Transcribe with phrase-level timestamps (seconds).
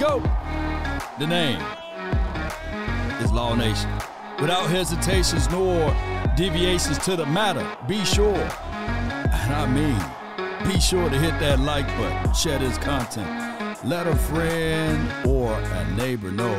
[0.00, 0.18] go.
[1.18, 1.60] The name
[3.22, 3.90] is Law Nation.
[4.40, 5.94] Without hesitations nor
[6.38, 10.02] deviations to the matter, be sure, and I mean,
[10.72, 13.28] be sure to hit that like button, share this content,
[13.84, 16.58] let a friend or a neighbor know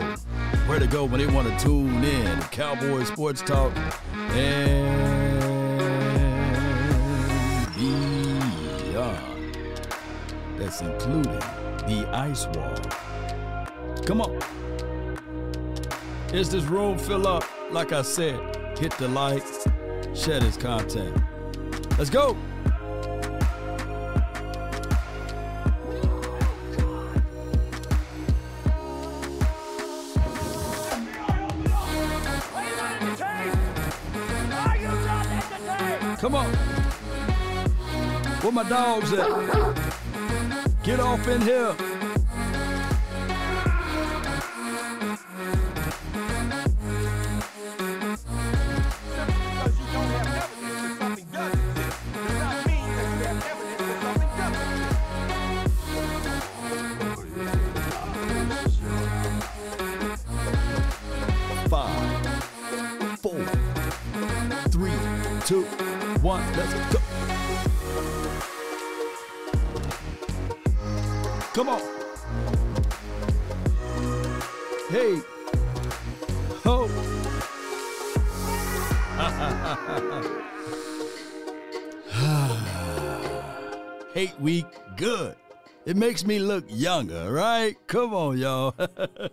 [0.68, 3.76] where to go when they want to tune in Cowboy Sports Talk
[4.36, 5.02] and
[8.86, 9.58] beyond.
[10.60, 11.40] That's including
[11.88, 13.11] the ice wall.
[14.12, 14.38] Come on.
[16.34, 17.46] Is this room fill up?
[17.72, 18.38] Like I said,
[18.78, 19.42] hit the like,
[20.14, 21.16] share this content.
[21.98, 22.36] Let's go.
[36.20, 36.54] Come on.
[38.42, 40.84] Where my dogs at?
[40.84, 41.91] Get off in here.
[86.12, 87.78] Makes me look younger, right?
[87.88, 88.76] Come on, y'all.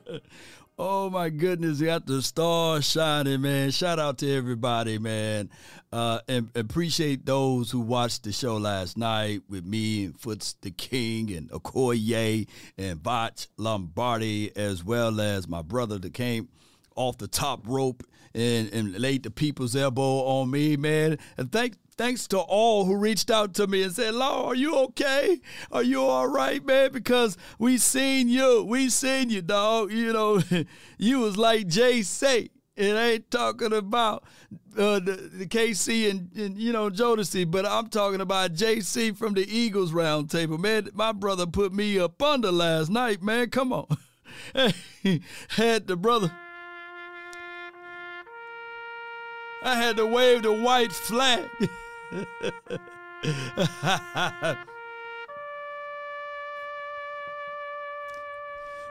[0.78, 3.72] oh my goodness, got the stars shining, man.
[3.72, 5.50] Shout out to everybody, man.
[5.92, 10.70] Uh, and appreciate those who watched the show last night with me and Foots the
[10.70, 16.46] King and Okoye and Vach Lombardi, as well as my brother that came
[16.94, 18.04] off the top rope
[18.38, 21.18] and, and laid the people's elbow on me, man.
[21.36, 24.74] And thank thanks to all who reached out to me and said, Law, are you
[24.76, 25.40] okay?
[25.72, 26.92] Are you all right, man?
[26.92, 28.64] Because we seen you.
[28.64, 29.92] We seen you, dog.
[29.92, 30.40] You know,
[30.98, 32.50] you was like Jay say.
[32.76, 34.22] It ain't talking about
[34.76, 39.34] uh, the, the KC and, and, you know, Jodeci, but I'm talking about JC from
[39.34, 40.60] the Eagles roundtable.
[40.60, 43.50] Man, my brother put me up under last night, man.
[43.50, 43.88] Come on.
[45.48, 46.32] Had the brother.
[49.62, 51.50] I had to wave the white flag.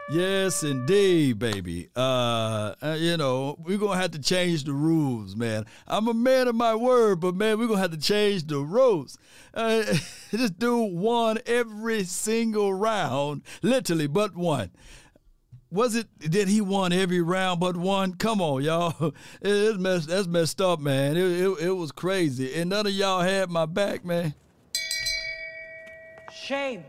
[0.10, 1.88] yes, indeed, baby.
[1.96, 5.66] Uh, uh, you know, we're gonna have to change the rules, man.
[5.88, 9.18] I'm a man of my word, but man, we're gonna have to change the rules.
[9.54, 9.84] Uh,
[10.32, 14.72] this dude won every single round, literally, but one
[15.70, 18.14] was it that he won every round but one?
[18.14, 19.14] Come on, y'all.
[19.42, 21.18] It's messed, that's messed up, man.
[21.18, 22.56] It, it, it, was crazy.
[22.56, 24.34] And none of y'all had my back, man.
[26.34, 26.84] Shame.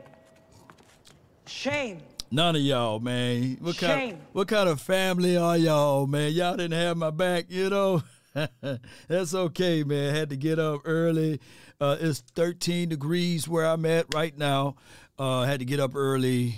[1.46, 2.00] Shame.
[2.30, 3.56] None of y'all, man.
[3.60, 4.10] What Shame.
[4.10, 6.32] kind, what kind of family are y'all, man?
[6.32, 8.02] Y'all didn't have my back, you know?
[9.08, 10.14] That's okay, man.
[10.14, 11.40] Had to get up early.
[11.80, 14.76] Uh, it's 13 degrees where I'm at right now.
[15.18, 16.56] Uh, had to get up early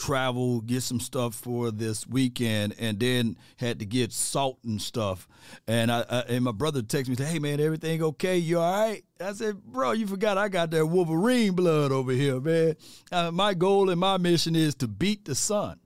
[0.00, 5.28] travel, get some stuff for this weekend, and then had to get salt and stuff.
[5.68, 8.38] And I, I and my brother texted me, said, "Hey man, everything okay?
[8.38, 12.40] You all right?" I said, "Bro, you forgot I got that Wolverine blood over here,
[12.40, 12.76] man.
[13.12, 15.78] Uh, my goal and my mission is to beat the sun.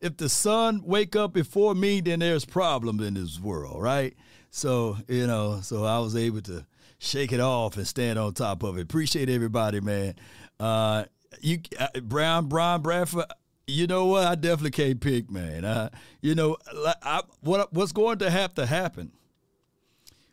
[0.00, 4.16] If the sun wake up before me, then there's problem in this world, right?
[4.50, 6.66] So you know, so I was able to."
[7.02, 8.82] Shake it off and stand on top of it.
[8.82, 10.16] Appreciate everybody, man.
[10.58, 11.04] Uh,
[11.40, 13.26] you uh, Brown Brown Bradford.
[13.66, 14.26] You know what?
[14.26, 15.90] I definitely can't pick, man.
[16.20, 16.56] You know
[17.02, 19.12] I, what what's going to have to happen?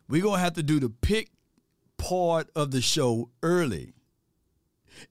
[0.08, 1.30] We're gonna have to do the pick
[1.98, 3.92] part of the show early,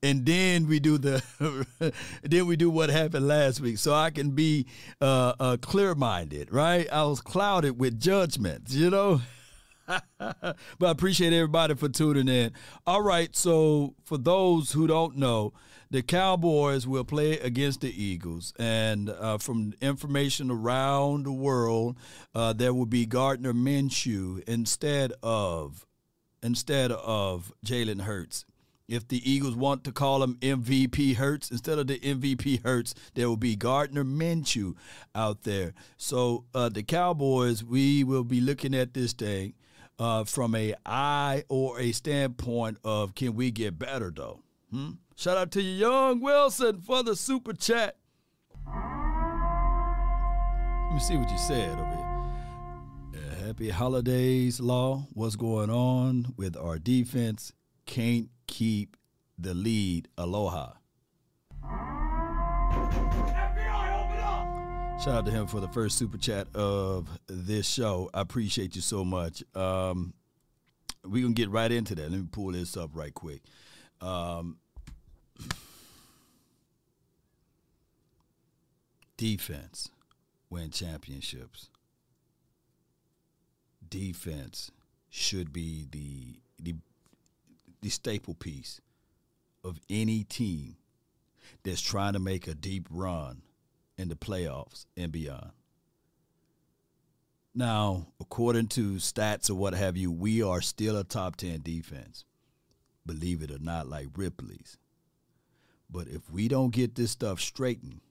[0.04, 1.24] and then we do the
[2.24, 4.66] then we do what happened last week, so I can be
[5.00, 6.52] uh, uh, clear minded.
[6.52, 6.92] Right?
[6.92, 8.74] I was clouded with judgments.
[8.74, 9.22] You know.
[10.20, 12.52] but I appreciate everybody for tuning in.
[12.86, 15.54] All right, so for those who don't know,
[15.90, 18.54] the Cowboys will play against the Eagles.
[18.60, 21.98] And uh, from information around the world,
[22.36, 25.86] uh, there will be Gardner Minshew instead of
[26.44, 28.46] instead of Jalen Hurts.
[28.88, 33.28] If the Eagles want to call him MVP Hurts, instead of the MVP Hurts, there
[33.28, 34.76] will be Gardner Minshew
[35.14, 35.74] out there.
[35.98, 39.56] So uh, the Cowboys, we will be looking at this thing
[40.00, 44.40] uh, from a eye or a standpoint of can we get better though?
[44.72, 44.92] Hmm?
[45.20, 47.98] Shout out to you, Young Wilson, for the super chat.
[48.68, 48.76] Let
[50.94, 52.06] me see what you said over here.
[53.16, 55.08] Uh, happy holidays, Law.
[55.14, 57.52] What's going on with our defense?
[57.88, 58.96] Can't keep
[59.40, 60.08] the lead.
[60.20, 60.74] Aloha.
[65.04, 68.12] Shout out to him for the first super chat of this show.
[68.14, 69.44] I appreciate you so much.
[69.56, 70.14] Um,
[71.04, 72.12] we're going to get right into that.
[72.12, 73.42] Let me pull this up right quick.
[74.00, 74.60] Um,
[79.18, 79.90] defense
[80.50, 81.70] win championships.
[83.88, 84.72] Defense
[85.10, 86.76] should be the the
[87.82, 88.82] the staple piece
[89.64, 90.78] of any team
[91.64, 93.42] that's trying to make a deep run
[93.98, 95.52] in the playoffs and beyond.
[97.54, 102.24] Now, according to stats or what have you, we are still a top 10 defense.
[103.06, 104.78] Believe it or not, like Ripley's.
[105.90, 108.02] But if we don't get this stuff straightened,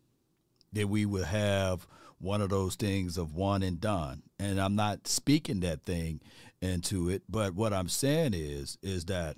[0.73, 1.87] then we will have
[2.19, 4.23] one of those things of one and done.
[4.39, 6.21] And I'm not speaking that thing
[6.61, 9.37] into it, but what I'm saying is is that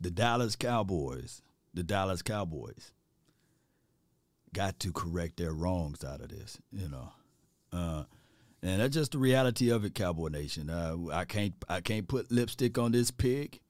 [0.00, 1.42] the Dallas Cowboys,
[1.74, 2.92] the Dallas Cowboys
[4.52, 7.12] got to correct their wrongs out of this, you know.
[7.72, 8.04] Uh,
[8.62, 10.70] and that's just the reality of it, Cowboy Nation.
[10.70, 13.60] Uh, I can't I can't put lipstick on this pig.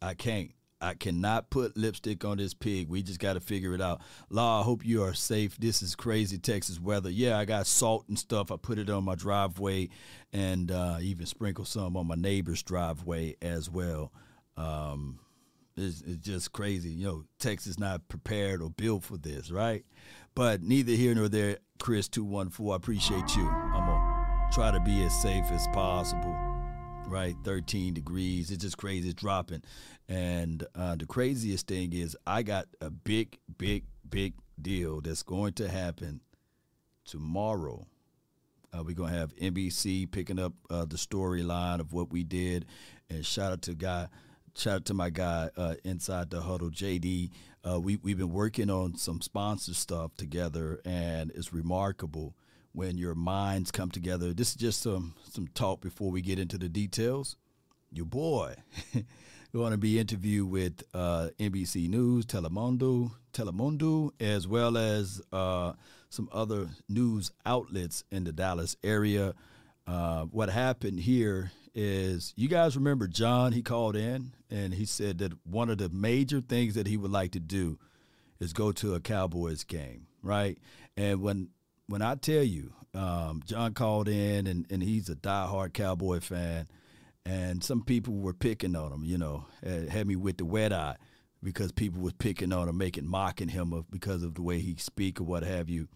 [0.00, 0.52] I can't.
[0.80, 2.88] I cannot put lipstick on this pig.
[2.88, 4.00] We just got to figure it out.
[4.30, 5.58] Law, I hope you are safe.
[5.58, 7.10] This is crazy Texas weather.
[7.10, 8.50] Yeah, I got salt and stuff.
[8.50, 9.90] I put it on my driveway
[10.32, 14.12] and uh, even sprinkle some on my neighbor's driveway as well.
[14.56, 15.18] Um,
[15.76, 16.90] it's, it's just crazy.
[16.90, 19.84] You know, Texas not prepared or built for this, right?
[20.34, 22.72] But neither here nor there, Chris two one four.
[22.72, 23.46] I appreciate you.
[23.48, 26.49] I'm gonna try to be as safe as possible.
[27.10, 28.52] Right, 13 degrees.
[28.52, 29.08] It's just crazy.
[29.08, 29.64] It's dropping,
[30.08, 35.54] and uh, the craziest thing is I got a big, big, big deal that's going
[35.54, 36.20] to happen
[37.04, 37.84] tomorrow.
[38.72, 42.66] Uh, we're gonna have NBC picking up uh, the storyline of what we did,
[43.10, 44.06] and shout out to guy
[44.56, 47.30] shout out to my guy uh, inside the huddle, JD.
[47.68, 52.36] Uh, we we've been working on some sponsor stuff together, and it's remarkable
[52.72, 54.32] when your minds come together.
[54.32, 57.36] This is just some some talk before we get into the details.
[57.92, 58.54] Your boy
[59.52, 65.72] going to be interviewed with uh, NBC News, Telemundo, Telemundo, as well as uh,
[66.08, 69.34] some other news outlets in the Dallas area.
[69.86, 73.52] Uh, what happened here is you guys remember John?
[73.52, 77.10] He called in and he said that one of the major things that he would
[77.10, 77.78] like to do
[78.38, 80.58] is go to a Cowboys game, right?
[80.96, 81.48] And when
[81.90, 86.68] when I tell you, um, John called in and, and he's a diehard Cowboy fan,
[87.26, 90.72] and some people were picking on him, you know, had, had me with the wet
[90.72, 90.94] eye
[91.42, 94.76] because people was picking on him, making mocking him of because of the way he
[94.76, 95.88] speak or what have you.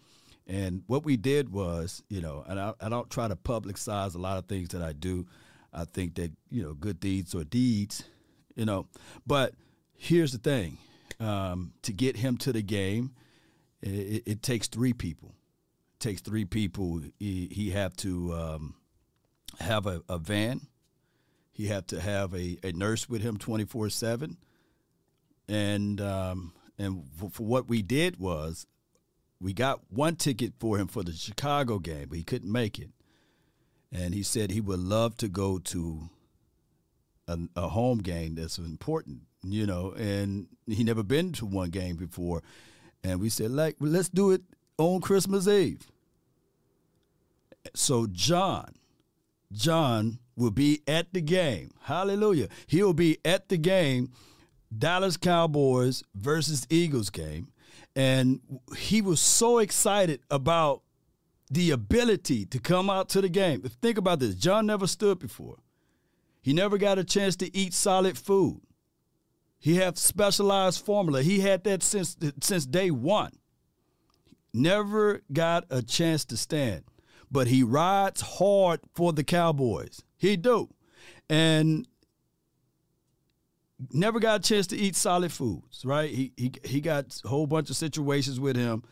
[0.45, 4.19] And what we did was, you know, and I, I don't try to publicize a
[4.19, 5.25] lot of things that I do.
[5.73, 8.03] I think that you know good deeds or deeds,
[8.55, 8.87] you know.
[9.25, 9.53] But
[9.93, 10.77] here's the thing:
[11.19, 13.11] um, to get him to the game,
[13.81, 15.34] it, it, takes three people.
[16.05, 17.01] Takes three people.
[17.19, 18.75] He, he to um,
[19.59, 20.61] have a, a, van.
[21.51, 24.37] He have to have a, a nurse with him twenty four seven.
[25.47, 28.67] And um, and for, for what we did was,
[29.41, 32.91] we got one ticket for him for the Chicago game, but he couldn't make it
[33.91, 36.09] and he said he would love to go to
[37.27, 41.95] a, a, home game that's important, you know, and he never been to one game
[41.95, 42.43] before,
[43.03, 44.41] and we said like let's do it
[44.77, 45.81] on Christmas Eve.
[47.73, 48.73] So John,
[49.51, 51.71] John will be at the game.
[51.81, 52.49] Hallelujah!
[52.67, 54.11] He'll be at the game,
[54.75, 57.49] Dallas Cowboys versus Eagles game,
[57.95, 58.41] and
[58.77, 60.81] he was so excited about
[61.49, 63.61] the ability to come out to the game.
[63.61, 65.57] Think about this John never stood before,
[66.41, 68.61] he never got a chance to eat solid food.
[69.57, 71.23] He had specialized formula.
[71.23, 73.31] He had that since since day one.
[74.53, 76.83] Never got a chance to stand,
[77.35, 80.01] but he rides hard for the Cowboys.
[80.15, 80.69] He do,
[81.29, 81.85] and
[83.91, 85.83] never got a chance to eat solid foods.
[85.83, 86.09] Right?
[86.09, 88.83] He he he got a whole bunch of situations with him,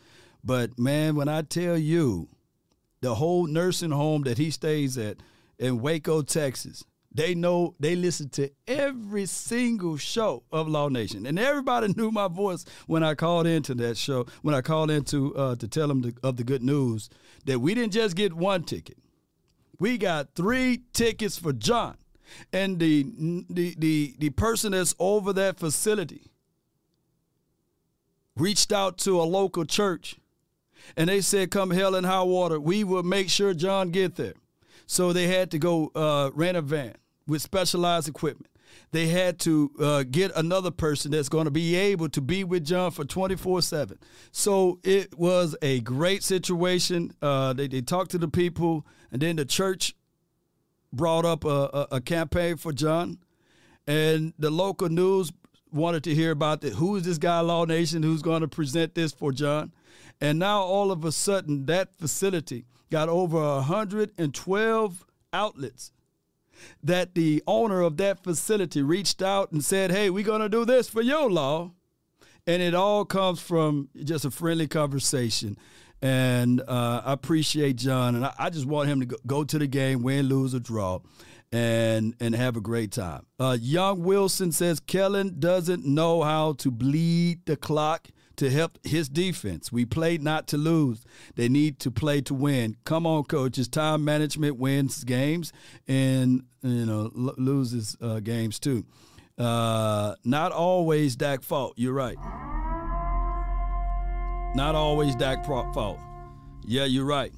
[0.44, 2.28] but man, when I tell you,
[3.00, 5.16] the whole nursing home that he stays at
[5.58, 6.84] in Waco, Texas.
[7.14, 12.28] They know they listen to every single show of Law Nation, and everybody knew my
[12.28, 14.26] voice when I called into that show.
[14.42, 17.08] When I called into to uh, to tell them the, of the good news
[17.44, 18.98] that we didn't just get one ticket,
[19.78, 21.96] we got three tickets for John,
[22.52, 23.06] and the
[23.48, 26.32] the the the person that's over that facility
[28.36, 30.16] reached out to a local church
[30.96, 34.34] And they said, come hell and high water, we will make sure John get there.
[34.86, 36.94] So they had to go uh, rent a van
[37.26, 38.50] with specialized equipment.
[38.90, 42.64] They had to uh, get another person that's going to be able to be with
[42.64, 43.98] John for 24 7.
[44.32, 47.14] So it was a great situation.
[47.20, 49.94] Uh, they, they talked to the people, and then the church
[50.92, 53.18] brought up a, a, a campaign for John.
[53.86, 55.32] And the local news
[55.72, 58.94] wanted to hear about the, who is this guy, Law Nation, who's going to present
[58.94, 59.72] this for John.
[60.20, 65.90] And now all of a sudden, that facility got over 112 outlets
[66.82, 70.64] that the owner of that facility reached out and said, Hey, we're going to do
[70.64, 71.72] this for your law.
[72.46, 75.56] And it all comes from just a friendly conversation.
[76.02, 78.16] And uh, I appreciate John.
[78.16, 80.60] And I, I, just want him to go, go to the game, win, lose, or
[80.60, 81.00] draw
[81.54, 83.24] and and have a great time.
[83.38, 89.08] Uh, Young Wilson says Kellen doesn't know how to bleed the clock to help his
[89.08, 89.70] defense.
[89.72, 91.04] We played not to lose.
[91.34, 92.76] They need to play to win.
[92.84, 93.68] Come on, coaches.
[93.68, 95.52] Time management wins games
[95.86, 98.84] and you know l- loses uh, games too.
[99.38, 101.74] Uh, not always Dak fault.
[101.76, 102.16] You're right.
[104.54, 105.98] Not always Dak fault.
[106.64, 107.32] Yeah, you're right.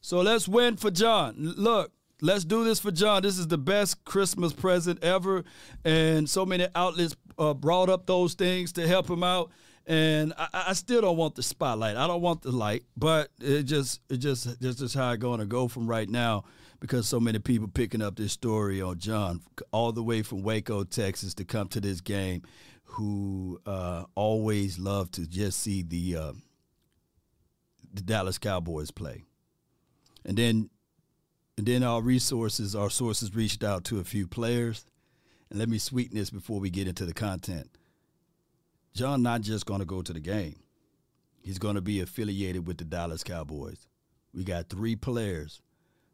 [0.00, 1.34] So let's win for John.
[1.38, 1.92] Look,
[2.24, 3.24] Let's do this for John.
[3.24, 5.42] This is the best Christmas present ever.
[5.84, 9.50] And so many outlets uh, brought up those things to help him out.
[9.86, 11.96] And I, I, still don't want the spotlight.
[11.96, 15.40] I don't want the light, but it just it just this is how I'm going
[15.40, 16.44] to go from right now
[16.78, 19.40] because so many people picking up this story on John
[19.72, 22.42] all the way from Waco, Texas, to come to this game,
[22.84, 26.32] who uh, always love to just see the uh,
[27.92, 29.24] the Dallas Cowboys play,
[30.24, 30.70] and then
[31.56, 34.86] and then our resources, our sources reached out to a few players.
[35.50, 37.68] And let me sweeten this before we get into the content.
[38.94, 40.56] John not just going to go to the game.
[41.40, 43.86] He's going to be affiliated with the Dallas Cowboys.
[44.32, 45.60] We got three players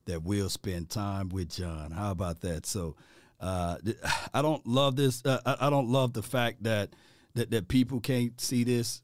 [0.07, 1.91] that will spend time with John.
[1.91, 2.67] How about that?
[2.67, 2.97] So,
[3.41, 3.77] uh,
[4.35, 5.23] I don't love this.
[5.25, 6.91] Uh, I don't love the fact that,
[7.35, 9.03] that that people can't see this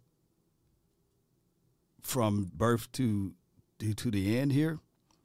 [2.01, 3.35] from birth to
[3.81, 4.79] to, to the end here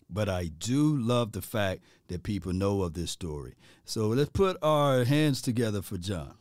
[0.09, 3.53] but I do love the fact that people know of this story.
[3.85, 6.33] So let's put our hands together for John.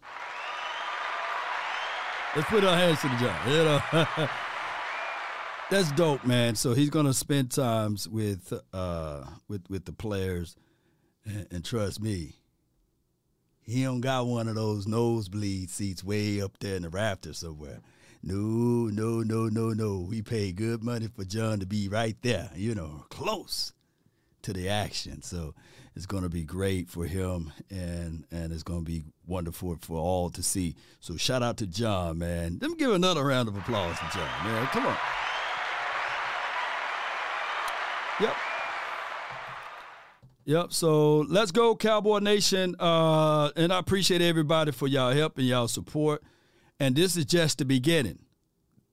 [2.39, 3.49] Let's put our hands to the job.
[3.49, 4.29] You know,
[5.71, 6.55] that's dope, man.
[6.55, 10.55] So he's gonna spend times with uh, with with the players,
[11.25, 12.37] and, and trust me,
[13.65, 17.81] he don't got one of those nosebleed seats way up there in the rafters somewhere.
[18.23, 20.07] No, no, no, no, no.
[20.09, 23.73] We pay good money for John to be right there, you know, close
[24.43, 25.23] to the action.
[25.23, 25.57] So
[25.99, 29.99] it's going to be great for him, and and it's going to be wonderful for
[29.99, 30.77] all to see.
[31.01, 32.61] So shout out to John, man.
[32.63, 34.67] Let me give another round of applause to John, man.
[34.69, 34.97] Come on.
[38.21, 38.37] Yep.
[40.45, 40.73] Yep.
[40.73, 42.77] So let's go, Cowboy Nation.
[42.79, 46.23] Uh, and I appreciate everybody for y'all help and y'all support.
[46.79, 48.21] And this is just the beginning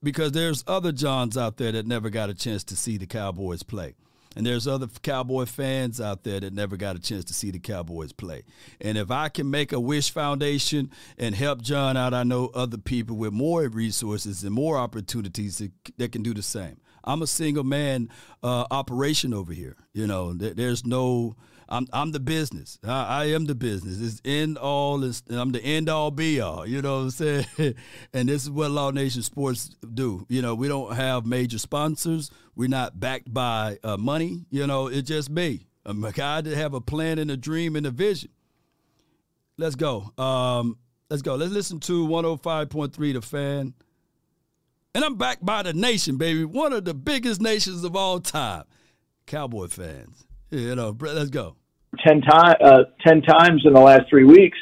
[0.02, 3.62] because there's other Johns out there that never got a chance to see the Cowboys
[3.62, 3.94] play.
[4.36, 7.60] And there's other Cowboy fans out there that never got a chance to see the
[7.60, 8.44] Cowboys play.
[8.82, 12.78] And if I can make a Wish Foundation and help John out, I know other
[12.78, 16.82] people with more resources and more opportunities that, that can do the same.
[17.06, 18.10] I'm a single man
[18.44, 19.78] uh, operation over here.
[19.94, 21.36] You know, there's no
[21.68, 22.78] I'm I'm the business.
[22.84, 24.00] I, I am the business.
[24.00, 25.04] It's end all.
[25.04, 26.66] It's, I'm the end all be all.
[26.66, 27.46] You know what I'm saying?
[28.14, 30.26] and this is what Law Nation Sports do.
[30.30, 32.30] You know, we don't have major sponsors.
[32.56, 34.46] We're not backed by uh, money.
[34.52, 35.68] You know, it's just me.
[35.86, 38.32] I'm a guy that have a plan and a dream and a vision.
[39.58, 40.12] Let's go.
[40.18, 40.78] Um,
[41.10, 41.36] let's go.
[41.36, 43.74] Let's listen to 105.3 The Fan.
[44.94, 46.46] And I'm backed by the nation, baby.
[46.46, 48.64] One of the biggest nations of all time.
[49.26, 50.26] Cowboy fans.
[50.52, 51.56] You know, let's go.
[52.06, 54.58] Ten, time, uh, ten times in the last three weeks.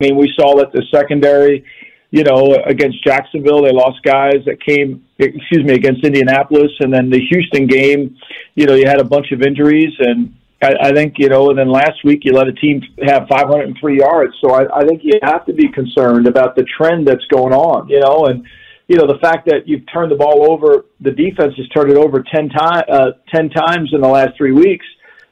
[0.00, 1.64] I mean, we saw that the secondary,
[2.10, 6.70] you know, against Jacksonville, they lost guys that came, excuse me, against Indianapolis.
[6.80, 8.16] And then the Houston game,
[8.54, 9.92] you know, you had a bunch of injuries.
[9.98, 13.26] And I, I think, you know, and then last week you let a team have
[13.28, 14.34] 503 yards.
[14.40, 17.88] So I, I think you have to be concerned about the trend that's going on,
[17.88, 18.46] you know, and,
[18.86, 21.96] you know, the fact that you've turned the ball over, the defense has turned it
[21.96, 24.86] over 10, time, uh, 10 times in the last three weeks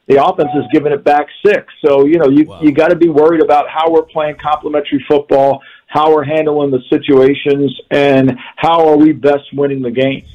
[0.07, 1.65] the offense has given it back six.
[1.85, 2.61] So you know you wow.
[2.61, 6.81] you got to be worried about how we're playing complementary football, how we're handling the
[6.89, 10.25] situations, and how are we best winning the game.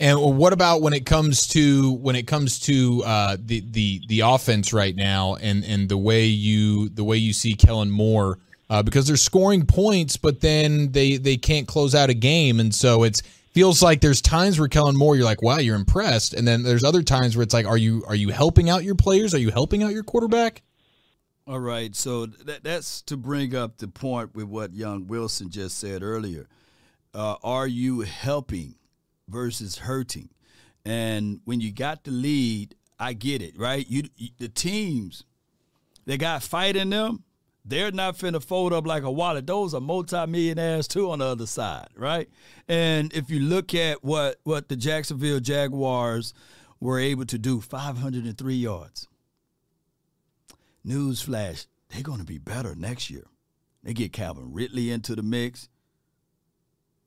[0.00, 4.20] And what about when it comes to when it comes to uh, the the the
[4.20, 8.38] offense right now, and and the way you the way you see Kellen Moore
[8.70, 12.74] uh, because they're scoring points, but then they they can't close out a game, and
[12.74, 13.22] so it's
[13.58, 16.84] feels like there's times where Kellen Moore, you're like, wow, you're impressed, and then there's
[16.84, 19.34] other times where it's like, are you are you helping out your players?
[19.34, 20.62] Are you helping out your quarterback?
[21.44, 25.76] All right, so that, that's to bring up the point with what young Wilson just
[25.76, 26.46] said earlier.
[27.12, 28.76] Uh, are you helping
[29.26, 30.28] versus hurting?
[30.84, 33.84] And when you got the lead, I get it, right?
[33.88, 34.04] You,
[34.38, 35.24] the teams,
[36.06, 37.24] they got fight in them.
[37.68, 39.46] They're not finna fold up like a wallet.
[39.46, 42.26] Those are multimillionaires too on the other side, right?
[42.66, 46.32] And if you look at what what the Jacksonville Jaguars
[46.80, 49.06] were able to do, 503 yards.
[50.86, 53.26] Newsflash, they're to be better next year.
[53.82, 55.68] They get Calvin Ridley into the mix.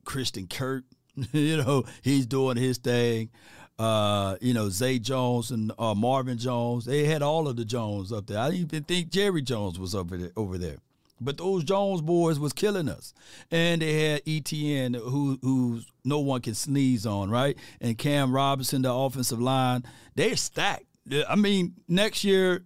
[0.03, 0.83] Christian Kirk,
[1.31, 3.31] you know, he's doing his thing.
[3.81, 6.85] Uh, you know, Zay Jones and uh, Marvin Jones.
[6.85, 8.37] They had all of the Jones up there.
[8.37, 10.31] I didn't even think Jerry Jones was over there.
[10.35, 10.77] Over there.
[11.19, 13.13] But those Jones boys was killing us,
[13.49, 17.57] and they had ETN, who who no one can sneeze on, right?
[17.79, 19.83] And Cam Robinson, the offensive line,
[20.13, 20.85] they're stacked.
[21.27, 22.65] I mean, next year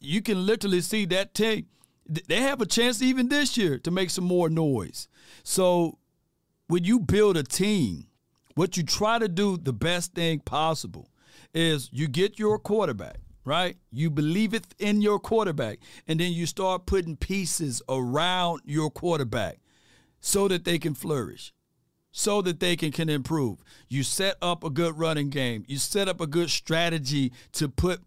[0.00, 1.66] you can literally see that team.
[2.06, 5.06] They have a chance even this year to make some more noise.
[5.44, 5.98] So
[6.66, 8.07] when you build a team,
[8.58, 11.08] what you try to do the best thing possible
[11.54, 13.76] is you get your quarterback, right?
[13.92, 19.60] You believe it in your quarterback, and then you start putting pieces around your quarterback
[20.18, 21.54] so that they can flourish,
[22.10, 23.62] so that they can, can improve.
[23.88, 28.02] You set up a good running game, you set up a good strategy to put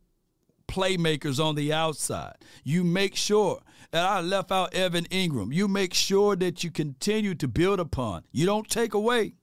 [0.67, 2.36] playmakers on the outside.
[2.65, 7.36] You make sure that I left out Evan Engram, You make sure that you continue
[7.36, 8.24] to build upon.
[8.34, 9.36] You don't take away.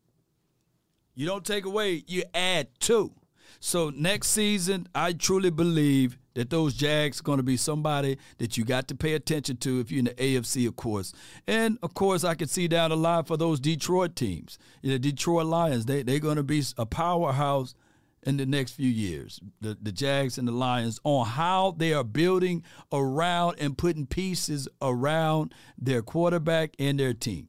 [1.18, 3.12] You don't take away, you add to.
[3.58, 8.56] So next season, I truly believe that those Jags are going to be somebody that
[8.56, 11.12] you got to pay attention to if you're in the AFC, of course.
[11.48, 15.46] And of course, I could see down the line for those Detroit teams, the Detroit
[15.46, 15.86] Lions.
[15.86, 17.74] They they're going to be a powerhouse
[18.22, 22.04] in the next few years, the, the Jags and the Lions, on how they are
[22.04, 27.48] building around and putting pieces around their quarterback and their team.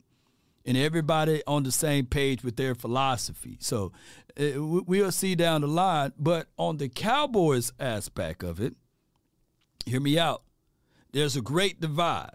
[0.65, 3.57] And everybody on the same page with their philosophy.
[3.59, 3.91] So
[4.39, 6.13] uh, we'll see down the line.
[6.17, 8.75] But on the Cowboys aspect of it,
[9.85, 10.43] hear me out.
[11.11, 12.33] There's a great divide.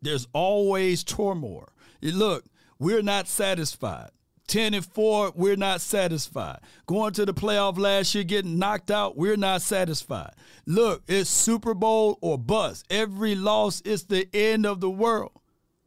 [0.00, 1.68] There's always turmoil.
[2.00, 2.44] Look,
[2.78, 4.10] we're not satisfied.
[4.46, 6.60] 10 and 4, we're not satisfied.
[6.86, 10.34] Going to the playoff last year, getting knocked out, we're not satisfied.
[10.66, 12.86] Look, it's Super Bowl or bust.
[12.88, 15.32] Every loss is the end of the world.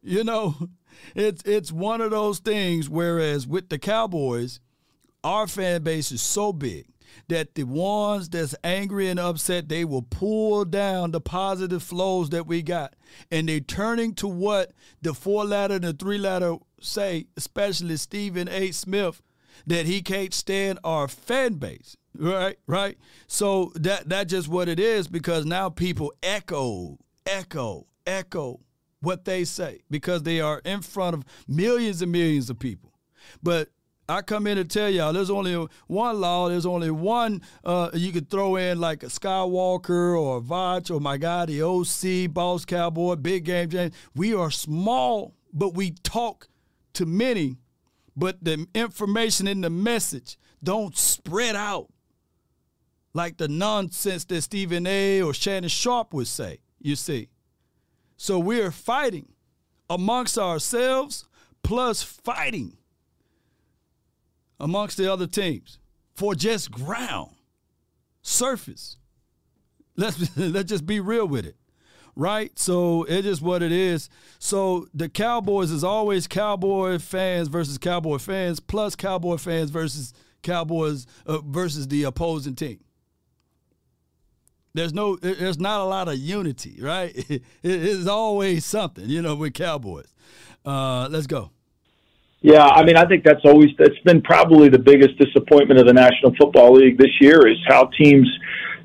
[0.02, 0.56] You know,
[1.14, 2.88] it's it's one of those things.
[2.88, 4.60] Whereas with the Cowboys,
[5.24, 6.86] our fan base is so big
[7.28, 12.46] that the ones that's angry and upset, they will pull down the positive flows that
[12.46, 12.94] we got.
[13.30, 14.72] And they're turning to what
[15.02, 18.72] the four ladder and the three ladder say, especially Stephen A.
[18.72, 19.22] Smith,
[19.66, 21.96] that he can't stand our fan base.
[22.16, 22.98] Right, right.
[23.26, 28.60] So that that's just what it is because now people echo, echo, echo
[29.00, 32.92] what they say because they are in front of millions and millions of people.
[33.42, 33.68] But
[34.08, 35.54] I come in to tell y'all there's only
[35.86, 36.48] one law.
[36.48, 41.00] There's only one uh, you could throw in like a Skywalker or a Vach or
[41.00, 43.94] my God, the OC, Boss Cowboy, Big Game James.
[44.14, 46.48] We are small, but we talk
[46.94, 47.58] to many,
[48.16, 51.88] but the information in the message don't spread out
[53.14, 55.22] like the nonsense that Stephen A.
[55.22, 57.28] or Shannon Sharpe would say, you see.
[58.22, 59.32] So we're fighting
[59.88, 61.24] amongst ourselves
[61.62, 62.76] plus fighting
[64.60, 65.78] amongst the other teams
[66.14, 67.30] for just ground,
[68.20, 68.98] surface.
[69.96, 71.56] Let's let's just be real with it
[72.14, 72.58] right?
[72.58, 74.10] So it is what it is.
[74.38, 81.06] So the Cowboys is always Cowboy fans versus Cowboy fans, plus Cowboy fans versus Cowboys
[81.24, 82.80] uh, versus the opposing team.
[84.72, 87.12] There's no, there's not a lot of unity, right?
[87.30, 90.12] It is always something, you know, with Cowboys.
[90.64, 91.50] Uh, let's go.
[92.40, 95.92] Yeah, I mean, I think that's always that's been probably the biggest disappointment of the
[95.92, 98.28] National Football League this year is how teams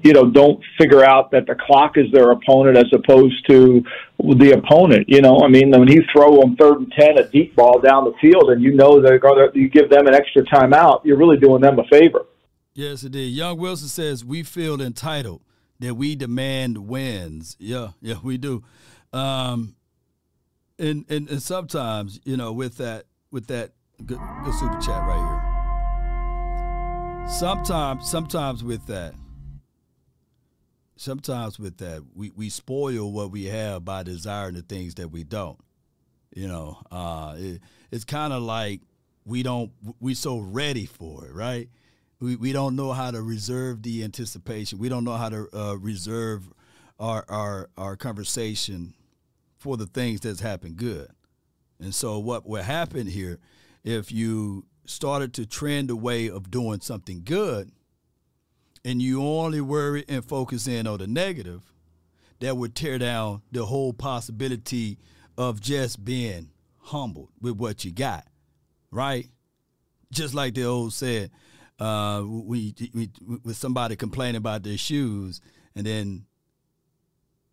[0.06, 3.84] you know, don't figure out that the clock is their opponent as opposed to
[4.20, 5.10] the opponent.
[5.10, 8.06] You know, I mean, when you throw them third and ten, a deep ball down
[8.06, 11.38] the field, and you know they're going you give them an extra timeout, you're really
[11.38, 12.28] doing them a favor.
[12.76, 13.34] Yes, indeed.
[13.34, 15.42] Young Wilson says we feel entitled
[15.80, 17.56] that we demand wins.
[17.60, 18.64] Yeah, yeah, we do.
[19.14, 19.76] Um,
[20.78, 23.72] and, and and sometimes, you know, with that with that
[24.06, 25.18] good, good super chat right
[27.24, 27.30] here.
[27.30, 29.16] Sometimes, sometimes with that,
[30.96, 35.24] sometimes with that we, we spoil what we have by desiring the things that we
[35.24, 35.60] don't
[36.34, 37.60] you know uh, it,
[37.92, 38.82] it's kind of like
[39.26, 41.70] we don't we so ready for it, right?
[42.26, 44.80] We we don't know how to reserve the anticipation.
[44.80, 46.52] We don't know how to uh, reserve
[47.00, 48.96] our our our conversation
[49.58, 51.08] for the things that's happened good.
[51.80, 53.40] And so what will happen here
[53.84, 57.72] if you started to trend away of doing something good
[58.84, 61.72] and you only worry and focus in on the negative,
[62.40, 64.98] that would tear down the whole possibility
[65.38, 68.26] of just being humbled with what you got,
[68.90, 69.30] right?
[70.12, 71.30] Just like the old said,
[71.80, 73.10] uh, we, we
[73.44, 75.42] with somebody complaining about their shoes,
[75.76, 76.26] and then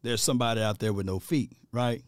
[0.02, 2.02] there's somebody out there with no feet, right?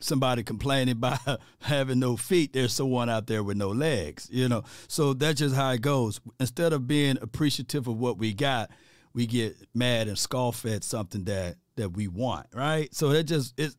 [0.00, 4.64] Somebody complaining about having no feet, there's someone out there with no legs, you know.
[4.88, 6.20] So that's just how it goes.
[6.40, 8.70] Instead of being appreciative of what we got,
[9.14, 12.94] we get mad and scoff at something that that we want, right?
[12.94, 13.76] So it just it's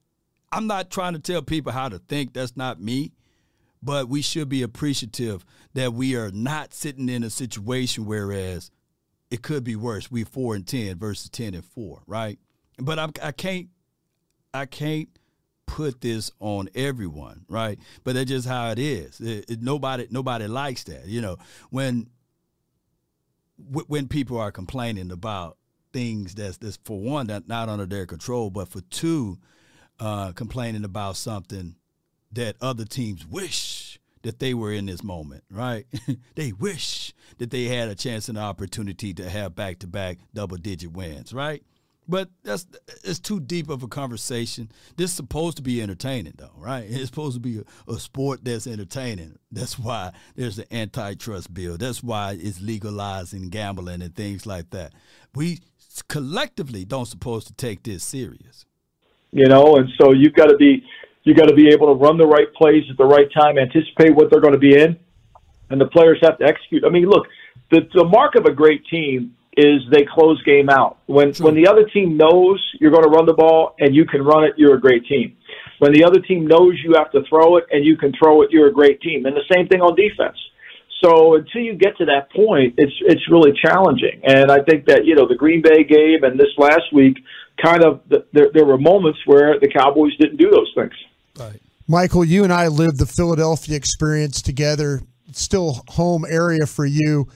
[0.51, 2.33] I'm not trying to tell people how to think.
[2.33, 3.11] That's not me.
[3.85, 5.45] But we should be appreciative
[5.75, 8.71] that we are not sitting in a situation whereas
[9.29, 10.09] it could be worse.
[10.09, 12.39] We four and ten versus ten and four, right?
[12.79, 13.69] But I'm, I can't,
[14.55, 15.09] I can't
[15.67, 17.77] put this on everyone, right?
[18.03, 19.19] But that's just how it is.
[19.21, 21.05] It, it, nobody, nobody likes that.
[21.05, 21.37] You know,
[21.69, 22.09] when
[23.87, 25.57] when people are complaining about
[25.93, 29.37] things that's that's for one that not under their control, but for two,
[29.99, 31.75] uh, complaining about something
[32.31, 33.74] that other teams wish
[34.25, 35.85] that they were in this moment, right?
[36.35, 40.17] they wish that they had a chance and an opportunity to have back to back
[40.33, 41.63] double digit wins, right?
[42.07, 42.65] But that's
[43.03, 44.71] it's too deep of a conversation.
[44.97, 46.85] This is supposed to be entertaining, though, right?
[46.87, 49.37] It's supposed to be a, a sport that's entertaining.
[49.51, 51.77] That's why there's the antitrust bill.
[51.77, 54.93] That's why it's legalizing gambling and things like that.
[55.35, 55.59] We
[56.07, 58.65] collectively don't supposed to take this serious.
[59.31, 60.83] You know, and so you've got to be
[61.25, 64.15] you got to be able to run the right plays at the right time, anticipate
[64.15, 64.97] what they're going to be in,
[65.69, 66.85] and the players have to execute.
[66.85, 67.27] I mean, look,
[67.71, 70.99] the the mark of a great team is they close game out.
[71.07, 71.47] When True.
[71.47, 74.43] when the other team knows you're going to run the ball and you can run
[74.43, 75.35] it, you're a great team.
[75.79, 78.51] When the other team knows you have to throw it and you can throw it,
[78.51, 79.25] you're a great team.
[79.25, 80.37] And the same thing on defense.
[81.03, 84.21] So until you get to that point, it's it's really challenging.
[84.23, 87.17] And I think that you know the Green Bay game and this last week,
[87.63, 90.93] kind of there there were moments where the Cowboys didn't do those things.
[91.37, 91.61] Right.
[91.87, 95.01] Michael, you and I lived the Philadelphia experience together.
[95.33, 97.27] still home area for you.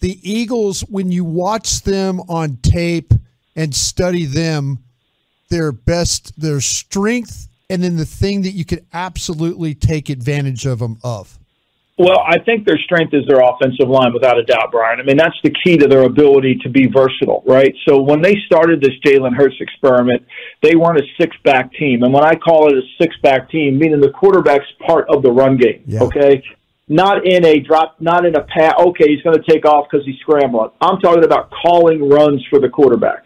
[0.00, 3.12] The Eagles, when you watch them on tape
[3.54, 4.78] and study them,
[5.48, 10.80] their best, their strength, and then the thing that you could absolutely take advantage of
[10.80, 11.38] them of.
[11.98, 15.00] Well, I think their strength is their offensive line, without a doubt, Brian.
[15.00, 17.74] I mean, that's the key to their ability to be versatile, right?
[17.88, 20.22] So when they started this Jalen Hurts experiment,
[20.62, 22.02] they weren't a six back team.
[22.02, 25.30] And when I call it a six back team, meaning the quarterback's part of the
[25.30, 26.02] run game, yeah.
[26.02, 26.42] okay?
[26.86, 28.74] Not in a drop, not in a pass.
[28.78, 30.70] Okay, he's going to take off because he's scrambling.
[30.82, 33.24] I'm talking about calling runs for the quarterback.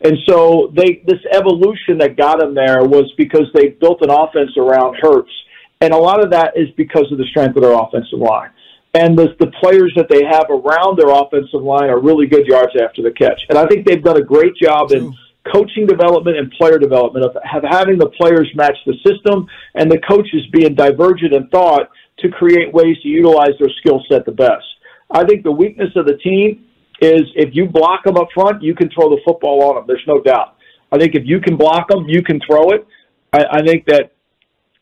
[0.00, 4.50] And so they, this evolution that got them there was because they built an offense
[4.56, 5.30] around Hurts
[5.80, 8.50] and a lot of that is because of the strength of their offensive line.
[8.94, 12.72] And the, the players that they have around their offensive line are really good yards
[12.82, 13.40] after the catch.
[13.48, 15.14] And I think they've done a great job in
[15.52, 20.00] coaching development and player development of have having the players match the system and the
[20.08, 24.66] coaches being divergent in thought to create ways to utilize their skill set the best.
[25.10, 26.64] I think the weakness of the team
[27.00, 29.84] is if you block them up front, you can throw the football on them.
[29.86, 30.56] There's no doubt.
[30.90, 32.86] I think if you can block them, you can throw it.
[33.32, 34.12] I, I think that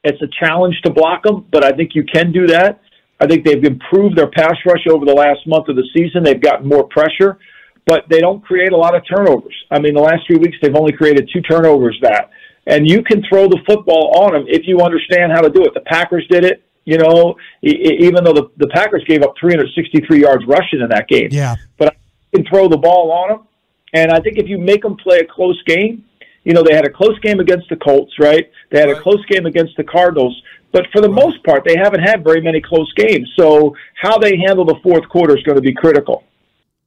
[0.07, 2.81] it's a challenge to block them, but I think you can do that.
[3.21, 6.23] I think they've improved their pass rush over the last month of the season.
[6.23, 7.39] They've gotten more pressure,
[7.87, 9.55] but they don't create a lot of turnovers.
[9.71, 11.99] I mean, the last few weeks they've only created two turnovers.
[12.03, 12.31] That
[12.67, 15.73] and you can throw the football on them if you understand how to do it.
[15.75, 16.63] The Packers did it.
[16.85, 21.29] You know, even though the, the Packers gave up 363 yards rushing in that game.
[21.33, 21.57] Yeah.
[21.79, 23.47] But I can throw the ball on them.
[23.93, 26.05] And I think if you make them play a close game,
[26.47, 28.49] you know, they had a close game against the Colts, right?
[28.71, 28.97] They had right.
[28.97, 30.41] a close game against the Cardinals.
[30.71, 31.25] But for the right.
[31.25, 33.29] most part, they haven't had very many close games.
[33.37, 36.23] So how they handle the fourth quarter is going to be critical.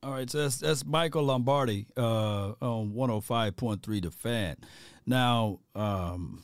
[0.02, 4.56] All right, so that's, that's Michael Lombardi uh, on 105.3 The Fan.
[5.06, 6.42] Now, um,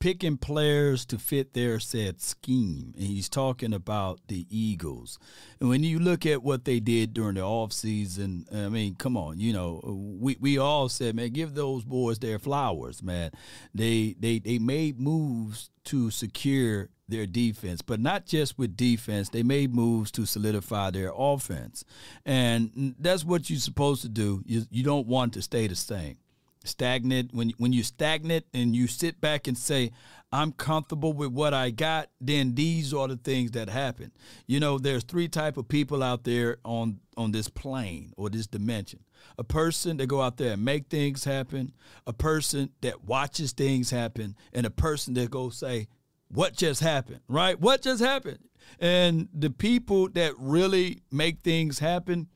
[0.00, 2.94] picking players to fit their said scheme.
[2.96, 5.18] And he's talking about the Eagles.
[5.60, 9.40] And when you look at what they did during the offseason, I mean, come on,
[9.40, 13.30] you know, we, we all said, man, give those boys their flowers, man.
[13.74, 19.30] They they they made moves to secure their defense, but not just with defense.
[19.30, 21.84] They made moves to solidify their offense.
[22.26, 24.42] And that's what you're supposed to do.
[24.44, 26.18] You, you don't want to stay the same
[26.68, 29.90] stagnant when when you're stagnant and you sit back and say
[30.30, 34.12] I'm comfortable with what I got, then these are the things that happen.
[34.46, 38.46] You know, there's three type of people out there on on this plane or this
[38.46, 39.00] dimension.
[39.38, 41.72] A person that go out there and make things happen,
[42.06, 45.88] a person that watches things happen, and a person that go say,
[46.28, 47.58] "What just happened?" Right?
[47.58, 48.40] What just happened?
[48.78, 52.28] And the people that really make things happen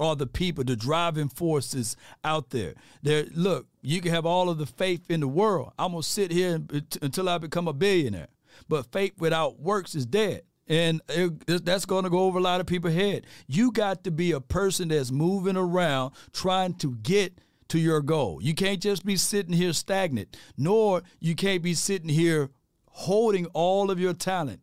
[0.00, 2.74] are the people, the driving forces out there.
[3.02, 5.72] There, look, you can have all of the faith in the world.
[5.78, 8.28] I'm gonna sit here uh, until I become a billionaire.
[8.68, 10.42] But faith without works is dead.
[10.66, 13.26] And it, that's going to go over a lot of people's head.
[13.48, 18.38] You got to be a person that's moving around trying to get to your goal.
[18.40, 22.50] You can't just be sitting here stagnant, nor you can't be sitting here
[22.86, 24.60] holding all of your talent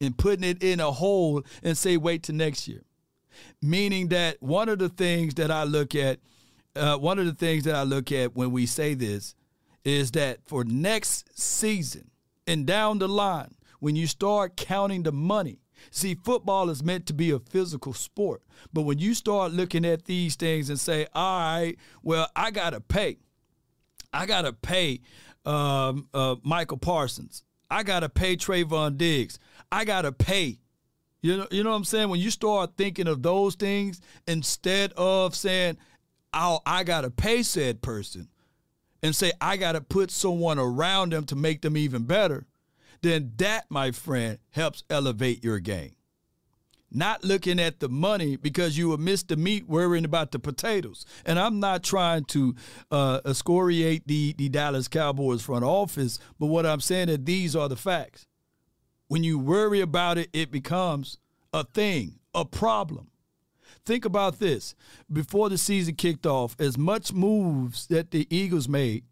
[0.00, 2.82] and putting it in a hole and say, wait till next year
[3.60, 6.20] meaning that one of the things that I look at,
[6.76, 9.34] uh, one of the things that I look at when we say this
[9.84, 12.10] is that for next season
[12.46, 15.58] and down the line, when you start counting the money,
[15.90, 18.42] see, football is meant to be a physical sport.
[18.72, 22.70] But when you start looking at these things and say, all right, well, I got
[22.70, 23.18] to pay.
[24.12, 25.00] I got to pay
[25.44, 27.42] um, uh, Micah Parsons.
[27.70, 29.38] I got to pay Trevon Diggs.
[29.70, 30.58] I got to pay
[31.22, 32.08] you know, you know what I'm saying?
[32.08, 35.78] When you start thinking of those things instead of saying,
[36.34, 38.28] "Oh, I gotta pay said person,"
[39.02, 42.46] and say I gotta put someone around them to make them even better,
[43.02, 45.94] then that, my friend, helps elevate your game.
[46.94, 51.06] Not looking at the money because you will miss the meat worrying about the potatoes.
[51.24, 52.54] And I'm not trying to
[52.90, 57.68] uh, excoriate the, the Dallas Cowboys front office, but what I'm saying is these are
[57.68, 58.26] the facts.
[59.12, 61.18] When you worry about it, it becomes
[61.52, 63.08] a thing, a problem.
[63.84, 64.74] Think about this.
[65.12, 69.04] Before the season kicked off, as much moves that the Eagles made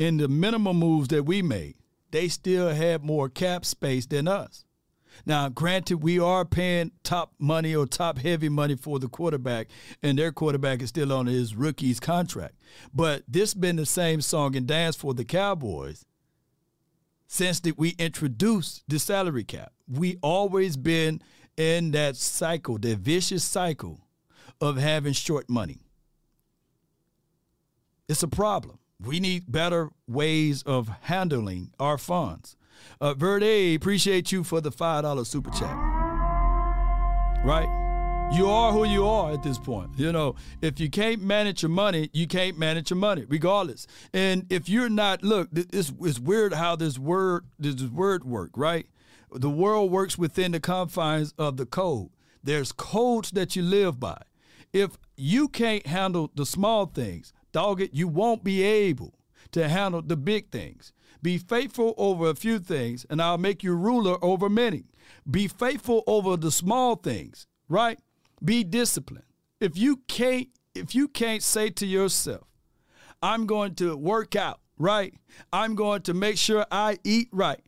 [0.00, 1.76] and the minimum moves that we made,
[2.10, 4.64] they still had more cap space than us.
[5.24, 9.68] Now, granted, we are paying top money or top heavy money for the quarterback,
[10.02, 12.56] and their quarterback is still on his rookie's contract.
[12.92, 16.04] But this been the same song and dance for the Cowboys
[17.28, 19.72] since that we introduced the salary cap.
[19.86, 21.22] We always been
[21.56, 24.00] in that cycle, that vicious cycle
[24.60, 25.78] of having short money.
[28.08, 28.78] It's a problem.
[29.00, 32.56] We need better ways of handling our funds.
[33.00, 35.76] Uh, Verde, appreciate you for the $5 super chat.
[37.44, 37.87] Right?
[38.30, 39.90] You are who you are at this point.
[39.96, 43.86] You know, if you can't manage your money, you can't manage your money, regardless.
[44.12, 48.86] And if you're not, look, it's, it's weird how this word this word work, right?
[49.32, 52.10] The world works within the confines of the code.
[52.44, 54.20] There's codes that you live by.
[54.72, 59.14] If you can't handle the small things, dog it, you won't be able
[59.52, 60.92] to handle the big things.
[61.22, 64.84] Be faithful over a few things, and I'll make you ruler over many.
[65.28, 67.98] Be faithful over the small things, right?
[68.44, 69.24] Be disciplined.
[69.60, 72.46] If you can't if you can't say to yourself,
[73.22, 75.12] I'm going to work out, right?
[75.52, 77.64] I'm going to make sure I eat right,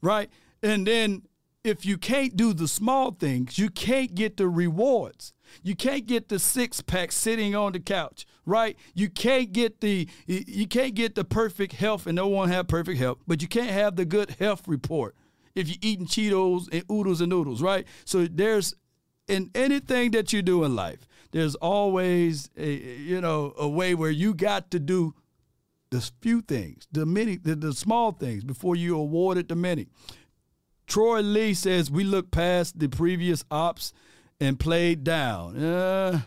[0.00, 0.30] right?
[0.62, 1.22] And then
[1.64, 5.32] if you can't do the small things, you can't get the rewards.
[5.62, 8.76] You can't get the six pack sitting on the couch, right?
[8.94, 12.98] You can't get the you can't get the perfect health, and no one have perfect
[12.98, 15.16] health, but you can't have the good health report
[15.54, 17.86] if you're eating Cheetos and oodles and noodles, right?
[18.04, 18.74] So there's
[19.28, 24.10] in anything that you do in life, there's always a you know a way where
[24.10, 25.14] you got to do
[25.90, 29.86] the few things, the many, the, the small things before you awarded the many.
[30.86, 33.92] Troy Lee says we look past the previous ops
[34.40, 35.56] and played down.
[35.56, 36.20] Uh,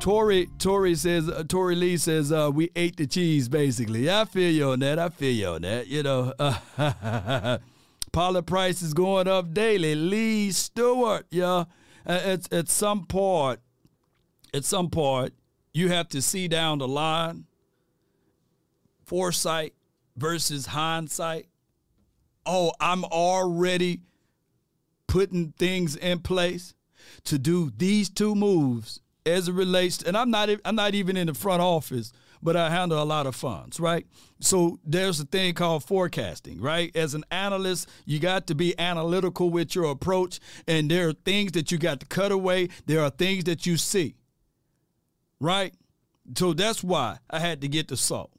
[0.00, 4.10] Tory Tory says uh, Tory Lee says uh, we ate the cheese basically.
[4.10, 4.98] I feel you on that.
[4.98, 5.86] I feel you on that.
[5.86, 7.58] You know.
[8.12, 9.94] Pilot price is going up daily.
[9.94, 11.64] Lee Stewart, yeah.
[12.04, 13.60] At, at some point,
[14.52, 15.32] at some point,
[15.72, 17.46] you have to see down the line.
[19.04, 19.74] Foresight
[20.16, 21.46] versus hindsight.
[22.44, 24.00] Oh, I'm already
[25.06, 26.74] putting things in place
[27.24, 29.98] to do these two moves as it relates.
[29.98, 30.50] To, and I'm not.
[30.64, 34.06] I'm not even in the front office but I handle a lot of funds, right?
[34.40, 36.94] So there's a thing called forecasting, right?
[36.96, 41.52] As an analyst, you got to be analytical with your approach, and there are things
[41.52, 44.16] that you got to cut away, there are things that you see,
[45.40, 45.74] right?
[46.36, 48.30] So that's why I had to get the salt.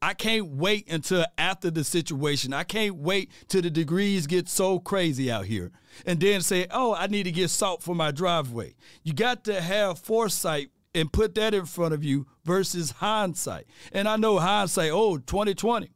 [0.00, 2.52] I can't wait until after the situation.
[2.52, 5.70] I can't wait till the degrees get so crazy out here
[6.04, 8.74] and then say, oh, I need to get salt for my driveway.
[9.04, 13.66] You got to have foresight and put that in front of you versus hindsight.
[13.92, 15.90] And I know hindsight, oh, 2020.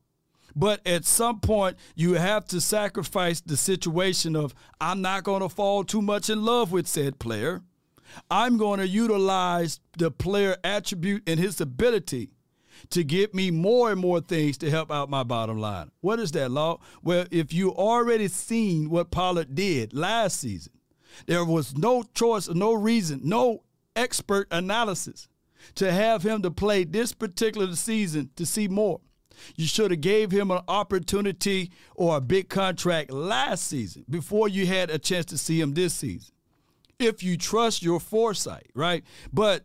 [0.54, 5.50] But at some point, you have to sacrifice the situation of I'm not going to
[5.50, 7.62] fall too much in love with said player.
[8.30, 12.30] I'm going to utilize the player attribute and his ability
[12.90, 15.90] to get me more and more things to help out my bottom line.
[16.00, 16.80] What is that, Law?
[17.02, 20.72] Well, if you already seen what Pollard did last season,
[21.26, 23.62] there was no choice, no reason, no
[23.96, 25.28] expert analysis
[25.74, 29.00] to have him to play this particular season to see more.
[29.56, 34.66] You should have gave him an opportunity or a big contract last season before you
[34.66, 36.32] had a chance to see him this season.
[36.98, 39.04] If you trust your foresight, right?
[39.32, 39.64] But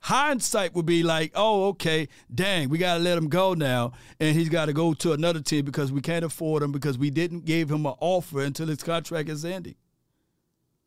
[0.00, 4.36] hindsight would be like, oh, okay, dang, we got to let him go now, and
[4.36, 7.44] he's got to go to another team because we can't afford him because we didn't
[7.44, 9.74] give him an offer until his contract is ending,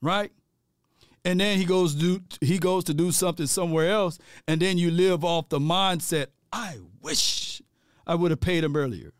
[0.01, 0.31] right?
[1.29, 4.89] And then he goes do he goes to do something somewhere else, and then you
[4.89, 6.29] live off the mindset.
[6.51, 7.61] I wish
[8.07, 9.13] I would have paid him earlier.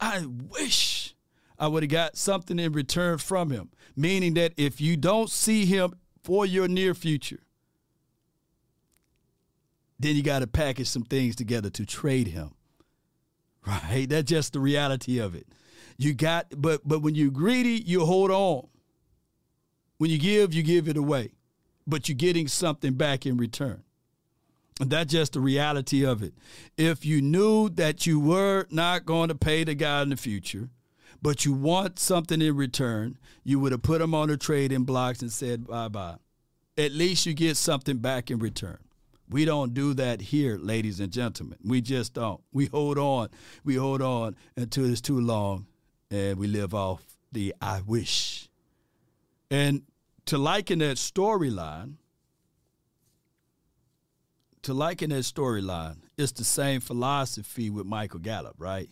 [0.00, 1.14] I wish
[1.58, 3.68] I would have got something in return from him.
[3.94, 7.42] Meaning that if you don't see him for your near future,
[9.98, 12.52] then you got to package some things together to trade him.
[13.66, 14.06] Right?
[14.08, 15.46] That's just the reality of it.
[15.98, 18.68] You got but but when you're greedy, you hold on.
[19.98, 21.32] When you give, you give it away.
[21.86, 23.82] But you're getting something back in return.
[24.80, 26.34] And that's just the reality of it.
[26.76, 30.70] If you knew that you were not going to pay the guy in the future,
[31.20, 35.22] but you want something in return, you would have put him on the trading blocks
[35.22, 36.16] and said bye bye.
[36.76, 38.78] At least you get something back in return.
[39.28, 41.58] We don't do that here, ladies and gentlemen.
[41.64, 42.40] We just don't.
[42.52, 43.28] We hold on.
[43.64, 45.66] We hold on until it's too long
[46.10, 48.48] and we live off the I wish.
[49.50, 49.82] And
[50.26, 51.94] to liken that storyline,
[54.62, 58.88] to liken that storyline, it's the same philosophy with Michael Gallup, right?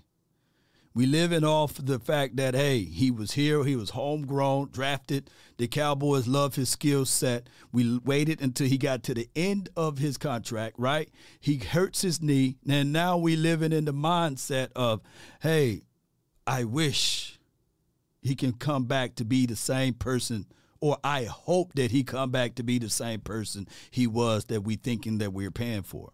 [0.92, 5.30] We living off the fact that hey, he was here, he was homegrown, drafted.
[5.56, 7.46] The Cowboys love his skill set.
[7.70, 11.08] We waited until he got to the end of his contract, right?
[11.38, 15.00] He hurts his knee, and now we living in the mindset of,
[15.42, 15.82] hey,
[16.44, 17.38] I wish
[18.20, 20.46] he can come back to be the same person
[20.80, 24.62] or I hope that he come back to be the same person he was that
[24.62, 26.12] we thinking that we're paying for.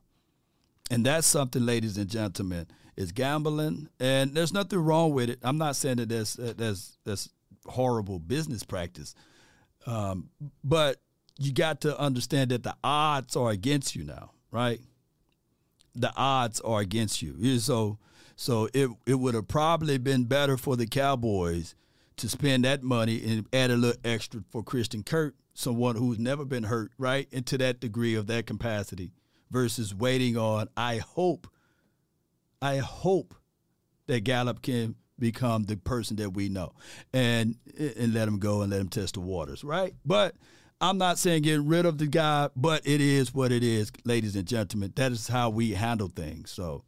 [0.91, 5.39] And that's something, ladies and gentlemen, is gambling, and there's nothing wrong with it.
[5.43, 7.29] I'm not saying that that's that's that's
[7.67, 9.15] horrible business practice,
[9.87, 10.31] um,
[10.63, 10.99] but
[11.39, 14.81] you got to understand that the odds are against you now, right?
[15.95, 17.59] The odds are against you.
[17.59, 17.99] So
[18.37, 21.75] so it it would have probably been better for the Cowboys
[22.17, 26.45] to spend that money and add a little extra for Christian Kirk, someone who's never
[26.45, 29.13] been hurt, right, into that degree of that capacity,
[29.51, 30.69] versus waiting on.
[30.77, 31.47] I hope,
[32.61, 33.35] I hope
[34.07, 36.73] that Gallup can become the person that we know,
[37.13, 39.95] and and let him go and let him test the waters, right?
[40.05, 40.35] But
[40.81, 44.37] I'm not saying get rid of the guy, but it is what it is, ladies
[44.37, 44.93] and gentlemen.
[44.97, 46.51] That is how we handle things.
[46.51, 46.85] So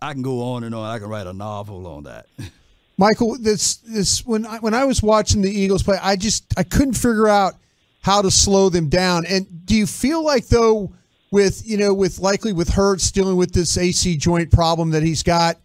[0.00, 0.84] I can go on and on.
[0.84, 2.26] I can write a novel on that.
[2.98, 6.62] Michael, this this when I, when I was watching the Eagles play, I just I
[6.62, 7.54] couldn't figure out
[8.02, 9.24] how to slow them down.
[9.26, 10.92] And do you feel like though,
[11.30, 15.22] with you know, with likely with Hurts dealing with this AC joint problem that he's
[15.22, 15.56] got,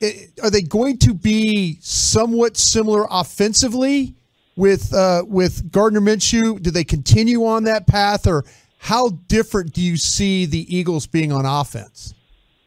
[0.00, 4.14] it, are they going to be somewhat similar offensively
[4.56, 6.60] with uh, with Gardner Minshew?
[6.62, 8.44] Do they continue on that path, or
[8.78, 12.14] how different do you see the Eagles being on offense?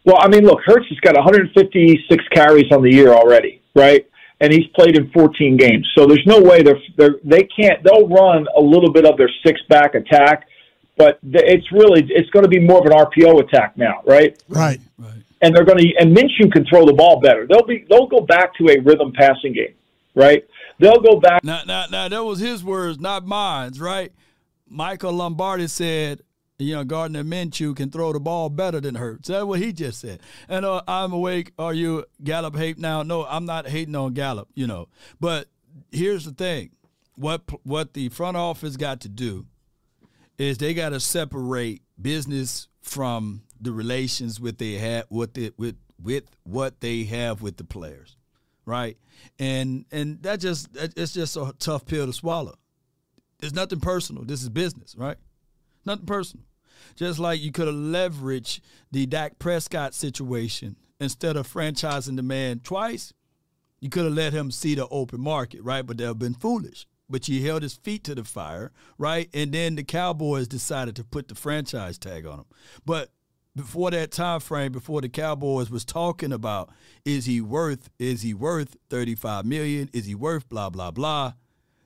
[0.05, 4.07] Well, I mean, look, Hurts has got 156 carries on the year already, right?
[4.39, 7.81] And he's played in 14 games, so there's no way they're, they're they can't.
[7.83, 10.47] They'll run a little bit of their six back attack,
[10.97, 14.41] but it's really it's going to be more of an RPO attack now, right?
[14.49, 15.23] Right, right.
[15.41, 17.47] And they're going to and Minshew can throw the ball better.
[17.47, 19.75] They'll be they'll go back to a rhythm passing game,
[20.15, 20.45] right?
[20.79, 21.43] They'll go back.
[21.43, 24.11] Now, now, now, that was his words, not mine, right?
[24.67, 26.21] Michael Lombardi said
[26.63, 29.29] you know, Gardner Minshew can throw the ball better than Hurts.
[29.29, 30.21] That's what he just said.
[30.47, 31.53] And uh, I'm awake.
[31.57, 33.03] Are you Gallup hate now?
[33.03, 34.49] No, I'm not hating on Gallup.
[34.53, 34.89] You know,
[35.19, 35.47] but
[35.91, 36.71] here's the thing:
[37.15, 39.45] what what the front office got to do
[40.37, 45.75] is they got to separate business from the relations with they have with it with
[46.01, 48.17] with what they have with the players,
[48.65, 48.97] right?
[49.39, 52.55] And and that just it's just a tough pill to swallow.
[53.41, 54.23] It's nothing personal.
[54.23, 55.17] This is business, right?
[55.85, 56.45] Nothing personal.
[56.95, 58.59] Just like you could have leveraged
[58.91, 63.13] the Dak Prescott situation instead of franchising the man twice,
[63.79, 65.85] you could have let him see the open market, right?
[65.85, 69.29] But would have been foolish, but you held his feet to the fire, right?
[69.33, 72.45] And then the Cowboys decided to put the franchise tag on him.
[72.85, 73.11] But
[73.55, 76.69] before that time frame, before the Cowboys was talking about
[77.05, 79.89] is he worth is he worth 35 million?
[79.93, 81.33] Is he worth blah blah blah?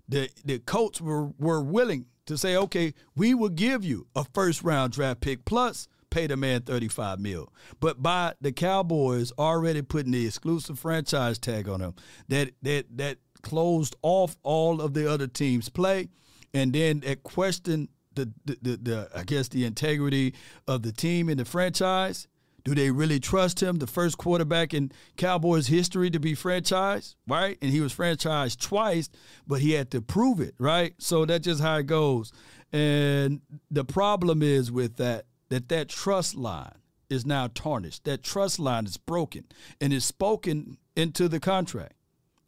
[0.08, 4.64] The the Colts were were willing to say, okay, we will give you a first
[4.64, 7.52] round draft pick plus pay the man 35 mil.
[7.80, 11.96] But by the Cowboys already putting the exclusive franchise tag on him,
[12.28, 16.10] that that that closed off all of the other teams' play,
[16.54, 20.34] and then it questioned the, the, the, the I guess the integrity
[20.68, 22.28] of the team and the franchise.
[22.68, 27.58] Do they really trust him, the first quarterback in Cowboys history to be franchised, right?
[27.62, 29.08] And he was franchised twice,
[29.48, 30.94] but he had to prove it, right?
[30.98, 32.34] So that's just how it goes.
[32.74, 33.40] And
[33.72, 36.76] the problem is with that that that trust line
[37.10, 38.04] is now tarnished.
[38.04, 39.46] That trust line is broken
[39.80, 41.94] and is spoken into the contract.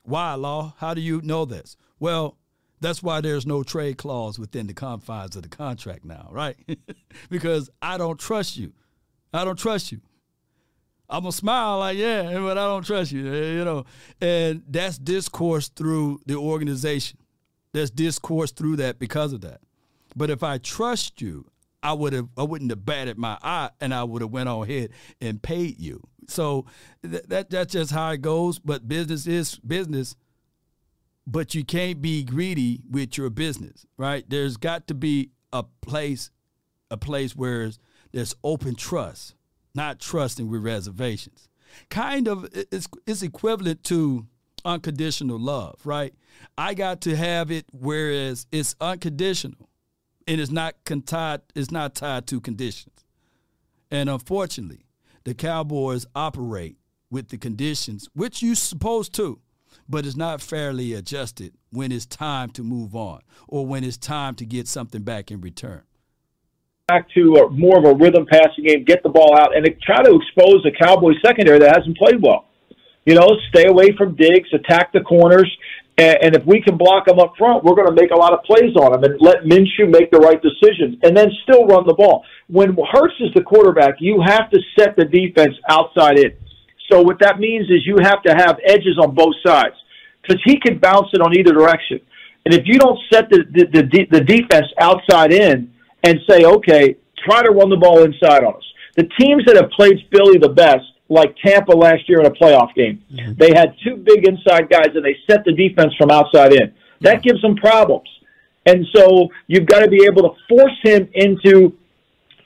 [0.03, 0.73] Why, Law?
[0.79, 1.77] How do you know this?
[1.97, 2.35] Well,
[2.81, 6.57] that's why there's no trade clause within the confines of the contract now, right?
[7.29, 8.73] because I don't trust you.
[9.33, 10.01] I don't trust you.
[11.09, 13.85] I'm gonna smile like yeah, but I don't trust you, eh, you know.
[14.21, 17.17] And that's discourse through the organization.
[17.73, 19.61] There's discourse through that because of that.
[20.15, 21.45] But if I trust you,
[21.81, 24.63] I would have I wouldn't have batted my eye and I would have went on
[24.63, 24.91] ahead
[25.21, 26.01] and paid you.
[26.27, 26.65] So
[27.03, 28.59] th- that that's just how it goes.
[28.59, 30.15] But business is business.
[31.25, 34.27] But you can't be greedy with your business, right?
[34.27, 36.31] There's got to be a place,
[36.89, 37.69] a place where
[38.11, 39.35] there's open trust,
[39.75, 41.47] not trusting with reservations.
[41.89, 44.25] Kind of it's it's equivalent to
[44.65, 46.13] unconditional love, right?
[46.57, 49.69] I got to have it whereas it's unconditional
[50.27, 53.05] and it's not tied it's not tied to conditions.
[53.91, 54.85] And unfortunately,
[55.23, 56.77] the Cowboys operate
[57.11, 59.39] with the conditions, which you're supposed to,
[59.87, 64.35] but it's not fairly adjusted when it's time to move on or when it's time
[64.35, 65.83] to get something back in return.
[66.89, 70.01] Back to a, more of a rhythm passing game, get the ball out, and try
[70.01, 72.47] to expose the Cowboys secondary that hasn't played well.
[73.05, 75.49] You know, stay away from Diggs, attack the corners,
[75.99, 78.33] and, and if we can block them up front, we're going to make a lot
[78.33, 81.85] of plays on them and let Minshew make the right decisions and then still run
[81.85, 82.25] the ball.
[82.47, 86.33] When Hurts is the quarterback, you have to set the defense outside in.
[86.91, 89.75] So what that means is you have to have edges on both sides
[90.23, 92.01] because he can bounce it on either direction.
[92.45, 95.71] And if you don't set the, the, the, the defense outside in
[96.03, 96.95] and say, okay,
[97.25, 98.63] try to run the ball inside on us.
[98.95, 102.73] The teams that have played Philly the best like Tampa last year in a playoff
[102.75, 103.03] game.
[103.11, 103.33] Mm-hmm.
[103.37, 106.73] They had two big inside guys and they set the defense from outside in.
[107.01, 108.07] That gives them problems.
[108.65, 111.73] And so you've got to be able to force him into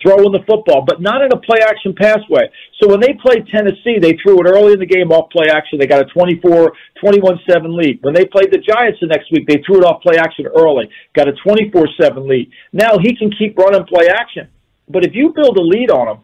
[0.03, 2.51] throwing the football, but not in a play action pass way.
[2.81, 5.79] So when they played Tennessee, they threw it early in the game off play action.
[5.79, 7.99] They got a 24, 21 7 lead.
[8.03, 10.89] When they played the Giants the next week, they threw it off play action early,
[11.15, 12.51] got a 24 7 lead.
[12.73, 14.49] Now he can keep running play action.
[14.89, 16.23] But if you build a lead on him,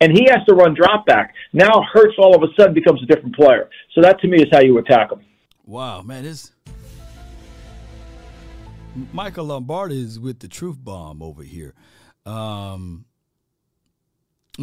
[0.00, 1.34] and he has to run drop back.
[1.52, 3.68] Now Hurts all of a sudden becomes a different player.
[3.94, 5.20] So that to me is how you attack him.
[5.66, 6.52] Wow, man, this
[9.12, 11.74] Michael Lombardi is with the truth bomb over here.
[12.26, 13.04] Um,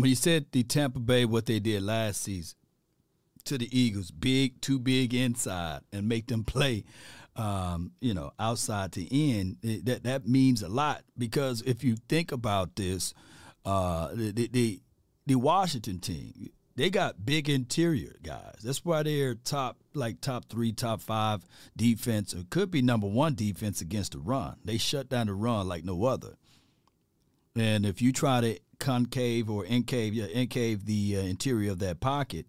[0.02, 2.56] when you said the Tampa Bay what they did last season
[3.46, 6.84] to the Eagles, big, too big inside, and make them play.
[7.36, 12.32] Um, you know, outside to in, that that means a lot because if you think
[12.32, 13.14] about this,
[13.64, 14.82] uh, the, the
[15.28, 18.56] the Washington team, they got big interior guys.
[18.64, 21.46] That's why they're top, like top three, top five
[21.76, 24.58] defense, or could be number one defense against the run.
[24.66, 26.38] They shut down the run like no other.
[27.56, 32.00] And if you try to concave or incave, yeah, incave the uh, interior of that
[32.00, 32.48] pocket,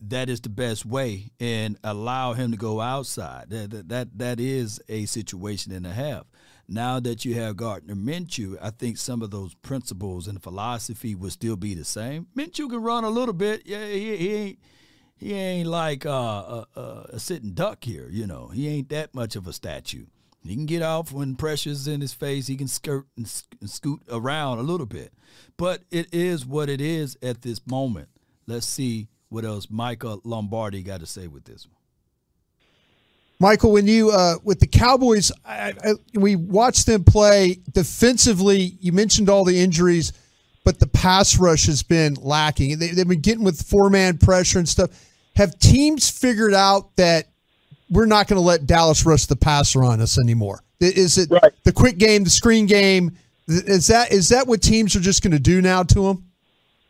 [0.00, 3.50] that is the best way, and allow him to go outside.
[3.50, 6.26] That that that is a situation and a half.
[6.68, 11.30] Now that you have Gardner Minshew, I think some of those principles and philosophy will
[11.30, 12.28] still be the same.
[12.36, 13.62] Minshew can run a little bit.
[13.66, 14.58] Yeah, he, he ain't
[15.16, 16.80] he ain't like uh, a,
[17.12, 18.08] a, sitting duck here.
[18.10, 20.06] You know, he ain't that much of a statue.
[20.44, 22.48] He can get off when pressure's in his face.
[22.48, 23.30] He can skirt and,
[23.60, 25.12] and scoot around a little bit.
[25.56, 28.08] But it is what it is at this moment.
[28.46, 31.76] Let's see what else Michael Lombardi got to say with this one.
[33.38, 38.76] Michael, when you uh, with the Cowboys, I, I, we watched them play defensively.
[38.80, 40.12] You mentioned all the injuries,
[40.64, 42.78] but the pass rush has been lacking.
[42.78, 44.90] They, have been getting with four man pressure and stuff.
[45.34, 47.31] Have teams figured out that
[47.92, 50.62] we're not going to let Dallas rush the passer on us anymore?
[50.80, 51.52] Is it right.
[51.64, 53.16] the quick game, the screen game?
[53.46, 56.24] Is that is that what teams are just going to do now to him?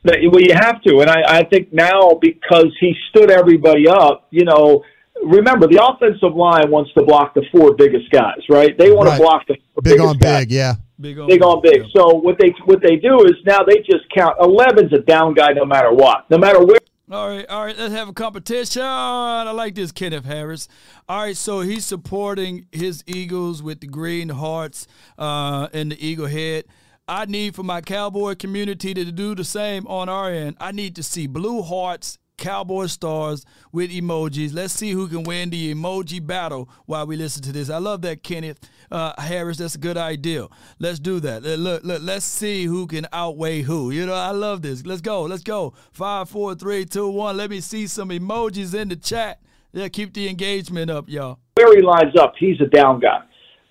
[0.05, 4.45] Well, you have to, and I, I think now because he stood everybody up, you
[4.45, 4.83] know
[5.25, 8.77] remember the offensive line wants to block the four biggest guys, right?
[8.77, 9.17] They want Right.
[9.19, 10.41] to block the four Big biggest on guys.
[10.41, 10.75] big, yeah.
[11.01, 11.77] Big on Big on big.
[11.83, 11.89] Yeah.
[11.95, 14.39] So what they what they do is now they just count.
[14.39, 16.79] 11's a down guy no matter what, no matter where.
[17.13, 17.77] All right, all right.
[17.77, 18.81] Let's have a competition.
[18.81, 20.67] I like this, Kenneth Harris.
[21.11, 24.87] All right, so he's supporting his Eagles with the green hearts
[25.19, 26.65] uh, and the eagle head.
[27.07, 30.57] I need for my cowboy community to do the same on our end.
[30.59, 34.53] I need to see blue hearts, cowboy stars with emojis.
[34.53, 37.71] Let's see who can win the emoji battle while we listen to this.
[37.71, 38.59] I love that, Kenneth
[38.91, 39.59] uh, Harris.
[39.59, 40.49] That's a good idea.
[40.79, 41.43] Let's do that.
[41.43, 43.91] Look, look, let's see who can outweigh who.
[43.91, 44.85] You know, I love this.
[44.85, 45.23] Let's go.
[45.23, 45.75] Let's go.
[45.93, 47.37] Five, four, three, two, one.
[47.37, 49.41] Let me see some emojis in the chat.
[49.73, 51.39] Yeah, keep the engagement up, y'all.
[51.55, 53.23] where he lines up, he's a down guy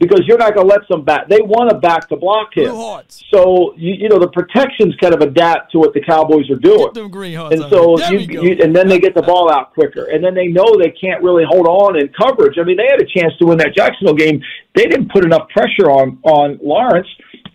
[0.02, 1.30] because you're not going to let some back.
[1.30, 2.72] They want to back to block him.
[2.72, 3.02] Blue.
[3.32, 6.86] So you, you know the protections kind of adapt to what the Cowboys are doing.
[6.86, 7.56] Get them green hearts.
[7.56, 10.48] And so you, you and then they get the ball out quicker, and then they
[10.48, 12.58] know they can't really hold on in coverage.
[12.60, 14.42] I mean, they had a chance to win that Jacksonville game.
[14.76, 17.08] They didn't put enough pressure on on Lawrence,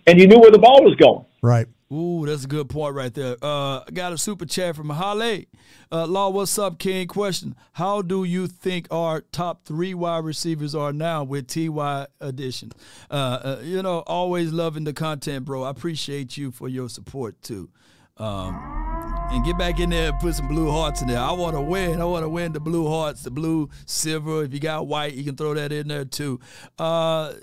[0.07, 1.25] and you knew where the ball was going.
[1.41, 1.67] Right.
[1.91, 3.37] Ooh, that's a good point right there.
[3.41, 5.45] Uh, I got a super chat from Halle.
[5.89, 7.07] Uh, Law, what's up, King?
[7.07, 12.73] Question: How do you think our top three wide receivers are now with Ty addition?
[13.09, 15.63] Uh, uh, you know, always loving the content, bro.
[15.63, 17.69] I appreciate you for your support too.
[18.17, 18.55] Um,
[19.31, 21.19] and get back in there and put some blue hearts in there.
[21.19, 22.01] I want to win.
[22.01, 24.43] I want to win the blue hearts, the blue, silver.
[24.43, 26.39] If you got white, you can throw that in there too.
[26.79, 27.33] Uh,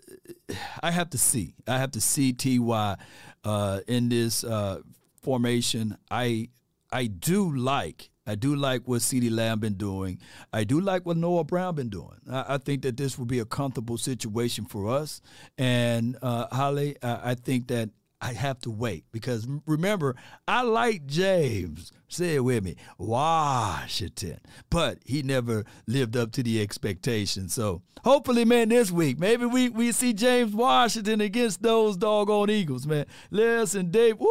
[0.82, 1.54] I have to see.
[1.66, 2.96] I have to see Ty
[3.44, 4.80] uh, in this uh,
[5.22, 5.96] formation.
[6.10, 6.48] I
[6.92, 8.10] I do like.
[8.26, 10.18] I do like what CeeDee Lamb been doing.
[10.52, 12.20] I do like what Noah Brown been doing.
[12.30, 15.20] I, I think that this will be a comfortable situation for us.
[15.58, 17.90] And uh, Holly, I, I think that
[18.20, 20.16] I have to wait because remember,
[20.48, 21.92] I like James.
[22.14, 24.38] Say it with me, Washington,
[24.70, 27.48] but he never lived up to the expectation.
[27.48, 32.86] So hopefully, man, this week maybe we we see James Washington against those doggone Eagles,
[32.86, 33.06] man.
[33.32, 34.28] Listen, Dave, woo,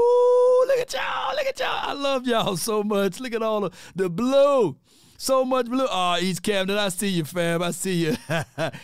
[0.66, 1.90] look at y'all, look at y'all.
[1.90, 3.20] I love y'all so much.
[3.20, 4.78] Look at all the the blue.
[5.24, 5.88] So much blue.
[5.90, 7.64] Oh, East Camden, I see you, fam.
[7.64, 8.18] I see you.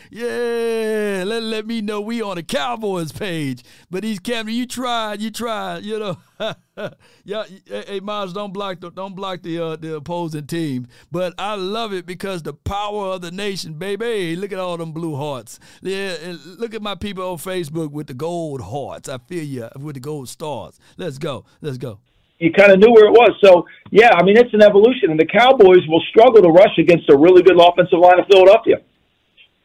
[0.09, 1.23] yeah.
[1.27, 3.61] Let, let me know we on the Cowboys page.
[3.91, 5.19] But East Camden, you tried.
[5.19, 5.83] You tried.
[5.83, 6.17] You know.
[7.25, 7.43] yeah.
[7.65, 10.87] Hey, Miles, don't block the don't block the uh, the opposing team.
[11.11, 14.37] But I love it because the power of the nation, baby.
[14.37, 15.59] Look at all them blue hearts.
[15.81, 16.35] Yeah.
[16.45, 19.09] Look at my people on Facebook with the gold hearts.
[19.09, 20.79] I feel you with the gold stars.
[20.95, 21.43] Let's go.
[21.59, 21.99] Let's go.
[22.39, 23.31] You kind of knew where it was.
[23.43, 27.09] So yeah, I mean it's an evolution, and the Cowboys will struggle to rush against
[27.09, 28.77] a really good offensive line of Philadelphia.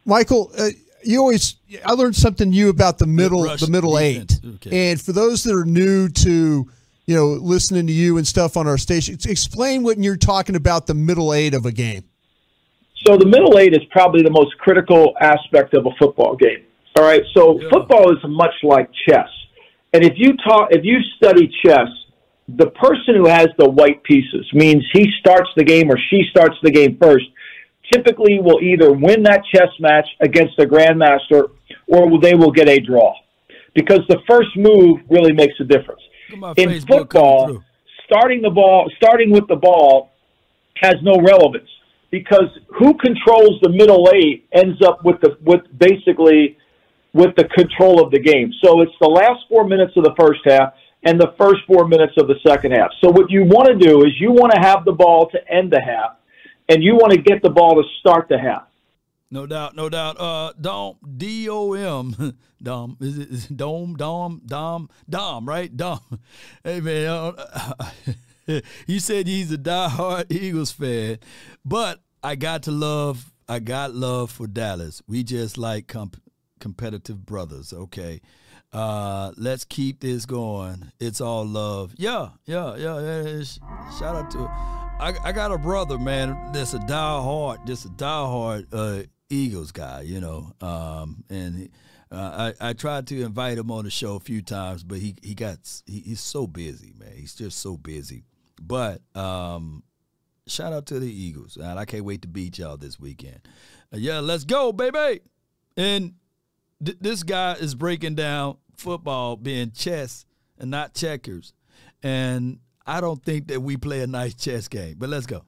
[0.05, 0.69] Michael, uh,
[1.05, 4.41] you always I learned something new about the middle the middle defense.
[4.45, 4.51] eight.
[4.57, 4.91] Okay.
[4.91, 6.69] And for those that are new to
[7.07, 10.87] you know listening to you and stuff on our station, explain what you're talking about
[10.87, 12.05] the middle eight of a game.
[13.07, 16.65] So the middle eight is probably the most critical aspect of a football game.
[16.97, 17.23] All right.
[17.37, 17.69] So Yeah.
[17.71, 19.29] football is much like chess.
[19.93, 21.87] And if you talk, if you study chess,
[22.49, 26.57] the person who has the white pieces means he starts the game or she starts
[26.63, 27.25] the game first.
[27.93, 31.51] Typically, will either win that chess match against the grandmaster
[31.87, 33.15] or they will get a draw,
[33.75, 36.01] because the first move really makes a difference.
[36.33, 37.63] In Facebook football,
[38.07, 40.13] starting the ball, starting with the ball,
[40.77, 41.69] has no relevance
[42.11, 46.57] because who controls the middle eight ends up with the with basically
[47.13, 48.53] with the control of the game.
[48.63, 50.73] So it's the last four minutes of the first half
[51.05, 52.91] and the first four minutes of the second half.
[53.03, 55.73] So what you want to do is you want to have the ball to end
[55.73, 56.17] the half,
[56.69, 58.65] and you want to get the ball to start the half.
[59.31, 60.21] No doubt, no doubt.
[60.21, 65.75] Uh, Dom, D O M, Dom, is it Dom, Dom, Dom, Dom, right?
[65.77, 66.01] Dom.
[66.63, 67.75] Hey man, uh,
[68.87, 71.19] you said he's a diehard Eagles fan,
[71.65, 75.03] but I got to love, I got love for Dallas.
[75.07, 76.23] We just like comp-
[76.61, 77.73] competitive brothers.
[77.73, 78.21] Okay,
[78.75, 80.91] uh, let's keep this going.
[80.99, 81.95] It's all love.
[81.97, 83.01] Yeah, yeah, yeah.
[83.01, 83.43] yeah.
[83.99, 84.39] Shout out to.
[84.41, 86.37] I, I got a brother, man.
[86.53, 90.53] That's a diehard, just a diehard uh, Eagles guy, you know.
[90.61, 91.71] Um, and
[92.11, 95.15] uh, I I tried to invite him on the show a few times, but he
[95.23, 97.13] he got he, he's so busy, man.
[97.15, 98.25] He's just so busy.
[98.61, 99.85] But um,
[100.49, 103.47] shout out to the Eagles, and I can't wait to beat y'all this weekend.
[103.93, 105.21] Uh, yeah, let's go, baby.
[105.77, 106.15] And
[106.85, 110.27] th- this guy is breaking down football being chess
[110.59, 111.53] and not checkers,
[112.03, 114.97] and I don't think that we play a nice chess game.
[114.99, 115.43] But let's go.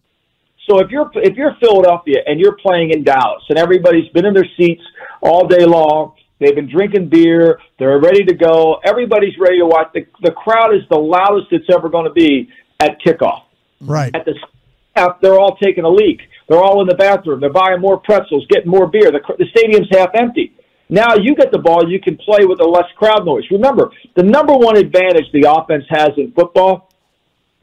[0.68, 4.34] So if you're if you're Philadelphia and you're playing in Dallas and everybody's been in
[4.34, 4.82] their seats
[5.22, 9.88] all day long, they've been drinking beer, they're ready to go, everybody's ready to watch.
[9.94, 12.48] The the crowd is the loudest it's ever going to be
[12.80, 13.42] at kickoff.
[13.80, 14.14] Right.
[14.14, 14.34] At the
[15.20, 16.22] they're all taking a leak.
[16.48, 17.40] They're all in the bathroom.
[17.40, 19.10] They're buying more pretzels, getting more beer.
[19.10, 20.55] The, the stadium's half empty.
[20.88, 23.44] Now you get the ball, you can play with a less crowd noise.
[23.50, 26.90] Remember, the number one advantage the offense has in football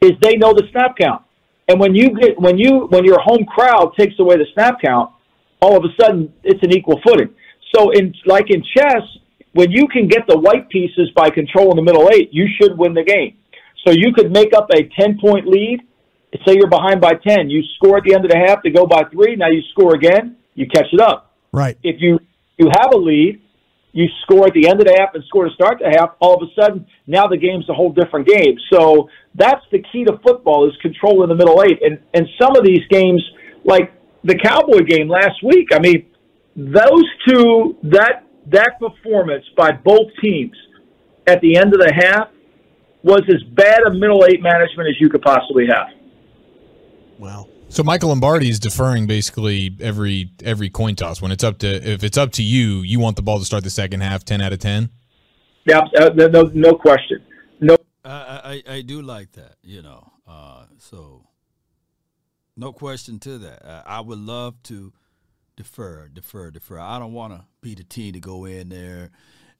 [0.00, 1.22] is they know the snap count.
[1.68, 5.10] And when you get when you when your home crowd takes away the snap count,
[5.62, 7.34] all of a sudden it's an equal footing.
[7.74, 9.02] So in like in chess,
[9.52, 12.92] when you can get the white pieces by controlling the middle eight, you should win
[12.92, 13.38] the game.
[13.86, 15.80] So you could make up a 10 point lead.
[16.46, 17.48] Say you're behind by 10.
[17.48, 19.36] You score at the end of the half to go by three.
[19.36, 20.36] Now you score again.
[20.54, 21.32] You catch it up.
[21.52, 21.78] Right.
[21.84, 22.18] If you,
[22.58, 23.40] you have a lead,
[23.92, 26.34] you score at the end of the half and score to start the half, all
[26.34, 28.56] of a sudden, now the game's a whole different game.
[28.72, 31.80] So that's the key to football is controlling the middle eight.
[31.80, 33.22] And, and some of these games,
[33.64, 33.92] like
[34.24, 36.06] the Cowboy game last week, I mean,
[36.56, 40.56] those two, that, that performance by both teams
[41.26, 42.28] at the end of the half
[43.04, 45.88] was as bad a middle eight management as you could possibly have.
[47.18, 47.48] Wow.
[47.74, 51.20] So Michael Lombardi is deferring basically every every coin toss.
[51.20, 53.64] When it's up to if it's up to you, you want the ball to start
[53.64, 54.90] the second half ten out of ten.
[55.64, 57.20] Yeah, uh, no, no question.
[57.58, 59.56] No, I, I I do like that.
[59.64, 61.26] You know, uh, so
[62.56, 63.66] no question to that.
[63.66, 64.92] I, I would love to
[65.56, 66.78] defer, defer, defer.
[66.78, 69.10] I don't want to be the team to go in there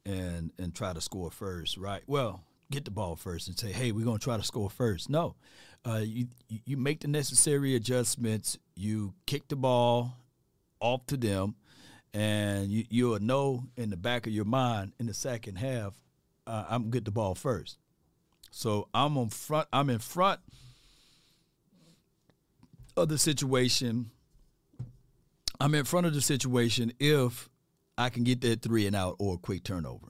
[0.07, 2.05] and and try to score first, right?
[2.07, 5.11] Well, get the ball first and say, "Hey, we're going to try to score first.
[5.11, 5.35] No,
[5.87, 8.59] uh, you you make the necessary adjustments.
[8.75, 10.17] You kick the ball
[10.81, 11.57] off to them,
[12.13, 15.95] and you you'll know in the back of your mind in the second half,
[16.47, 17.79] uh, I'm get the ball first.
[18.51, 19.69] So I'm on front.
[19.73, 20.41] I'm in front
[22.97, 24.11] of the situation.
[25.61, 27.49] I'm in front of the situation if
[27.97, 30.09] I can get that three and out or a quick turnover,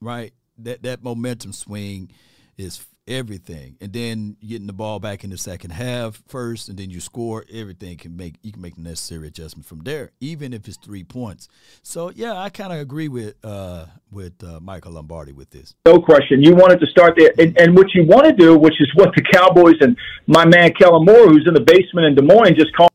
[0.00, 0.32] right?
[0.58, 2.10] That that momentum swing
[2.56, 6.90] is everything, and then getting the ball back in the second half first, and then
[6.90, 7.44] you score.
[7.52, 11.04] Everything can make you can make the necessary adjustment from there, even if it's three
[11.04, 11.48] points.
[11.82, 15.74] So yeah, I kind of agree with uh, with uh, Michael Lombardi with this.
[15.86, 16.42] No question.
[16.42, 19.10] You wanted to start there, and, and what you want to do, which is what
[19.16, 19.96] the Cowboys and
[20.26, 22.90] my man Kellen Moore, who's in the basement in Des Moines, just called.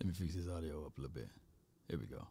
[0.00, 1.28] Let me fix his audio up a little bit.
[1.88, 2.26] Here we go.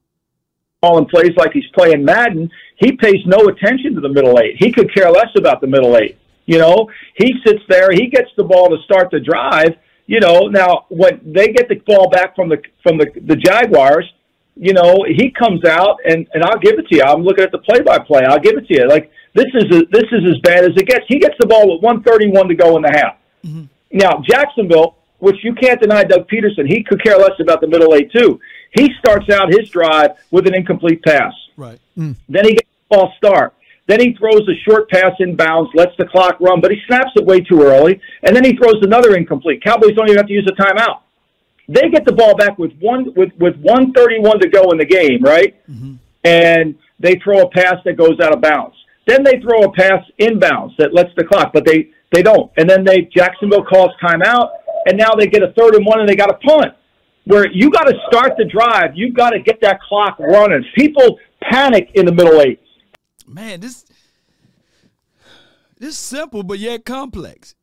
[0.81, 2.49] Calling plays like he's playing Madden.
[2.77, 4.55] He pays no attention to the middle eight.
[4.59, 6.17] He could care less about the middle eight.
[6.45, 7.91] You know, he sits there.
[7.91, 9.75] He gets the ball to start the drive.
[10.07, 14.11] You know, now when they get the ball back from the from the the Jaguars,
[14.55, 17.03] you know, he comes out and and I'll give it to you.
[17.03, 18.23] I'm looking at the play by play.
[18.27, 18.87] I'll give it to you.
[18.87, 21.05] Like this is a, this is as bad as it gets.
[21.07, 23.17] He gets the ball with 131 to go in the half.
[23.43, 23.65] Mm-hmm.
[23.93, 27.95] Now Jacksonville, which you can't deny, Doug Pederson, he could care less about the middle
[27.95, 28.39] eight too.
[28.77, 31.33] He starts out his drive with an incomplete pass.
[31.57, 31.79] Right.
[31.97, 32.15] Mm.
[32.29, 33.53] Then he gets a false start.
[33.87, 37.11] Then he throws a short pass in bounds, lets the clock run, but he snaps
[37.15, 38.01] it way too early.
[38.23, 39.63] And then he throws another incomplete.
[39.63, 41.01] Cowboys don't even have to use a timeout.
[41.67, 44.77] They get the ball back with one with with one thirty one to go in
[44.77, 45.55] the game, right?
[45.69, 45.95] Mm-hmm.
[46.23, 48.75] And they throw a pass that goes out of bounds.
[49.07, 52.51] Then they throw a pass inbounds that lets the clock, but they they don't.
[52.57, 54.49] And then they Jacksonville calls timeout,
[54.85, 56.73] and now they get a third and one, and they got a punt.
[57.25, 60.63] Where you got to start the drive, you've got to get that clock running.
[60.75, 61.17] People
[61.49, 62.61] panic in the middle eight.
[63.27, 63.85] Man, this
[65.77, 67.55] this simple but yet complex.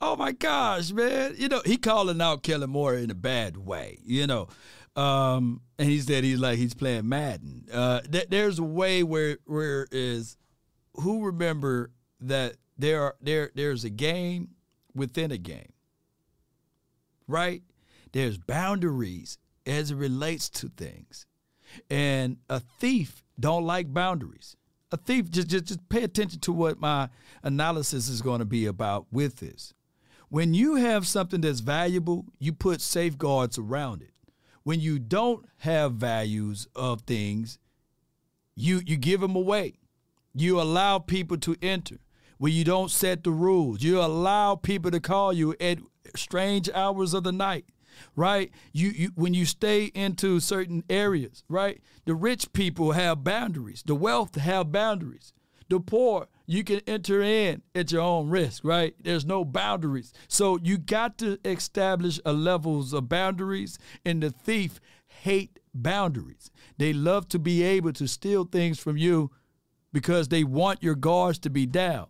[0.00, 1.34] Oh my gosh, man!
[1.38, 3.98] You know he calling out Kellen Moore in a bad way.
[4.04, 4.48] You know,
[4.96, 7.66] um, and he said he's like he's playing Madden.
[7.72, 10.36] Uh, th- there's a way where where is
[10.94, 14.50] who remember that there are there there's a game
[14.94, 15.72] within a game,
[17.26, 17.62] right?
[18.12, 21.26] There's boundaries as it relates to things,
[21.90, 24.56] and a thief don't like boundaries.
[24.92, 27.08] A thief just just just pay attention to what my
[27.42, 29.74] analysis is going to be about with this.
[30.28, 34.12] When you have something that's valuable, you put safeguards around it.
[34.62, 37.58] When you don't have values of things,
[38.54, 39.74] you you give them away.
[40.34, 41.98] You allow people to enter.
[42.38, 45.78] When you don't set the rules, you allow people to call you at
[46.16, 47.66] strange hours of the night
[48.16, 48.50] right?
[48.72, 51.80] You, you when you stay into certain areas, right?
[52.04, 53.82] The rich people have boundaries.
[53.84, 55.32] The wealth have boundaries.
[55.68, 58.94] The poor, you can enter in at your own risk, right?
[59.00, 60.12] There's no boundaries.
[60.28, 66.50] So you got to establish a levels of boundaries, and the thief hate boundaries.
[66.76, 69.30] They love to be able to steal things from you
[69.92, 72.08] because they want your guards to be down.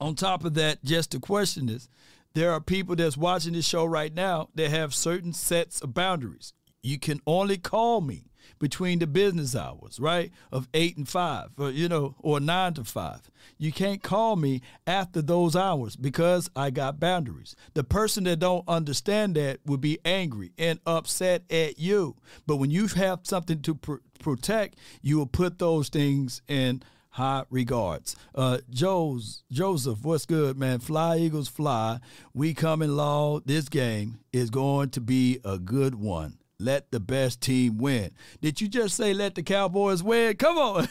[0.00, 1.88] On top of that, just to question this,
[2.36, 6.52] there are people that's watching this show right now that have certain sets of boundaries.
[6.82, 10.30] You can only call me between the business hours, right?
[10.52, 13.22] Of eight and five, or, you know, or nine to five.
[13.56, 17.56] You can't call me after those hours because I got boundaries.
[17.72, 22.16] The person that don't understand that will be angry and upset at you.
[22.46, 26.82] But when you have something to pr- protect, you will put those things in
[27.16, 28.14] high regards.
[28.34, 30.80] Uh, Joe's, Joseph, what's good, man?
[30.80, 31.98] Fly Eagles fly.
[32.34, 33.40] We coming law.
[33.40, 36.36] This game is going to be a good one.
[36.58, 38.10] Let the best team win.
[38.42, 40.36] Did you just say let the Cowboys win?
[40.36, 40.88] Come on.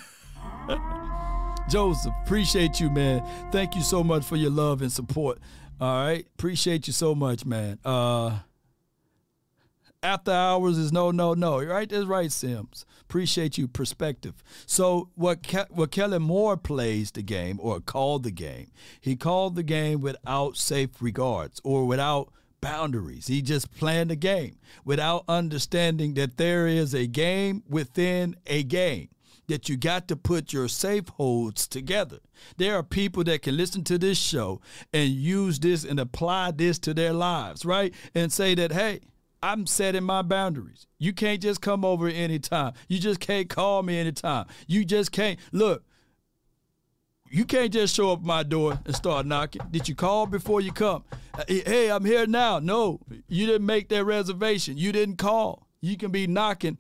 [1.70, 3.24] Joseph, appreciate you, man.
[3.52, 5.38] Thank you so much for your love and support.
[5.80, 6.26] All right.
[6.40, 7.78] Appreciate you so much, man.
[7.86, 8.40] Uh
[10.06, 11.64] after hours is no, no, no.
[11.64, 11.90] Right?
[11.90, 12.86] That's right, Sims.
[13.02, 14.36] Appreciate you perspective.
[14.66, 19.56] So what Ke- what Kellen Moore plays the game or called the game, he called
[19.56, 22.32] the game without safe regards or without
[22.62, 23.28] boundaries.
[23.28, 29.10] He just playing the game without understanding that there is a game within a game
[29.48, 32.20] that you got to put your safe holds together.
[32.58, 34.62] There are people that can listen to this show
[34.94, 37.94] and use this and apply this to their lives, right?
[38.16, 39.02] And say that, hey,
[39.46, 40.88] I'm setting my boundaries.
[40.98, 42.74] You can't just come over anytime.
[42.88, 44.48] You just can't call me anytime.
[44.66, 45.84] You just can't look.
[47.30, 49.62] You can't just show up my door and start knocking.
[49.70, 51.04] Did you call before you come?
[51.36, 52.58] Uh, hey, I'm here now.
[52.58, 54.78] No, you didn't make that reservation.
[54.80, 55.68] You didn't call.
[55.80, 56.80] You can be knocking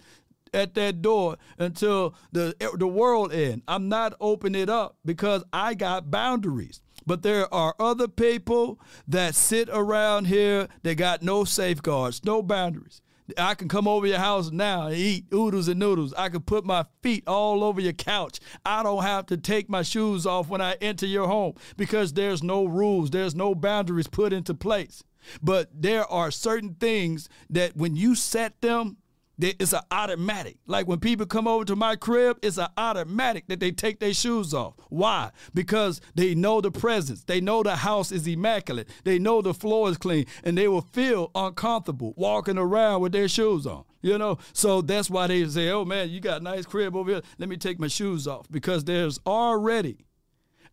[0.51, 3.61] at that door until the the world end.
[3.67, 6.81] I'm not opening it up because I got boundaries.
[7.05, 13.01] But there are other people that sit around here that got no safeguards, no boundaries.
[13.37, 16.13] I can come over your house now and eat oodles and noodles.
[16.15, 18.39] I can put my feet all over your couch.
[18.63, 22.43] I don't have to take my shoes off when I enter your home because there's
[22.43, 25.03] no rules, there's no boundaries put into place.
[25.41, 28.97] But there are certain things that when you set them,
[29.37, 30.57] it's an automatic.
[30.65, 34.13] Like when people come over to my crib, it's an automatic that they take their
[34.13, 34.75] shoes off.
[34.89, 35.31] Why?
[35.53, 37.23] Because they know the presence.
[37.23, 38.89] They know the house is immaculate.
[39.03, 43.27] They know the floor is clean, and they will feel uncomfortable walking around with their
[43.27, 43.83] shoes on.
[44.01, 47.11] You know, so that's why they say, "Oh man, you got a nice crib over
[47.11, 47.21] here.
[47.39, 50.05] Let me take my shoes off," because there's already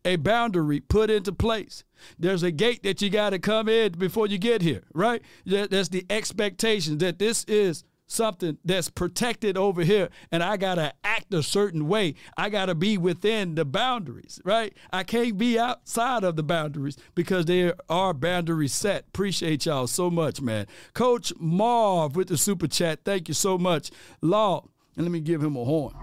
[0.05, 1.83] a boundary put into place.
[2.19, 5.21] There's a gate that you got to come in before you get here, right?
[5.45, 7.83] That's the expectation that this is
[8.13, 12.15] something that's protected over here and I got to act a certain way.
[12.37, 14.73] I got to be within the boundaries, right?
[14.91, 19.05] I can't be outside of the boundaries because there are boundaries set.
[19.07, 20.67] Appreciate y'all so much, man.
[20.93, 22.99] Coach Marv with the super chat.
[23.03, 23.91] Thank you so much.
[24.21, 25.93] Law, and let me give him a horn.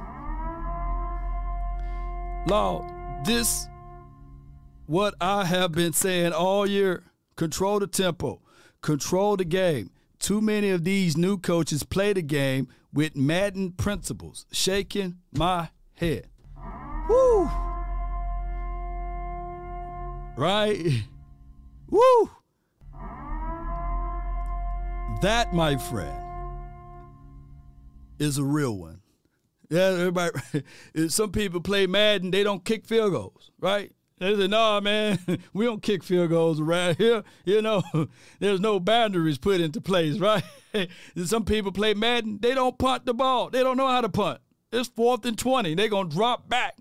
[2.46, 2.86] Law,
[3.24, 3.68] this
[4.86, 7.04] what I have been saying all year.
[7.36, 8.42] Control the tempo,
[8.82, 9.90] control the game
[10.20, 14.46] too many of these new coaches play the game with Madden principles.
[14.52, 16.28] Shaking my head.
[17.08, 17.50] Woo!
[20.36, 21.04] Right?
[21.90, 22.30] Woo!
[25.22, 26.16] That, my friend,
[28.18, 29.00] is a real one.
[29.68, 30.32] Yeah, everybody.
[31.08, 33.92] Some people play Madden, they don't kick field goals, right?
[34.20, 35.18] They said, "No, man,
[35.54, 37.24] we don't kick field goals around here.
[37.46, 37.82] You know,
[38.38, 40.44] there's no boundaries put into place, right?
[41.24, 43.50] Some people play Madden, they don't punt the ball.
[43.50, 44.40] They don't know how to punt.
[44.70, 45.74] It's fourth and twenty.
[45.74, 46.76] They're gonna drop back.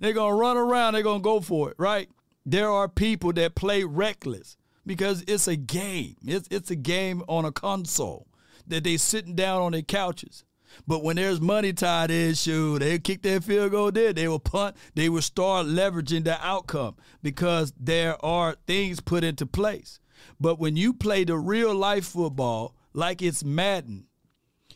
[0.00, 0.94] they're gonna run around.
[0.94, 2.08] They're gonna go for it, right?
[2.46, 4.56] There are people that play reckless
[4.86, 6.14] because it's a game.
[6.24, 8.28] It's it's a game on a console
[8.68, 10.44] that they sitting down on their couches
[10.86, 14.12] but when there's money tied in, shoot, they kick their field goal there.
[14.12, 14.76] They will punt.
[14.94, 20.00] They will start leveraging the outcome because there are things put into place.
[20.40, 24.06] But when you play the real life football like it's Madden,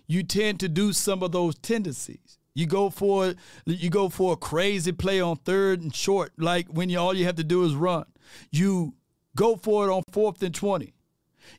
[0.07, 2.39] you tend to do some of those tendencies.
[2.55, 3.35] You go for
[3.65, 7.25] you go for a crazy play on third and short, like when you, all you
[7.25, 8.05] have to do is run.
[8.51, 8.95] You
[9.37, 10.95] go for it on fourth and twenty.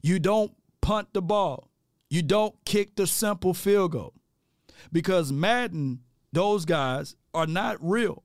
[0.01, 1.69] You don't punt the ball.
[2.09, 4.13] You don't kick the simple field goal
[4.91, 5.99] because Madden,
[6.31, 8.23] those guys are not real.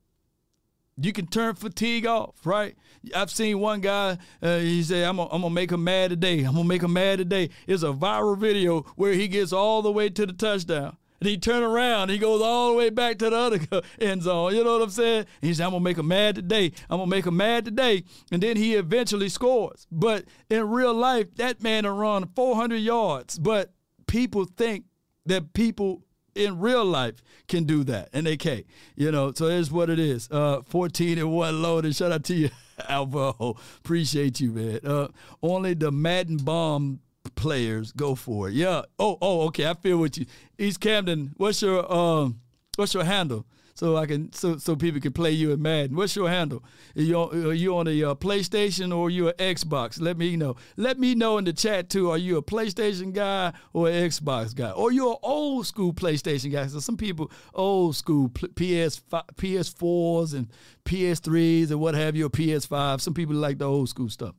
[0.99, 2.75] You can turn fatigue off, right?
[3.15, 6.39] I've seen one guy, uh, he said, I'm going to make him mad today.
[6.39, 7.51] I'm going to make him mad today.
[7.67, 10.97] It's a viral video where he gets all the way to the touchdown.
[11.21, 13.61] And he turn around, he goes all the way back to the other
[14.01, 14.55] end zone.
[14.55, 15.27] You know what I'm saying?
[15.41, 16.73] He said, I'm gonna make him mad today.
[16.91, 18.05] I'm gonna make him mad today.
[18.31, 19.87] And then he eventually scores.
[19.91, 23.39] But in real life, that man will run 400 yards.
[23.39, 23.73] But
[24.07, 24.85] people think
[25.25, 26.03] that people
[26.37, 28.67] in real life can do that, and they can't.
[28.95, 30.29] You know, so here's what it is.
[30.31, 31.97] Uh, 14 and one loaded.
[31.97, 32.51] Shout out to you,
[32.89, 33.57] Alvaro.
[33.79, 34.81] Appreciate you, man.
[34.85, 35.09] Uh,
[35.43, 37.01] only the Madden bomb
[37.35, 38.55] players, go for it.
[38.55, 38.83] Yeah.
[38.99, 39.69] Oh, oh, okay.
[39.69, 40.27] I feel what you.
[40.59, 41.33] East Camden.
[41.37, 42.41] What's your um?
[42.77, 43.47] What's your handle?
[43.77, 45.97] So I can so so people can play you in Madden.
[45.97, 46.65] What's your handle?
[46.97, 50.01] Are you on, are you on a uh, PlayStation or are you an Xbox?
[50.01, 50.57] Let me know.
[50.79, 52.11] Let me know in the chat too.
[52.11, 54.71] Are you a PlayStation guy or an Xbox guy?
[54.71, 56.67] Or you're an old school PlayStation guy?
[56.69, 60.49] So some people old school PS PS4s and
[60.87, 63.03] PS3s and what have you, or PS5.
[63.03, 64.35] Some people like the old school stuff.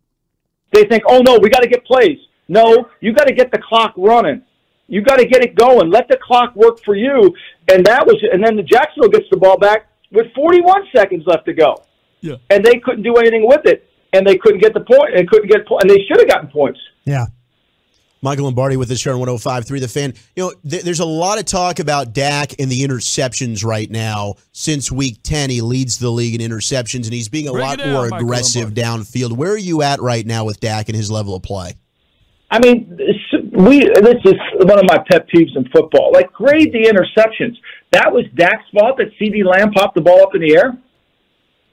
[0.74, 2.18] They think, oh no, we got to get plays.
[2.48, 4.42] No, you got to get the clock running.
[4.88, 5.90] You got to get it going.
[5.90, 7.34] Let the clock work for you.
[7.72, 11.46] And that was, and then the Jacksonville gets the ball back with 41 seconds left
[11.46, 11.84] to go.
[12.22, 12.36] Yeah.
[12.50, 15.50] And they couldn't do anything with it, and they couldn't get the point, and couldn't
[15.50, 16.80] get, and they should have gotten points.
[17.06, 17.26] Yeah.
[18.22, 20.14] Michael Lombardi with us here on 105.3 The Fan.
[20.36, 24.36] You know, th- there's a lot of talk about Dak and the interceptions right now.
[24.54, 27.78] Since week 10, he leads the league in interceptions, and he's being a Break lot
[27.78, 29.34] down, more Michael aggressive downfield.
[29.34, 31.76] Where are you at right now with Dak and his level of play?
[32.50, 32.98] I mean,
[33.58, 36.12] we this is one of my pet peeves in football.
[36.14, 37.56] Like grade the interceptions.
[37.92, 40.78] That was Dak's fault that CeeDee Lamb popped the ball up in the air.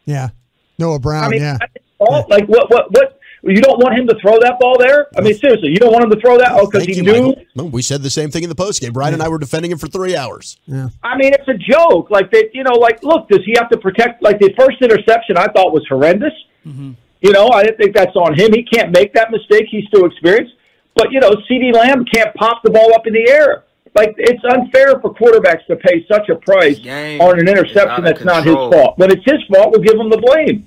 [0.06, 0.30] Yeah.
[0.78, 1.24] Noah Brown.
[1.24, 1.58] I mean, yeah.
[1.98, 2.30] fault?
[2.30, 2.70] like what?
[2.70, 2.90] What?
[2.90, 3.20] What?
[3.46, 5.08] You don't want him to throw that ball there?
[5.18, 5.36] I mean, oh.
[5.36, 6.52] seriously, you don't want him to throw that?
[6.52, 7.36] Oh, because he you, knew.
[7.54, 7.68] Michael.
[7.68, 8.94] We said the same thing in the postgame.
[8.94, 10.56] Brian and I were defending him for three hours.
[10.64, 10.88] Yeah.
[11.02, 12.08] I mean, it's a joke.
[12.08, 14.22] Like they, you know, like look, does he have to protect?
[14.22, 16.32] Like the first interception, I thought was horrendous.
[16.64, 16.92] Mm-hmm.
[17.20, 18.54] You know, I didn't think that's on him.
[18.54, 19.66] He can't make that mistake.
[19.70, 20.54] He's too experienced.
[20.94, 23.64] But you know, CeeDee Lamb can't pop the ball up in the air.
[23.94, 27.98] Like it's unfair for quarterbacks to pay such a price Game on an interception out
[28.00, 28.98] of that's not his fault.
[28.98, 30.66] When it's his fault, we'll give him the blame.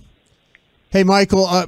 [0.89, 1.67] Hey, Michael, uh,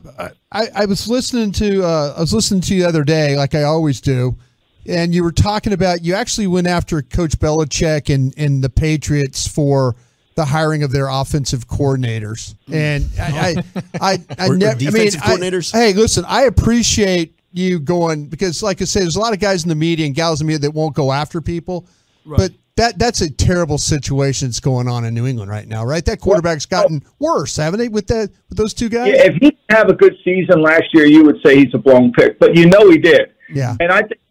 [0.51, 3.53] I, I was listening to uh, I was listening to you the other day, like
[3.55, 4.37] I always do,
[4.85, 9.45] and you were talking about you actually went after Coach Belichick and and the Patriots
[9.45, 9.95] for
[10.35, 13.63] the hiring of their offensive coordinators, and I I
[13.99, 14.71] I, I Or- or never.
[14.71, 15.33] I mean, defensive I-
[15.73, 19.63] hey, listen, I appreciate you going because, like I said, there's a lot of guys
[19.63, 21.87] in the media and gals in the media that won't go after people,
[22.25, 22.51] but.
[22.75, 26.05] That, that's a terrible situation that's going on in New England right now, right?
[26.05, 27.89] That quarterback's gotten worse, haven't they?
[27.89, 29.09] With that, with those two guys.
[29.09, 31.77] Yeah, if he didn't have a good season last year, you would say he's a
[31.77, 32.39] blown pick.
[32.39, 33.33] But you know he did.
[33.53, 33.75] Yeah.
[33.81, 34.21] And I think,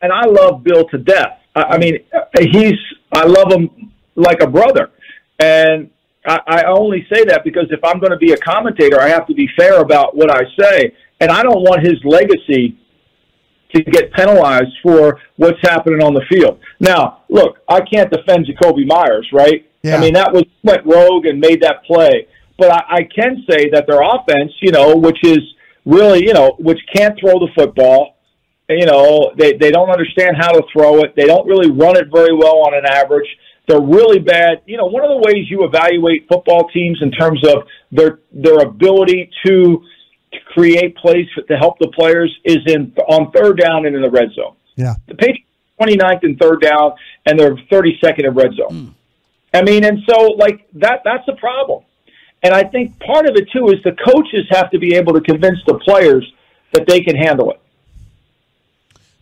[0.00, 1.38] and I love Bill to death.
[1.54, 2.78] I, I mean, uh, he's
[3.12, 4.90] I love him like a brother,
[5.38, 5.90] and
[6.26, 9.26] I, I only say that because if I'm going to be a commentator, I have
[9.26, 12.78] to be fair about what I say, and I don't want his legacy
[13.74, 16.58] to get penalized for what's happening on the field.
[16.80, 19.68] Now, look, I can't defend Jakobi Meyers, right?
[19.82, 19.96] Yeah.
[19.96, 22.26] I mean, that was went rogue and made that play.
[22.58, 25.38] But I, I can say that their offense, you know, which is
[25.84, 28.16] really, you know, which can't throw the football,
[28.68, 31.14] you know, they they don't understand how to throw it.
[31.16, 33.28] They don't really run it very well on an average.
[33.66, 34.62] They're really bad.
[34.66, 38.58] You know, one of the ways you evaluate football teams in terms of their their
[38.58, 39.82] ability to
[40.32, 44.10] to create plays to help the players is in on third down and in the
[44.10, 44.54] red zone.
[44.76, 44.94] Yeah.
[45.06, 45.44] The Patriots
[45.80, 46.92] are 29th in third down
[47.26, 48.70] and they're 32nd in red zone.
[48.70, 48.94] Mm.
[49.54, 51.84] I mean, and so like that that's a problem.
[52.42, 55.20] And I think part of it too is the coaches have to be able to
[55.20, 56.30] convince the players
[56.72, 57.60] that they can handle it.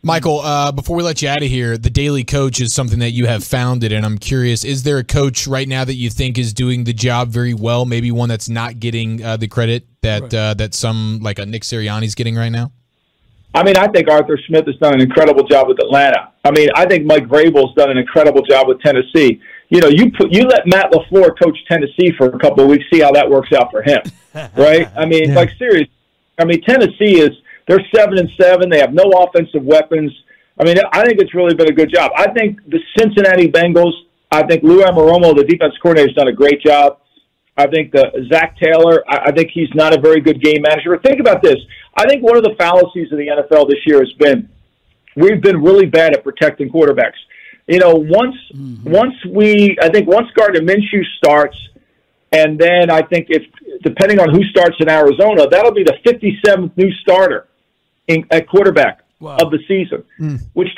[0.07, 3.11] Michael, uh, before we let you out of here, the Daily Coach is something that
[3.11, 6.39] you have founded, and I'm curious: is there a coach right now that you think
[6.39, 7.85] is doing the job very well?
[7.85, 11.63] Maybe one that's not getting uh, the credit that uh, that some like a Nick
[11.63, 12.71] Sirianni's getting right now.
[13.53, 16.31] I mean, I think Arthur Smith has done an incredible job with Atlanta.
[16.45, 19.41] I mean, I think Mike Vrabel's done an incredible job with Tennessee.
[19.71, 22.85] You know, you put you let Matt LaFleur coach Tennessee for a couple of weeks,
[22.93, 24.03] see how that works out for him,
[24.57, 24.89] right?
[24.97, 25.35] I mean, Yeah.
[25.35, 25.89] like serious.
[26.39, 27.31] I mean, Tennessee is
[27.67, 28.71] they're seven and seven.
[28.71, 30.13] They have no offensive weapons.
[30.59, 32.13] I mean, I think it's really been a good job.
[32.17, 33.93] I think the Cincinnati Bengals.
[34.31, 36.99] I think Lou Anarumo, the defense coordinator, has done a great job.
[37.57, 39.05] I think the Zac Taylor.
[39.09, 40.91] I, I think he's not a very good game manager.
[40.97, 41.57] But think about this.
[41.97, 44.49] I think one of the fallacies of the NFL this year has been
[45.17, 47.19] we've been really bad at protecting quarterbacks.
[47.67, 48.91] You know, once mm-hmm.
[48.91, 51.57] once we, I think once Gardner Minshew starts,
[52.33, 53.43] and then I think if
[53.83, 57.49] depending on who starts in Arizona, that'll be the 57th new starter
[58.09, 59.39] in, at quarterback Wow.
[59.41, 60.37] of the season, hmm.
[60.53, 60.69] which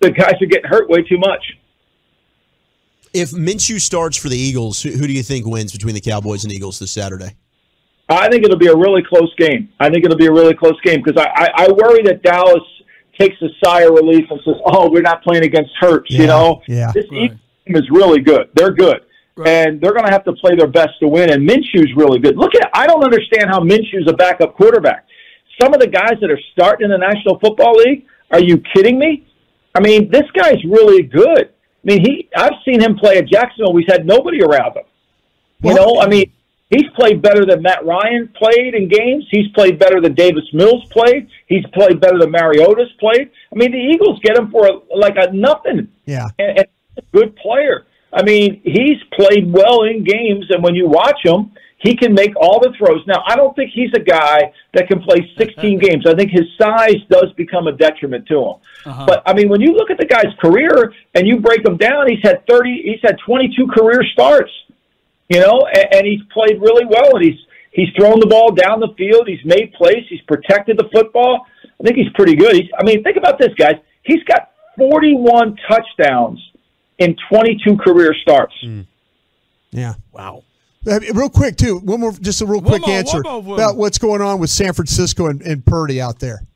[0.00, 1.42] the guys are getting hurt way too much.
[3.12, 6.42] If Minshew starts for the Eagles, who, who do you think wins between the Cowboys
[6.44, 7.36] and Eagles this Saturday?
[8.08, 9.68] I think it'll be a really close game.
[9.78, 12.62] I think it'll be a really close game because I, I, I worry that Dallas
[13.18, 16.26] takes a sigh of relief and says, "Oh, we're not playing against Hurts." Yeah, you
[16.26, 16.90] know, yeah.
[16.92, 17.22] this Right.
[17.22, 18.50] Eagles team is really good.
[18.54, 19.02] They're good,
[19.36, 19.48] Right.
[19.48, 21.30] and they're going to have to play their best to win.
[21.30, 22.36] And Minshew's really good.
[22.36, 25.06] Look at, I don't understand how Minshew's a backup quarterback.
[25.60, 28.98] Some of the guys that are starting in the National Football League, are you kidding
[28.98, 29.26] me?
[29.74, 31.50] I mean, this guy's really good.
[31.50, 33.72] I mean, he, I've seen him play at Jacksonville.
[33.72, 34.84] We've had nobody around him.
[35.62, 36.30] You know, I mean,
[36.70, 39.26] He's played better than Matt Ryan played in games.
[39.30, 41.28] He's played better than Davis Mills played.
[41.46, 43.30] He's played better than Mariota's played.
[43.52, 45.88] I mean, the Eagles get him for a, like a nothing.
[46.06, 46.28] Yeah.
[46.38, 46.66] And, and
[46.98, 47.86] a good player.
[48.12, 51.52] I mean, he's played well in games, and when you watch him,
[51.84, 53.06] he can make all the throws.
[53.06, 56.06] Now, I don't think he's a guy that can play 16 games.
[56.06, 58.54] I think his size does become a detriment to him.
[58.86, 59.04] Uh-huh.
[59.06, 62.08] But I mean, when you look at the guy's career and you break him down,
[62.08, 64.50] he's had 30, he's had 22 career starts.
[65.28, 67.40] You know, and, and he's played really well, and he's
[67.72, 69.26] he's thrown the ball down the field.
[69.26, 70.04] He's made plays.
[70.08, 71.46] He's protected the football.
[71.64, 72.54] I think he's pretty good.
[72.54, 73.76] He's, I mean, think about this, guys.
[74.02, 76.40] He's got 41 touchdowns
[76.98, 78.54] in 22 career starts.
[78.64, 78.86] Mm.
[79.70, 79.94] Yeah.
[80.12, 80.44] Wow.
[80.84, 81.78] Real quick, too.
[81.78, 85.26] One more, just a real quick more, answer about what's going on with San Francisco
[85.26, 86.46] and, and Purdy out there.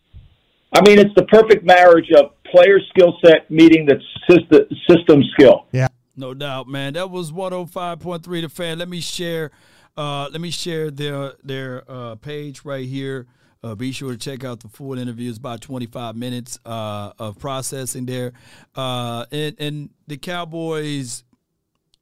[0.72, 4.00] I mean, it's the perfect marriage of player skill set meeting the
[4.88, 5.66] system skill.
[5.72, 5.88] Yeah.
[6.16, 6.94] No doubt, man.
[6.94, 8.78] That was 105.3 the fan.
[8.78, 9.52] Let me share
[9.98, 13.26] uh, let me share their their uh, page right here.
[13.64, 15.28] Uh, be sure to check out the full interview.
[15.28, 18.32] It's about 25 minutes uh, of processing there.
[18.76, 21.24] Uh, and, and the Cowboys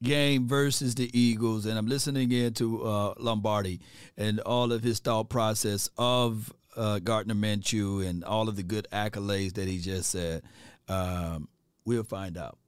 [0.02, 3.80] game versus the Eagles, and I'm listening again to uh, Lombardi
[4.16, 8.86] and all of his thought process of uh, Gardner Minshew and all of the good
[8.92, 10.42] accolades that he just said.
[10.88, 11.48] Um,
[11.84, 12.58] we'll find out.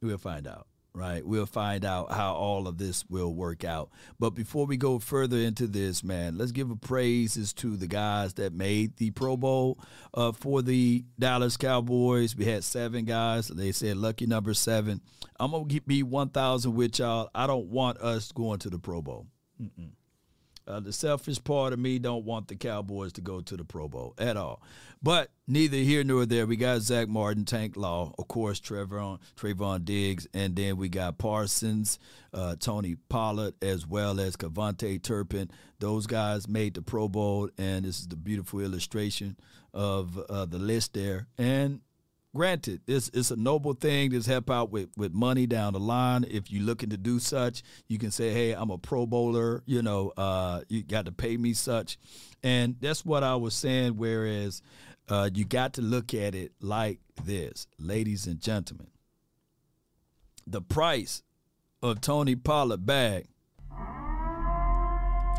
[0.00, 1.26] We'll find out right?
[1.26, 3.90] We'll find out how all of this will work out.
[4.18, 8.34] But before we go further into this, man, let's give a praises to the guys
[8.34, 9.78] that made the Pro Bowl
[10.14, 12.36] uh, for the Dallas Cowboys.
[12.36, 13.48] We had seven guys.
[13.48, 15.00] They said lucky number seven.
[15.40, 17.28] I'm gonna be 1,000 with y'all.
[17.34, 19.26] I don't want us going to the Pro Bowl.
[19.60, 19.90] Mm-mm.
[20.66, 23.86] Uh, the selfish part of me don't want the Cowboys to go to the Pro
[23.86, 24.62] Bowl at all.
[25.02, 26.46] But neither here nor there.
[26.46, 31.98] We got Zack Martin, Tank Law, of course, Trevon Diggs, and then we got Parsons,
[32.32, 35.50] uh, Tony Pollard, as well as KaVontae Turpin.
[35.78, 39.36] Those guys made the Pro Bowl, and this is the beautiful illustration
[39.74, 41.26] of uh, the list there.
[41.36, 41.80] And
[42.34, 46.24] granted, it's it's a noble thing to help out with, with money down the line.
[46.28, 49.62] If you're looking to do such, you can say, "Hey, I'm a Pro Bowler.
[49.64, 51.96] You know, uh, you got to pay me such,"
[52.42, 53.96] and that's what I was saying.
[53.96, 54.60] Whereas,
[55.08, 58.88] uh, you got to look at it like this, ladies and gentlemen.
[60.46, 61.22] The price
[61.82, 63.26] of Tony Pollard bag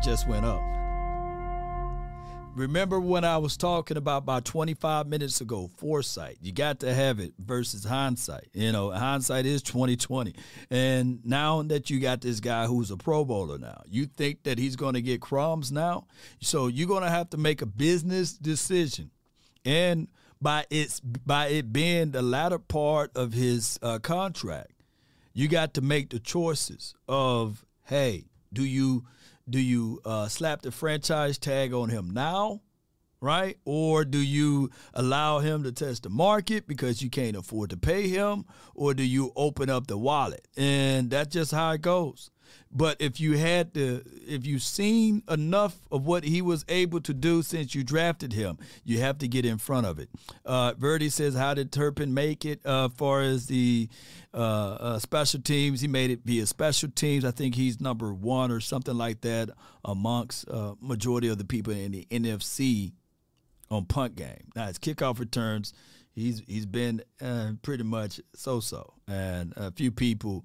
[0.02, 0.62] just went up.
[2.56, 6.38] Remember when I was talking about about 25 minutes ago, foresight.
[6.40, 8.48] You got to have it versus hindsight.
[8.54, 10.34] You know, hindsight is 2020.
[10.70, 14.56] And now that you got this guy who's a pro bowler now, you think that
[14.56, 16.06] he's going to get crumbs now?
[16.40, 19.10] So you're going to have to make a business decision.
[19.66, 20.08] And
[20.40, 24.72] by its by it being the latter part of his uh, contract,
[25.34, 29.04] you got to make the choices of, hey, do you
[29.48, 32.62] do you uh, slap the franchise tag on him now,
[33.20, 33.56] right?
[33.64, 38.08] Or do you allow him to test the market because you can't afford to pay
[38.08, 38.44] him?
[38.74, 40.46] Or do you open up the wallet?
[40.56, 42.30] And that's just how it goes.
[42.70, 47.14] But if you had to, if you've seen enough of what he was able to
[47.14, 50.10] do since you drafted him, you have to get in front of it.
[50.44, 52.60] Uh, Verdi says, "How did Turpin make it?
[52.66, 53.88] Uh, far as the
[54.34, 57.24] uh, uh, special teams, he made it via special teams.
[57.24, 59.50] I think he's number one or something like that
[59.84, 62.92] amongst uh, majority of the people in the NFC
[63.70, 64.50] on punt game.
[64.54, 65.72] Now his kickoff returns,
[66.14, 70.44] he's he's been uh, pretty much so so, and a few people."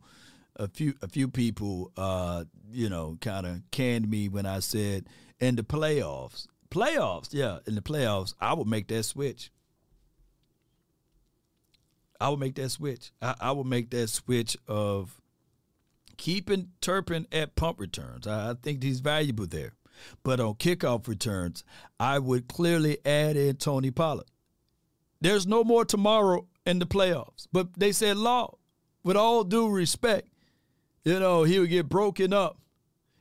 [0.57, 5.07] A few a few people uh, you know kind of canned me when I said
[5.39, 6.47] in the playoffs.
[6.69, 9.51] Playoffs, yeah, in the playoffs, I would make that switch.
[12.19, 13.11] I would make that switch.
[13.21, 15.19] I, I would make that switch of
[16.17, 18.27] keeping Turpin at punt returns.
[18.27, 19.73] I, I think he's valuable there.
[20.23, 21.63] But on kickoff returns,
[21.99, 24.25] I would clearly add in Tony Pollard.
[25.19, 27.47] There's no more tomorrow in the playoffs.
[27.51, 28.57] But they said, Law,
[29.03, 30.27] with all due respect,
[31.03, 32.57] you know, he would get broken up.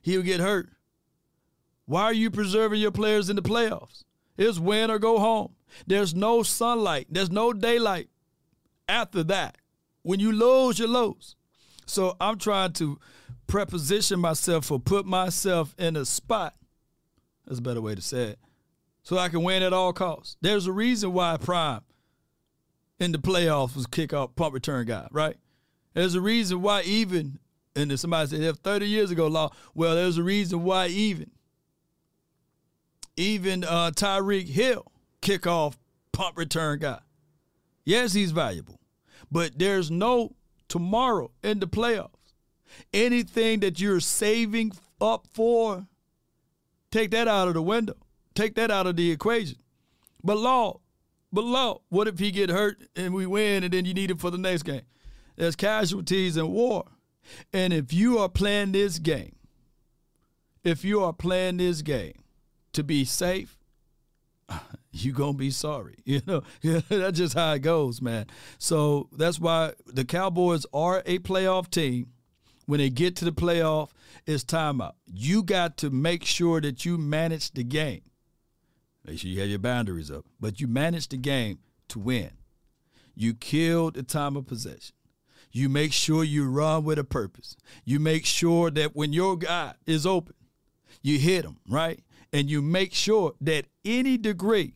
[0.02, 0.70] He would get hurt.
[1.86, 4.04] Why are you preserving your players in the playoffs?
[4.36, 5.54] It's win or go home.
[5.86, 7.08] There's no sunlight.
[7.10, 8.08] There's no daylight
[8.88, 9.58] after that.
[10.02, 11.36] When you lose, you lose.
[11.86, 12.98] So I'm trying to
[13.46, 16.54] preposition myself or put myself in a spot.
[17.46, 18.38] That's a better way to say it.
[19.02, 20.36] So I can win at all costs.
[20.40, 21.80] There's a reason why Prime
[23.00, 25.36] in the playoffs was kick off punt return guy, right?
[25.94, 27.40] There's a reason why even
[27.76, 31.30] and then somebody said, if 30 years ago, law, well, there's a reason why even,
[33.16, 34.86] even uh, Tyreek Hill,
[35.22, 35.74] kickoff
[36.12, 37.00] punt return guy.
[37.84, 38.80] Yes, he's valuable,
[39.30, 40.34] but there's no
[40.68, 42.10] tomorrow in the playoffs.
[42.92, 45.86] Anything that you're saving up for,
[46.90, 47.96] take that out of the window.
[48.34, 49.58] Take that out of the equation.
[50.22, 50.80] But law,
[51.32, 54.18] but law, what if he get hurt and we win and then you need him
[54.18, 54.82] for the next game?
[55.36, 56.84] There's casualties in war.
[57.52, 59.36] And if you are playing this game,
[60.64, 62.24] if you are playing this game
[62.72, 63.58] to be safe,
[64.92, 65.96] you gonna be sorry.
[66.04, 66.42] You know,
[66.88, 68.26] that's just how it goes, man.
[68.58, 72.12] So that's why the Cowboys are a playoff team.
[72.66, 73.90] When they get to the playoff,
[74.26, 74.92] it's timeout.
[75.06, 78.02] You got to make sure that you manage the game.
[79.04, 81.58] Make sure you have your boundaries up, but you manage the game
[81.88, 82.30] to win.
[83.16, 84.94] You kill the time of possession.
[85.52, 87.56] You make sure you run with a purpose.
[87.84, 90.34] You make sure that when your guy is open,
[91.02, 92.00] you hit him, right?
[92.32, 94.74] And you make sure that any degree,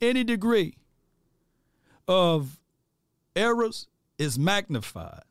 [0.00, 0.76] any degree
[2.08, 2.58] of
[3.36, 3.86] errors
[4.18, 5.22] is magnified.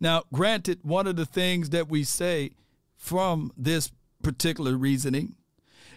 [0.00, 2.52] Now, granted, one of the things that we say
[2.96, 3.92] from this
[4.22, 5.36] particular reasoning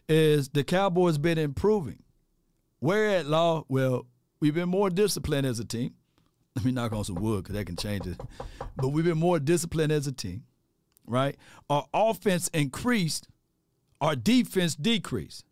[0.07, 2.03] is the Cowboys been improving.
[2.79, 3.65] Where at law?
[3.67, 4.05] Well,
[4.39, 5.95] we've been more disciplined as a team.
[6.55, 8.19] Let me knock on some wood because that can change it.
[8.77, 10.43] But we've been more disciplined as a team,
[11.05, 11.35] right?
[11.69, 13.27] Our offense increased,
[13.99, 15.45] our defense decreased.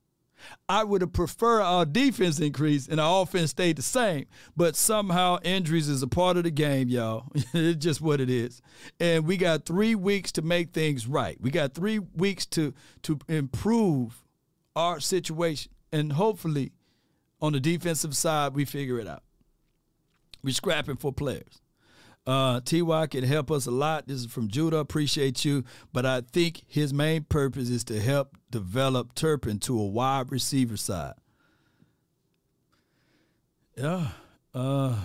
[0.67, 4.25] I would have preferred our defense increase and our offense stayed the same,
[4.55, 7.25] but somehow injuries is a part of the game, y'all.
[7.53, 8.61] it's just what it is.
[8.99, 11.37] And we got three weeks to make things right.
[11.39, 12.73] We got three weeks to
[13.03, 14.23] to improve
[14.75, 15.71] our situation.
[15.91, 16.71] And hopefully
[17.41, 19.23] on the defensive side, we figure it out.
[20.43, 21.61] We're scrapping for players.
[22.25, 24.07] Uh, Ty can help us a lot.
[24.07, 24.77] This is from Judah.
[24.77, 25.63] Appreciate you.
[25.91, 30.77] But I think his main purpose is to help develop Turpin to a wide receiver
[30.77, 31.15] side.
[33.77, 34.07] Yeah.
[34.53, 34.95] Uh,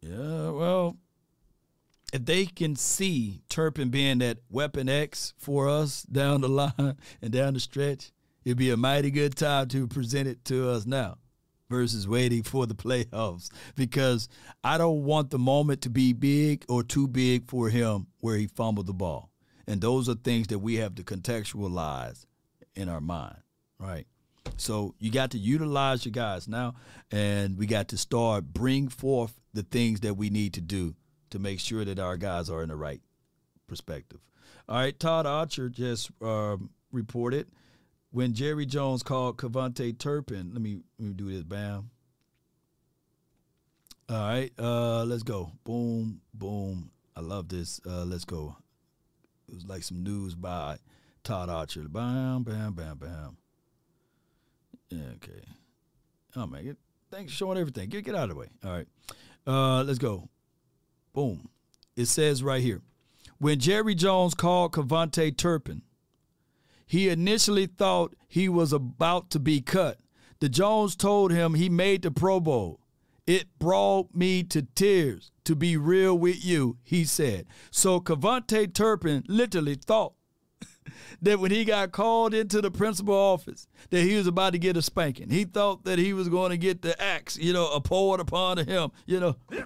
[0.00, 0.96] yeah, well,
[2.12, 7.32] if they can see Turpin being that weapon X for us down the line and
[7.32, 8.10] down the stretch,
[8.44, 11.18] it'd be a mighty good time to present it to us now
[11.68, 14.28] versus waiting for the playoffs because
[14.64, 18.46] I don't want the moment to be big or too big for him where he
[18.46, 19.30] fumbled the ball.
[19.66, 22.24] And those are things that we have to contextualize
[22.74, 23.36] in our mind,
[23.78, 24.06] right?
[24.56, 26.74] So you got to utilize your guys now,
[27.10, 30.94] and we got to start bring forth the things that we need to do
[31.30, 33.02] to make sure that our guys are in the right
[33.66, 34.20] perspective.
[34.68, 37.48] All right, Todd Archer just um, reported
[38.10, 40.50] when Jerry Jones called KaVontae Turpin.
[40.52, 41.42] Let me let me do this.
[41.42, 41.90] Bam.
[44.10, 45.52] All right, uh, let's go.
[45.64, 46.90] Boom, boom.
[47.14, 47.80] I love this.
[47.86, 48.56] Uh, let's go.
[49.48, 50.78] It was like some news by
[51.24, 51.88] Todd Archer.
[51.88, 53.36] Bam, bam, bam, bam.
[54.88, 55.42] Yeah, okay.
[56.36, 56.76] Oh man,
[57.10, 57.90] thanks for showing everything.
[57.90, 58.48] Get get out of the way.
[58.64, 58.86] All right.
[59.46, 60.28] Uh, let's go.
[61.12, 61.48] Boom.
[61.96, 62.80] It says right here.
[63.38, 65.82] When Jerry Jones called KaVontae Turpin,
[66.88, 69.98] he initially thought he was about to be cut.
[70.40, 72.80] The Jones told him he made the Pro Bowl.
[73.26, 77.46] It brought me to tears to be real with you, he said.
[77.70, 80.14] So KaVontae Turpin literally thought
[81.22, 84.78] that when he got called into the principal office, that he was about to get
[84.78, 85.28] a spanking.
[85.28, 88.92] He thought that he was going to get the axe, you know, poured upon him,
[89.04, 89.36] you know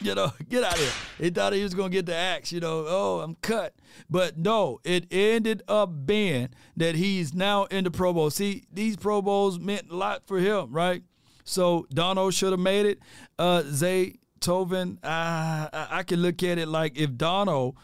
[0.00, 0.92] you know, get out of here.
[1.18, 3.74] He thought he was going to get the axe, you know, oh, I'm cut.
[4.08, 8.30] But no, it ended up being that he's now in the Pro Bowl.
[8.30, 11.02] See, these Pro Bowls meant a lot for him, right?
[11.44, 12.98] So Dono should have made it.
[13.38, 17.74] Uh, Zay Tovin, uh, I can look at it like if Dono,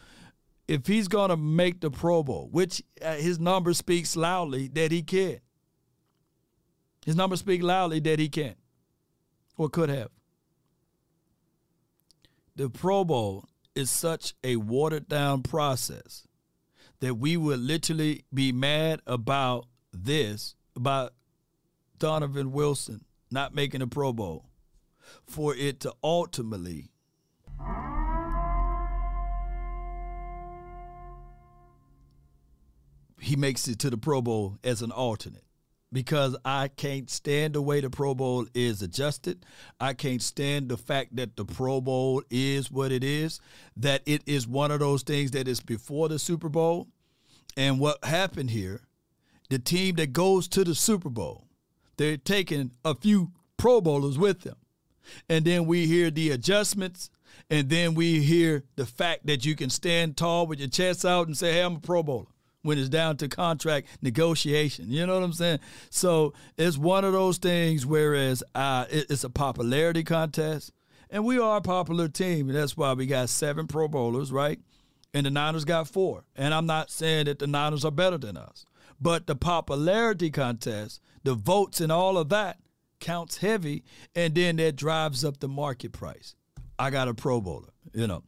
[0.69, 4.93] if he's going to make the Pro Bowl, which uh, his number speaks loudly that
[4.93, 5.41] he can.
[7.05, 8.57] His number speak loudly that he can
[9.57, 10.11] or could have
[12.61, 13.47] the Pro Bowl
[13.81, 16.29] is such a watered down process
[17.01, 21.15] that we would literally be mad about this, about
[21.99, 24.45] Donovan Wilson not making a Pro Bowl,
[25.27, 26.91] for it to ultimately
[33.21, 35.45] he makes it to the Pro Bowl as an alternate
[35.93, 39.45] because I can't stand the way the Pro Bowl is adjusted.
[39.81, 43.41] I can't stand the fact that the Pro Bowl is what it is,
[43.77, 46.89] that it is one of those things that is before the Super Bowl.
[47.57, 48.83] And what happened here,
[49.49, 51.49] the team that goes to the Super Bowl,
[51.97, 54.57] they're taking a few Pro Bowlers with them.
[55.29, 57.11] And then we hear the adjustments,
[57.49, 61.27] and then we hear the fact that you can stand tall with your chest out
[61.27, 62.27] and say, hey, I'm a Pro Bowler
[62.63, 64.91] when it's down to contract negotiation.
[64.91, 65.61] You know what I'm saying?
[65.91, 67.87] So it's one of those things.
[67.87, 70.73] Whereas uh, it's a popularity contest,
[71.09, 74.61] and we are a popular team, and that's why we got seven Pro Bowlers, right?
[75.13, 76.25] and the Niners got four.
[76.37, 78.65] And I'm not saying that the Niners are better than us,
[79.01, 82.59] but the popularity contest, the votes, and all of that
[83.01, 83.85] counts heavy,
[84.15, 86.35] and then that drives up the market price.
[86.81, 87.69] I got a Pro Bowler.
[87.93, 88.23] You know,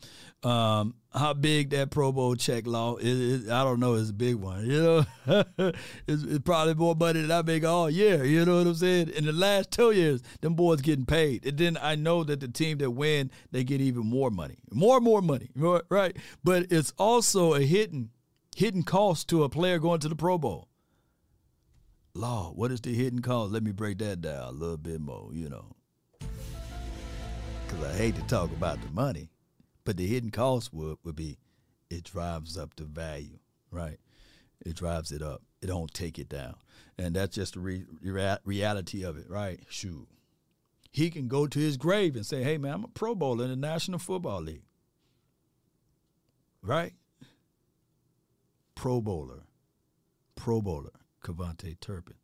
[0.49, 3.95] um, how big that Pro Bowl check law is, I don't know.
[3.95, 4.67] It's a big one.
[4.67, 5.05] You know,
[6.07, 8.25] it's, it's, probably more money than I make all year.
[8.25, 9.11] You know what I'm saying?
[9.11, 12.49] In the last two years, them boys getting paid, and then I know that the
[12.49, 16.17] team that win they get even more money, more and more money, right?
[16.45, 18.11] But it's also a hidden
[18.57, 20.69] hidden cost to a player going to the Pro Bowl.
[22.15, 23.53] Law, what is the hidden cost?
[23.53, 25.31] Let me break that down a little bit more.
[25.33, 25.77] You know,
[27.73, 29.31] because I hate to talk about the money,
[29.85, 31.39] but the hidden cost would, would be
[31.91, 33.39] it drives up the value,
[33.71, 33.99] right?
[34.65, 35.43] It drives it up.
[35.61, 36.55] It don't take it down.
[36.99, 37.87] And that's just the re-
[38.45, 39.61] reality of it, right?
[39.69, 40.09] Shoot.
[40.91, 43.51] He can go to his grave and say, hey, man, I'm a Pro Bowler in
[43.51, 44.65] the National Football League.
[46.63, 46.93] Right?
[48.75, 49.45] Pro Bowler.
[50.37, 50.93] Pro Bowler.
[51.25, 52.17] KaVontae Turpin.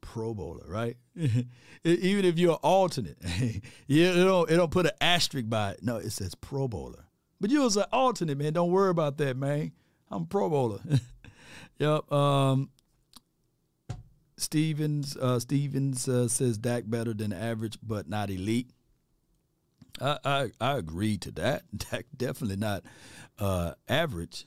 [0.00, 0.96] Pro Bowler, right?
[1.84, 3.18] Even if you're an alternate,
[3.86, 5.82] you don't it don't put an asterisk by it.
[5.82, 7.06] No, it says Pro Bowler.
[7.40, 8.52] But you was an alternate, man.
[8.52, 9.72] Don't worry about that, man.
[10.10, 10.80] I'm Pro Bowler.
[11.78, 12.10] yep.
[12.12, 12.70] Um,
[14.36, 18.70] Stevens uh, Stevens uh, says Dak better than average, but not elite.
[20.00, 21.62] I I, I agree to that.
[21.76, 22.84] Dak definitely not
[23.38, 24.46] uh, average,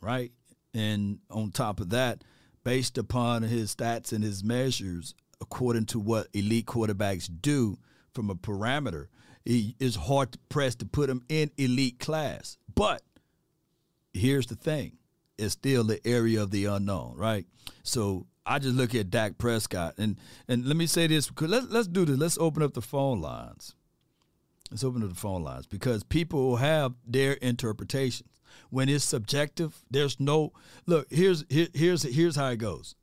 [0.00, 0.32] right?
[0.74, 2.24] And on top of that,
[2.64, 7.78] based upon his stats and his measures, according to what elite quarterbacks do
[8.12, 9.06] from a parameter,
[9.44, 12.56] it is hard pressed to put him in elite class.
[12.74, 13.02] But
[14.12, 14.98] here's the thing
[15.38, 17.46] it's still the area of the unknown, right?
[17.82, 20.16] So I just look at Dak Prescott and
[20.48, 22.18] and let me say this let's let's do this.
[22.18, 23.74] Let's open up the phone lines.
[24.70, 28.28] Let's open up the phone lines because people have their interpretations
[28.70, 30.52] when it's subjective, there's no
[30.86, 31.06] look.
[31.10, 32.94] Here's here, here's here's how it goes.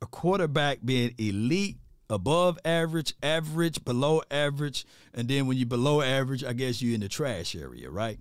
[0.00, 1.78] A quarterback being elite,
[2.08, 7.00] above average, average, below average, and then when you're below average, I guess you're in
[7.00, 8.18] the trash area, right?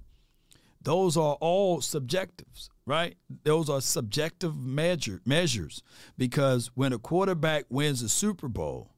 [0.81, 3.17] Those are all subjectives, right?
[3.43, 5.83] Those are subjective measure, measures
[6.17, 8.91] because when a quarterback wins a Super Bowl,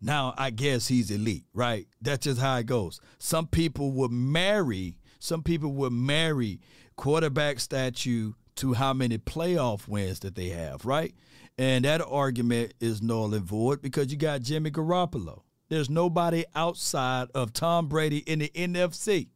[0.00, 1.88] now I guess he's elite, right?
[2.00, 3.00] That's just how it goes.
[3.18, 6.60] Some people would marry some people will marry
[6.96, 11.14] quarterback statue to how many playoff wins that they have, right?
[11.58, 15.42] And that argument is null and void because you got Jimmy Garoppolo.
[15.68, 19.28] There's nobody outside of Tom Brady in the NFC.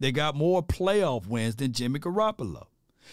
[0.00, 2.66] They got more playoff wins than Jimmy Garoppolo.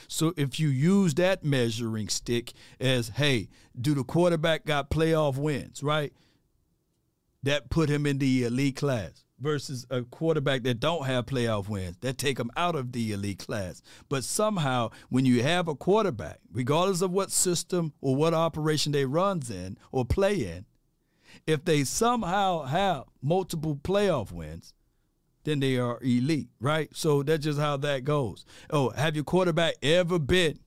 [0.07, 3.49] So if you use that measuring stick as, hey,
[3.79, 6.13] do the quarterback got playoff wins, right?
[7.43, 11.97] That put him in the elite class versus a quarterback that don't have playoff wins
[12.01, 13.81] that take them out of the elite class.
[14.09, 19.05] But somehow, when you have a quarterback, regardless of what system or what operation they
[19.05, 20.65] runs in or play in,
[21.47, 24.73] if they somehow have multiple playoff wins,
[25.43, 26.89] then they are elite, right?
[26.93, 28.45] So that's just how that goes.
[28.69, 30.59] Oh, have your quarterback ever been?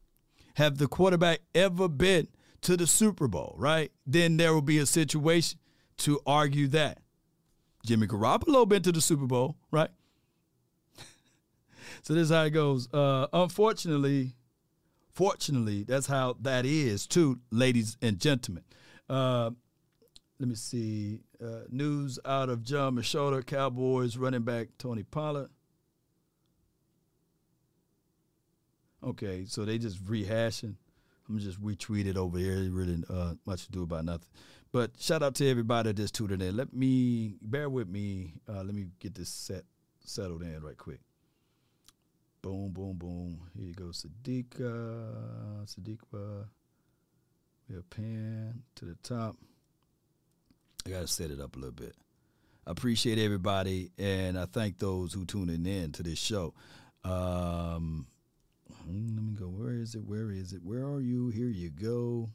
[0.57, 2.29] Have the quarterback ever been
[2.63, 3.91] to the Super Bowl, right?
[4.07, 5.59] Then there will be a situation
[5.99, 7.02] to argue that.
[7.85, 9.91] Jimmy Garoppolo been to the Super Bowl, right?
[12.03, 12.93] so this is how it goes.
[12.93, 14.35] Uh, unfortunately,
[15.13, 18.65] fortunately, that's how that is too, ladies and gentlemen.
[19.09, 19.51] Uh,
[20.39, 21.21] let me see.
[21.43, 25.51] Uh, news out of Jon Machota, Cowboys running back Tony Pollard.
[29.05, 30.77] Okay, so they just rehashing.
[31.29, 32.69] I'm just retweeted over here.
[32.71, 34.29] Really uh, much to do about nothing.
[34.73, 36.57] But shout out to everybody that's tuning in.
[36.57, 38.33] Let me bear with me.
[38.49, 39.65] Uh, let me get this set
[40.05, 41.01] settled in right quick.
[42.41, 43.39] Boom, boom, boom.
[43.55, 45.67] Here you go, Sadiqa.
[45.67, 46.47] Sadiqa.
[47.69, 49.37] We have pan to the top.
[50.87, 51.95] I gotta set it up a little bit.
[52.67, 56.55] I appreciate everybody, and I thank those who tuning in to this show.
[57.05, 58.07] Um,
[58.87, 59.47] let me go.
[59.47, 60.05] Where is it?
[60.05, 60.63] Where is it?
[60.65, 61.29] Where are you?
[61.29, 62.31] Here you go.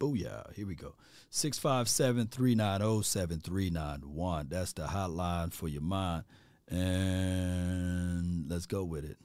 [0.00, 0.52] Booyah.
[0.54, 0.94] Here we go.
[1.28, 4.48] 657 390 7391.
[4.48, 6.24] That's the hotline for your mind.
[6.68, 9.18] And let's go with it.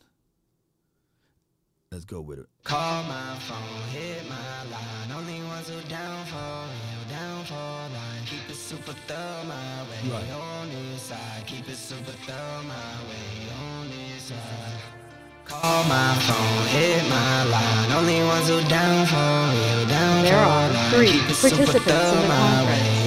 [1.92, 2.48] Let's go with it.
[2.66, 5.12] Call my phone, hit my line.
[5.16, 8.26] Only ones who down for real, down for line.
[8.26, 10.32] Keep it super thorough my way right.
[10.32, 11.44] on this side.
[11.46, 14.65] Keep it super thorough my way on this side.
[15.62, 17.92] Call my phone, hit my line.
[17.92, 21.94] Only ones who down for real, down there are three participants in the
[22.28, 23.02] conference.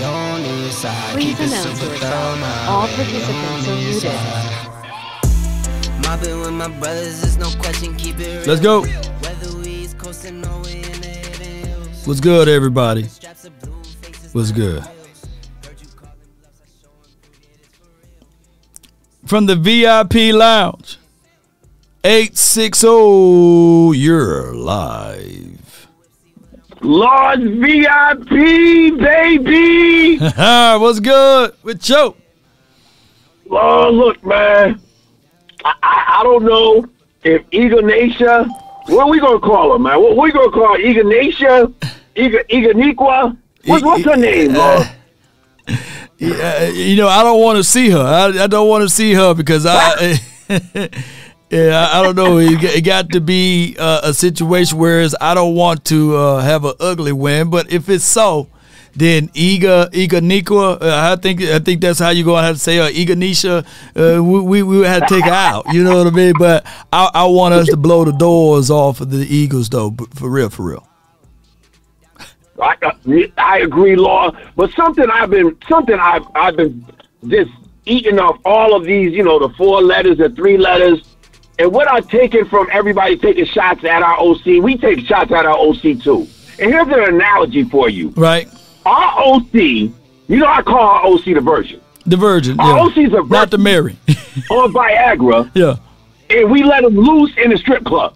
[1.13, 2.69] Please announce yourself.
[2.69, 4.13] All participants are muted.
[6.05, 8.47] mobbing with my brothers, there's no question, keep it real.
[8.47, 8.83] Let's go.
[8.85, 12.07] Whether we East Coast or Norway in the hidden hills.
[12.07, 13.05] What's good, everybody?
[13.05, 14.83] Straps of blue faces What's good?
[14.83, 15.27] the wheels.
[15.67, 18.27] Heard you calling bluffs, I show 'em who it is for real.
[19.27, 20.98] From the VIP lounge,
[22.05, 25.89] 860, you're live.
[26.81, 28.29] Lord VIP,
[28.99, 30.19] baby.
[30.37, 32.15] What's good with Joe?
[33.47, 34.81] Lord, look, man.
[35.65, 36.87] I, I, I don't know
[37.25, 38.45] if Ignatia,
[38.87, 40.01] what are we going to call her, man?
[40.01, 40.83] What we going to call her?
[42.15, 43.37] Iganiqua?
[43.65, 44.89] What, what's her name, Lord?
[45.69, 47.99] Uh, you know, I don't want to see her.
[47.99, 50.15] I, I don't want to see her because I,
[51.51, 52.39] yeah, I, I don't know.
[52.39, 56.65] It, got- to be uh, a situation where it's- I don't want to uh, have
[56.65, 57.51] an ugly win.
[57.51, 58.49] But if it's so,
[58.95, 62.61] then Iga Iga Nikwa, uh, I think I think that's how you're gonna have to
[62.61, 62.91] say her.
[62.91, 63.65] Iga Nisha,
[64.19, 65.73] uh, we, we we to take her out.
[65.73, 66.35] You know what I mean?
[66.39, 69.95] But I, I want us to blow the doors off of the Eagles, though.
[70.15, 70.85] For real, for real.
[72.61, 72.75] I,
[73.37, 74.33] I agree, Law.
[74.57, 76.85] But something I've been something I've I've been
[77.29, 77.51] just
[77.87, 81.01] eating off all of these, you know, the four letters, the three letters,
[81.59, 84.63] and what I've taken from everybody taking shots at our OC.
[84.63, 86.27] We take shots at our OC too.
[86.61, 88.11] And here's an analogy for you.
[88.11, 88.49] Right?
[88.87, 89.93] Our OC, you
[90.29, 92.59] know, I call our OC the Virgin The Virgin.
[92.61, 92.83] Our Yeah.
[92.85, 93.97] OC's a Not the Mary.
[94.51, 95.77] on Viagra, yeah.
[96.31, 98.15] and we let him loose in the strip club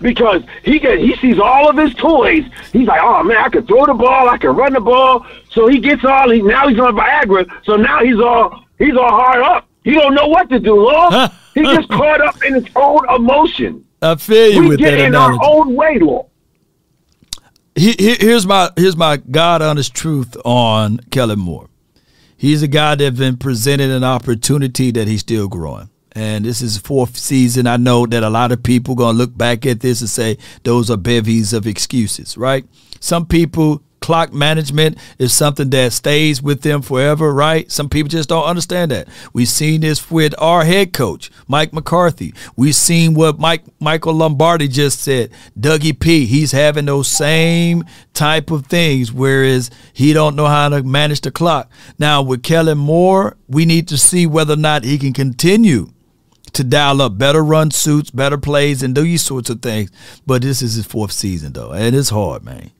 [0.00, 2.44] because he get he sees all of his toys.
[2.72, 5.26] He's like, oh man, I can throw the ball, I can run the ball.
[5.50, 7.48] So he gets all he now he's on Viagra.
[7.64, 9.67] So now he's all he's all hard up.
[9.88, 11.30] He don't know what to do, Lord.
[11.54, 13.84] he just caught up in his own emotion.
[14.02, 15.38] I feel you We with get that in analogy.
[15.42, 16.26] our own way, Lord.
[17.74, 21.68] He- he- here's my here's my God honest truth on Kellen Moore.
[22.36, 25.88] He's a guy that's been presented an opportunity that he's still growing.
[26.12, 27.66] And this is fourth season.
[27.66, 30.90] I know that a lot of people gonna look back at this and say those
[30.90, 32.64] are bevies of excuses, right?
[33.00, 37.70] Some people clock management is something that stays with them forever, right?
[37.70, 39.06] Some people just don't understand that.
[39.34, 42.32] We've seen this with our head coach, Mike McCarthy.
[42.56, 45.30] We've seen what Mike Michael Lombardi just said.
[45.60, 50.82] Dougie P, he's having those same type of things, whereas he don't know how to
[50.82, 51.70] manage the clock.
[51.98, 55.92] Now with Kellen Moore, we need to see whether or not he can continue
[56.54, 59.90] to dial up better run suits, better plays, and do these sorts of things.
[60.26, 62.70] But this is his fourth season though, and it's hard, man.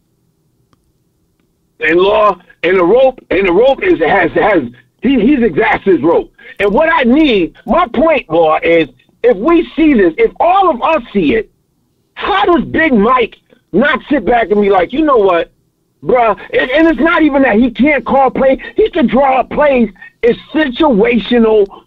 [1.81, 4.63] And law and the rope and the rope is has has
[5.03, 6.33] he, he's exacts his rope.
[6.59, 8.89] And what I need, my point, law, is
[9.23, 11.51] if we see this, if all of us see it,
[12.15, 13.37] how does Big Mike
[13.73, 15.53] not sit back and be like, you know what,
[16.03, 16.39] bruh?
[16.53, 19.91] And, and it's not even that he can't call plays; he can draw up plays.
[20.23, 21.85] It's situational,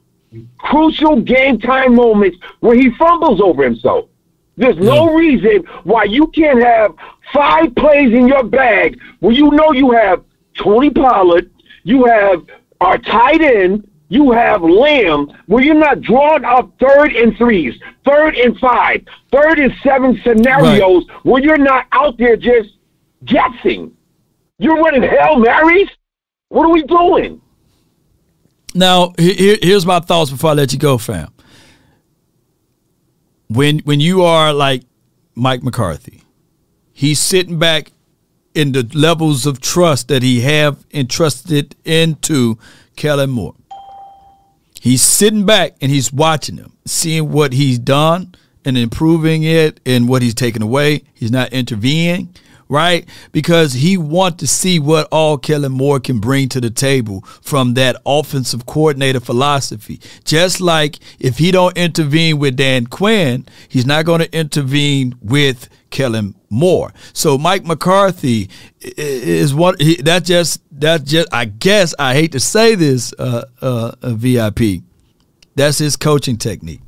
[0.59, 4.07] crucial game time moments where he fumbles over himself.
[4.55, 5.15] There's no hmm.
[5.15, 6.95] reason why you can't have
[7.33, 10.23] five plays in your bag where you know you have
[10.57, 11.49] Tony Pollard,
[11.83, 12.45] you have
[12.79, 18.35] our tight end, you have Lamb, where you're not drawing up third and threes, third
[18.35, 22.71] and five, third and seven scenarios where you're not out there just
[23.23, 23.95] guessing.
[24.57, 25.89] You're running Hail Marys?
[26.49, 27.41] What are we doing?
[28.73, 31.33] Now, here, here's my thoughts before I let you go, fam.
[33.47, 34.83] When when you are like
[35.35, 36.20] Mike McCarthy,
[37.01, 37.91] he's sitting back
[38.53, 42.59] in the levels of trust that he have entrusted into
[42.95, 43.55] Kellen Moore.
[44.79, 50.07] He's sitting back and he's watching him, seeing what he's done and improving it and
[50.07, 51.01] what he's taken away.
[51.15, 52.35] He's not intervening,
[52.69, 53.09] right?
[53.31, 57.73] Because he wants to see what all Kellen Moore can bring to the table from
[57.73, 59.99] that offensive coordinator philosophy.
[60.23, 65.67] Just like if he don't intervene with Dan Quinn, he's not going to intervene with
[65.89, 66.93] Kellen Moore.
[67.13, 68.49] So Mike McCarthy
[68.79, 73.45] is what he, that just that just I guess I hate to say this uh,
[73.61, 74.83] uh, VIP.
[75.55, 76.81] That's his coaching technique.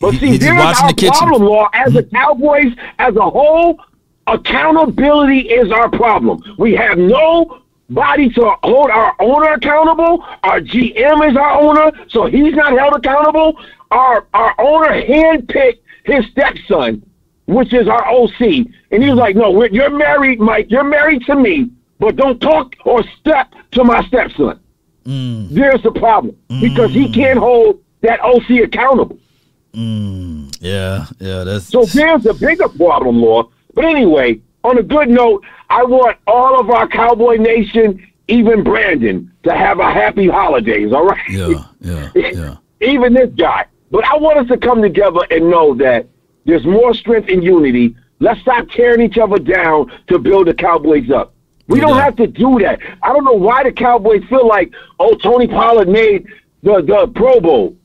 [0.00, 1.12] But see, he's watching our the kitchen.
[1.18, 1.68] problem, Law.
[1.72, 3.80] As a Cowboys, as a whole,
[4.26, 6.40] accountability is our problem.
[6.58, 10.24] We have nobody to hold our owner accountable.
[10.44, 13.58] Our GM is our owner, so he's not held accountable.
[13.90, 17.07] Our our owner handpicked his stepson,
[17.48, 18.40] which is our OC,
[18.90, 20.70] and he was like, "No, we're, you're married, Mike.
[20.70, 24.60] You're married to me, but don't talk or step to my stepson."
[25.04, 25.48] Mm.
[25.48, 29.18] There's the problem because he can't hold that OC accountable.
[30.60, 33.50] Yeah, yeah, that's So there's a bigger problem, Law.
[33.74, 39.32] But anyway, on a good note, I want all of our Cowboy Nation, even Brandon,
[39.44, 40.92] to have a happy holidays.
[40.92, 41.28] All right.
[41.30, 42.56] yeah, yeah, yeah.
[42.80, 43.66] even this guy.
[43.90, 46.06] But I want us to come together and know that
[46.48, 47.94] there's more strength in unity.
[48.20, 51.34] Let's stop tearing each other down to build the Cowboys up.
[51.66, 52.80] We don't have to do that.
[53.02, 56.26] I don't know why the Cowboys feel like, oh, Tony Pollard made
[56.62, 57.76] the, the Pro Bowl.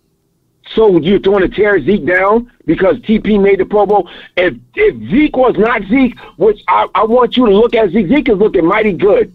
[0.73, 4.09] So you're going to tear Zeke down because TP made the Pro Bowl?
[4.37, 8.07] If, if Zeke was not Zeke, which I, I want you to look at Zeke,
[8.07, 9.33] Zeke is looking mighty good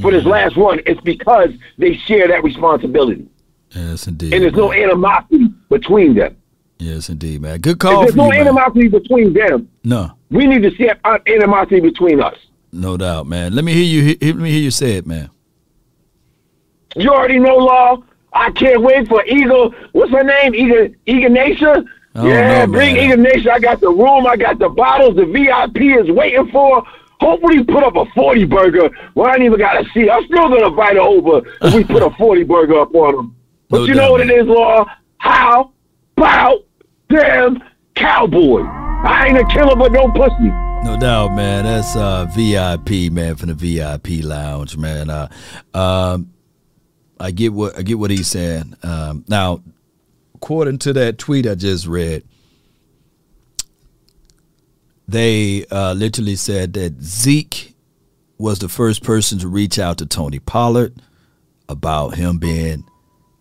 [0.00, 0.80] for this last one.
[0.86, 3.26] It's because they share that responsibility.
[3.72, 4.32] Yes, indeed.
[4.32, 6.36] And there's no animosity between them.
[6.78, 7.60] Yes, indeed, man.
[7.60, 8.40] Good call there's no you, man.
[8.42, 10.88] animosity between them, No, we need to see
[11.26, 12.36] animosity between us.
[12.72, 13.54] no doubt, man.
[13.54, 14.16] Let me hear you.
[14.22, 15.30] Let me hear you say it, man.
[16.96, 18.02] You already know, Law.
[18.32, 19.74] I can't wait for Eagle.
[19.92, 20.54] What's her name?
[20.54, 21.84] Eagle Eaglenacia?
[22.14, 23.18] Don't Yeah, know, bring man.
[23.18, 23.50] Eaglenacia.
[23.50, 24.26] I got the room.
[24.26, 25.16] I got the bottles.
[25.16, 26.84] The VIP is waiting for.
[27.20, 28.88] Hopefully, put up a 40 burger.
[29.16, 30.08] Well, I ain't even got to see.
[30.08, 33.16] I'm still going to invite her over if we put a 40 burger up on
[33.16, 33.36] them.
[33.68, 34.30] But No you doubt, know what man.
[34.30, 34.86] it is, Law?
[35.16, 35.72] How
[36.16, 36.64] about
[37.08, 37.62] them
[37.94, 38.62] cowboy.
[38.62, 40.50] I ain't a killer, but don't push me.
[40.84, 41.64] No doubt, man.
[41.64, 45.10] That's uh, VIP, man, from the VIP lounge, man.
[45.10, 45.28] Uh,
[45.74, 46.32] um,
[47.20, 48.74] I get what I get what he's saying.
[48.82, 49.62] Um, now,
[50.34, 52.24] according to that tweet I just read,
[55.08, 57.74] they uh, literally said that Zeke
[58.38, 61.02] was the first person to reach out to Tony Pollard
[61.68, 62.84] about him being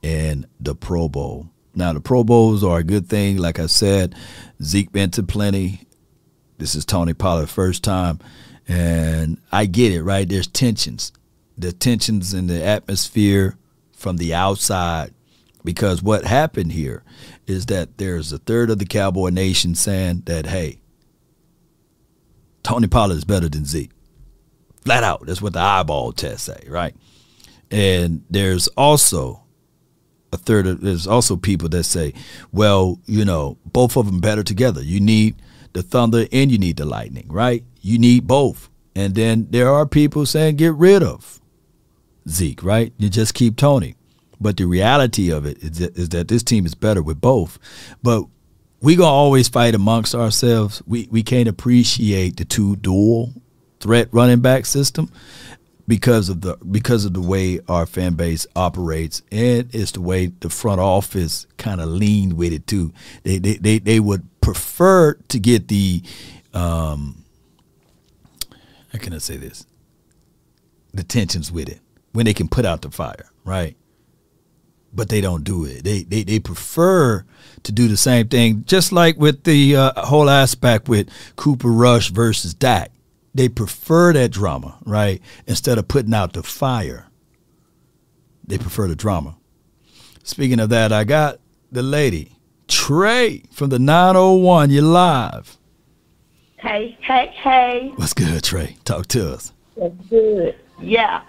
[0.01, 1.49] in the Pro Bowl.
[1.77, 3.37] Now, the Pro Bowls are a good thing.
[3.37, 4.15] Like I said,
[4.63, 5.87] Zeke been to plenty.
[6.57, 8.19] This is Tony Pollard first time.
[8.67, 10.27] And I get it, right?
[10.27, 11.13] There's tensions.
[11.55, 13.57] The tensions in the atmosphere
[13.93, 15.13] from the outside.
[15.63, 17.03] Because what happened here
[17.45, 20.79] is that there's a third of the Cowboy Nation saying that, hey,
[22.63, 23.91] Tony Pollard is better than Zeke.
[24.83, 25.27] Flat out.
[25.27, 26.95] That's what the eyeball test say, right?
[27.69, 29.43] And there's also
[30.31, 32.13] a third of there's also people that say,
[32.51, 34.81] well, you know, both of them better together.
[34.81, 35.35] You need
[35.73, 37.63] the thunder and you need the lightning, right?
[37.81, 38.69] You need both.
[38.95, 41.39] And then there are people saying get rid of
[42.27, 42.93] Zeke, right?
[42.97, 43.95] You just keep Tony.
[44.39, 47.57] But the reality of it is that, is that this team is better with both.
[48.03, 48.25] But
[48.81, 50.83] we gonna always fight amongst ourselves.
[50.85, 53.33] We we can't appreciate the two dual
[53.79, 55.11] threat running back system
[55.87, 60.27] because of the because of the way our fan base operates and it's the way
[60.27, 62.93] the front office kind of leaned with it too.
[63.23, 66.03] They they they, they would prefer to get the
[66.53, 67.23] um
[68.91, 69.65] how can I say this?
[70.93, 71.79] The tensions with it
[72.11, 73.77] when they can put out the fire, right?
[74.93, 75.83] But they don't do it.
[75.83, 77.23] They they they prefer
[77.63, 82.09] to do the same thing, just like with the uh, whole aspect with Cooper Rush
[82.09, 82.91] versus Dak
[83.37, 85.21] they prefer that drama, right?
[85.45, 87.07] Instead of putting out the fire,
[88.45, 89.37] they prefer the drama.
[90.23, 91.39] Speaking of that, I got
[91.71, 92.31] the lady,
[92.67, 94.71] Trey from the 901.
[94.71, 95.57] You're live.
[96.57, 97.91] Hey, hey, hey.
[97.95, 98.77] What's good, Trey?
[98.83, 99.53] Talk to us.
[99.77, 100.55] That's good.
[100.81, 101.21] Yeah.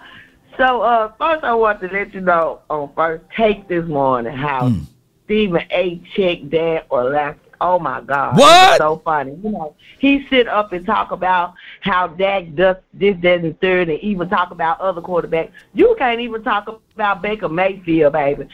[0.57, 4.69] So uh first I want to let you know on first take this morning how
[4.69, 4.79] Hmm.
[5.25, 7.48] Stephen A checked Dan Orlovsky.
[7.61, 8.37] Oh my God.
[8.37, 8.77] What?
[8.77, 9.37] So funny.
[9.43, 13.89] You know, he sit up and talk about how Dak does this, that, and third,
[13.89, 15.51] and even talk about other quarterbacks.
[15.73, 18.47] You can't even talk about Baker Mayfield, baby.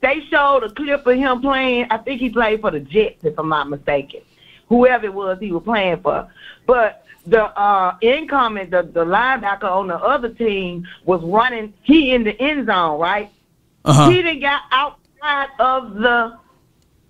[0.00, 1.86] They showed a clip of him playing.
[1.90, 4.20] I think he played for the Jets, if I'm not mistaken.
[4.68, 6.28] Whoever it was he was playing for.
[6.66, 11.74] But the uh incoming, the, the linebacker on the other team was running.
[11.82, 13.30] He in the end zone, right?
[13.84, 14.10] Uh-huh.
[14.10, 16.38] He didn't got outside of the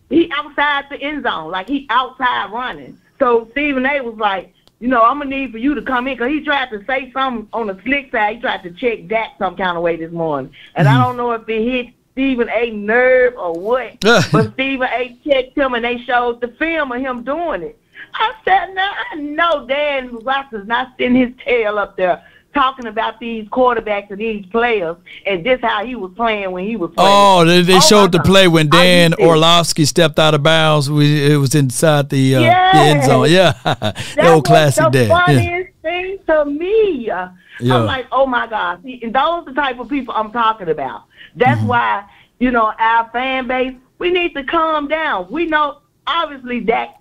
[0.08, 2.98] he outside the end zone, like he outside running.
[3.18, 6.14] So Stephen A was like, you know, I'm gonna need for you to come in
[6.14, 8.36] because he tried to say something on the slick side.
[8.36, 11.02] He tried to check Dak some kind of way this morning, and I mm-hmm.
[11.02, 15.74] don't know if it hit Stephen A nerve or what, but Stephen A checked him
[15.74, 17.78] and they showed the film of him doing it.
[18.14, 22.22] I said, now I know Dan Ross is not sitting his tail up there
[22.56, 24.96] talking about these quarterbacks and these players,
[25.26, 27.10] and this how he was playing when he was playing.
[27.12, 30.90] Oh, they, they Oh, showed the play when Dan Orlovsky stepped out of bounds.
[30.90, 33.30] We, it was inside the, uh, the end zone.
[33.30, 35.08] Yeah, the That old was classic the Dan.
[35.08, 35.24] Yeah.
[35.26, 37.06] funniest thing to me.
[37.06, 37.28] Yeah.
[37.62, 38.82] I'm like, oh my God.
[38.82, 41.04] See, and those are the type of people I'm talking about.
[41.36, 41.66] That's Mm-hmm.
[41.68, 42.04] why,
[42.38, 45.28] you know, our fan base, we need to calm down.
[45.30, 46.96] We know, obviously, Dak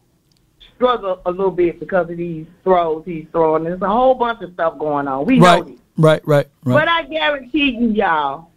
[0.76, 3.64] struggle a little bit because of these throws he's throwing.
[3.64, 5.26] There's a whole bunch of stuff going on.
[5.26, 5.80] We know Right, this.
[5.98, 6.74] right, right, right.
[6.74, 8.50] But I guarantee you, y'all,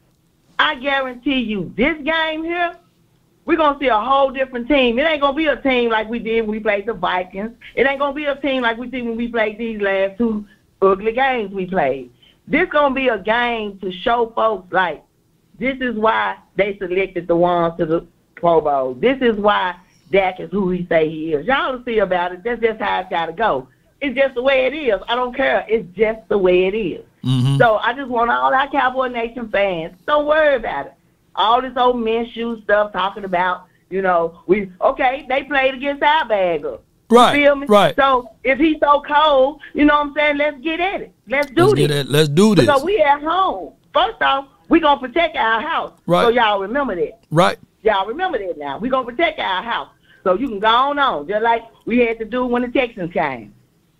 [0.59, 2.77] I guarantee you, this game here,
[3.45, 4.99] we're gonna see a whole different team.
[4.99, 7.53] It ain't gonna be a team like we did when we played the Vikings.
[7.75, 10.45] It ain't gonna be a team like we did when we played these last two
[10.83, 12.11] ugly games we played.
[12.47, 15.03] This gonna be a game to show folks like
[15.59, 18.95] this is why they selected the ones to the Pro Bowl.
[18.95, 19.77] This is why
[20.11, 21.47] Dak is who he say he is.
[21.47, 22.43] Y'all see about it.
[22.45, 23.69] That's just how it's got to go.
[24.01, 25.01] It's just the way it is.
[25.09, 25.67] I don't care.
[25.69, 27.05] It's just the way it is.
[27.25, 27.59] Mm-hmm.
[27.59, 30.95] So I just want all our Cowboy Nation fans, don't worry about it.
[31.35, 36.27] All this old Minshew stuff talking about, you know, we okay, they played against our
[36.27, 36.79] bagger.
[37.11, 37.67] Right, Feel me?
[37.67, 37.97] right.
[37.97, 41.13] So if he's so cold, you know what I'm saying, let's get at it.
[41.27, 42.07] Let's do Let's this.
[42.07, 42.67] Let's do this.
[42.67, 43.73] Because we at home.
[43.95, 45.93] First off, we gonna protect our house.
[46.07, 46.23] Right.
[46.23, 47.21] So y'all remember that.
[47.31, 47.59] Right.
[47.83, 48.79] Y'all remember that now.
[48.79, 49.89] we gonna protect our house.
[50.25, 53.13] So you can go on on, just like we had to do when the Texans
[53.13, 53.55] came.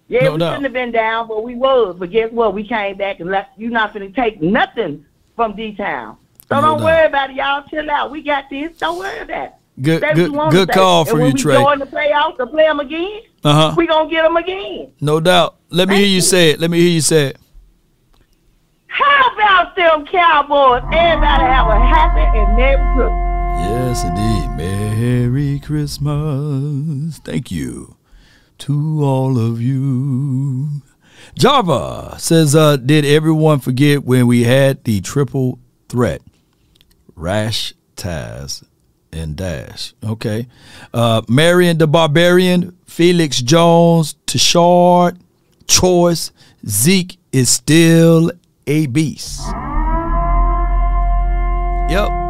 [0.09, 0.49] Yeah, No we doubt.
[0.51, 1.97] shouldn't have been down, but we was.
[1.99, 2.55] But guess what?
[2.55, 3.51] We came back and left.
[3.59, 5.05] You not gonna take nothing
[5.37, 6.17] from D Town.
[6.49, 6.85] So No don't doubt.
[6.85, 7.63] worry about it, y'all.
[7.69, 8.11] Chill out.
[8.11, 8.77] We got this.
[8.79, 9.53] Don't worry about it.
[9.81, 11.55] Good, good, good call from when you, we Trey.
[11.55, 13.75] the playoffs to play them again, Uh huh.
[13.77, 14.91] we gonna get them again.
[15.01, 15.55] No doubt.
[15.71, 16.59] Let me hear you say it.
[16.59, 17.39] Let me hear you say it.
[18.89, 20.83] How about them Cowboys?
[20.93, 23.13] Everybody have a happy and merry Christmas.
[23.61, 24.38] Yes, indeed.
[24.99, 27.19] Merry Christmas.
[27.19, 27.95] Thank you
[28.59, 30.83] to all of you.
[31.37, 36.21] Java says, uh, Did everyone forget when we had the triple threat?
[37.15, 38.65] Rash, Taz,
[39.13, 39.95] and Dash.
[40.05, 40.49] Okay.
[40.93, 45.17] Uh, Marion the Barbarian, Felix Jones, Tashard,
[45.69, 46.33] Choice,
[46.67, 48.33] Zeke is still
[48.67, 49.43] a beast.
[51.89, 52.28] Yep.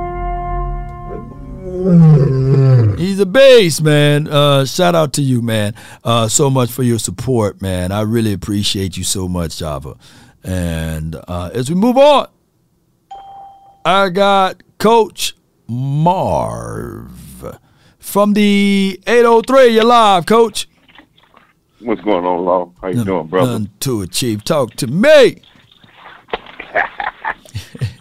[2.99, 4.27] He's a beast, man.
[4.27, 5.77] Uh, shout out to you, man.
[6.03, 7.93] Uh, so much for your support, man.
[7.93, 9.97] I really appreciate you so much, Java.
[10.43, 12.27] And uh, as we move on,
[13.85, 15.37] I got Coach
[15.69, 17.57] Marv
[18.01, 19.69] from the 803.
[19.69, 20.69] You're live, Coach.
[21.79, 22.73] What's going on, Law?
[22.83, 23.53] How you doing, brother?
[23.53, 24.43] None to it, Chief.
[24.43, 25.43] Talk to me.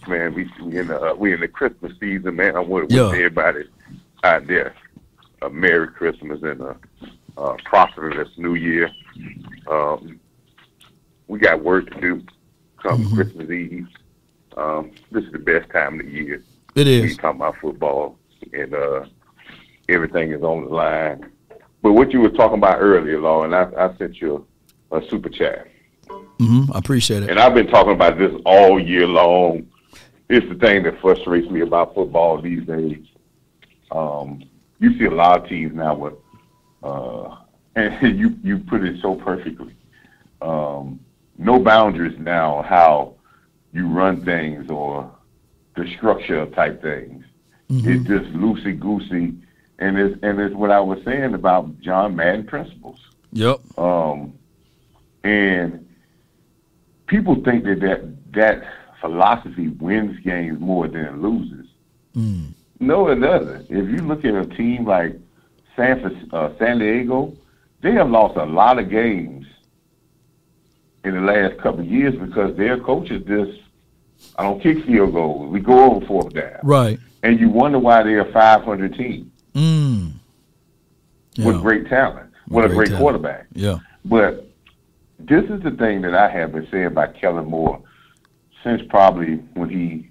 [0.08, 2.56] Man, we, we in the uh, we in the Christmas season, man.
[2.56, 3.08] I want to Yeah.
[3.10, 3.64] wish everybody
[4.24, 4.74] out there
[5.42, 6.76] a Merry Christmas and a,
[7.38, 8.90] a prosperous New Year.
[9.70, 10.20] Um,
[11.28, 12.24] we got work to do
[12.82, 13.16] come Mm-hmm.
[13.16, 13.88] Christmas Eve.
[14.56, 16.44] Um, this is the best time of the year.
[16.76, 17.02] It is.
[17.04, 18.18] We talking about football
[18.54, 19.06] and uh,
[19.90, 21.30] everything is on the line.
[21.84, 24.48] But what you were talking about earlier, Law, and I, I sent you
[24.92, 25.68] a, a super chat.
[26.40, 27.30] hmm I appreciate it.
[27.30, 29.68] And I've been talking about this all year long.
[30.30, 33.06] It's the thing that frustrates me about football these days.
[33.92, 34.44] Um,
[34.80, 36.14] you see a lot of teams now with,
[36.84, 37.38] uh,
[37.76, 39.76] and you you put it so perfectly.
[40.42, 41.00] Um,
[41.38, 43.16] no boundaries now how
[43.72, 45.10] you run things or
[45.76, 47.24] the structure of type things.
[47.70, 49.36] It's just loosey goosey,
[49.80, 53.00] and it's and it's what I was saying about John Madden principles.
[53.34, 53.60] Yep.
[53.78, 54.34] Um,
[55.24, 55.88] and
[57.08, 58.64] people think that, that that
[59.12, 61.66] philosophy wins games more than it loses.
[62.16, 62.50] Mm.
[62.80, 63.62] No, it doesn't.
[63.70, 65.16] If you look at a team like
[65.76, 67.34] San uh, San Diego,
[67.82, 69.46] they have lost a lot of games
[71.06, 73.60] in the last couple of years because their coaches just
[74.38, 75.52] I don't kick field goals.
[75.52, 77.00] We go over fourth down, Right.
[77.24, 80.12] and you wonder why they're a 500 team Mm.
[81.38, 83.02] with great talent, with a Great great talent.
[83.02, 83.46] quarterback.
[83.54, 83.78] Yeah.
[84.06, 84.48] But
[85.20, 87.82] this is the thing that I have been saying about Kellen Moore
[88.68, 90.10] since probably when he,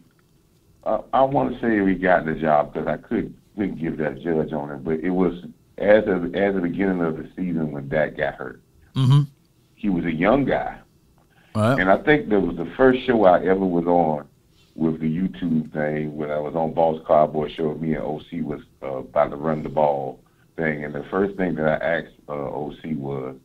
[0.85, 4.21] uh, I want to say he got the job because I could, couldn't give that
[4.23, 5.35] judge on it, but it was
[5.79, 8.63] as of as the beginning of the season when Dak got hurt.
[8.95, 9.23] Mm-hmm.
[9.75, 10.79] He was a young guy,
[11.55, 11.79] Right.
[11.79, 14.27] and I think that was the first show I ever was on
[14.75, 17.75] with the YouTube thing when I was on Boss Cowboy Show.
[17.75, 20.21] Me and OC was uh, about to run the ball
[20.57, 23.37] thing, and the first thing that I asked uh, OC was,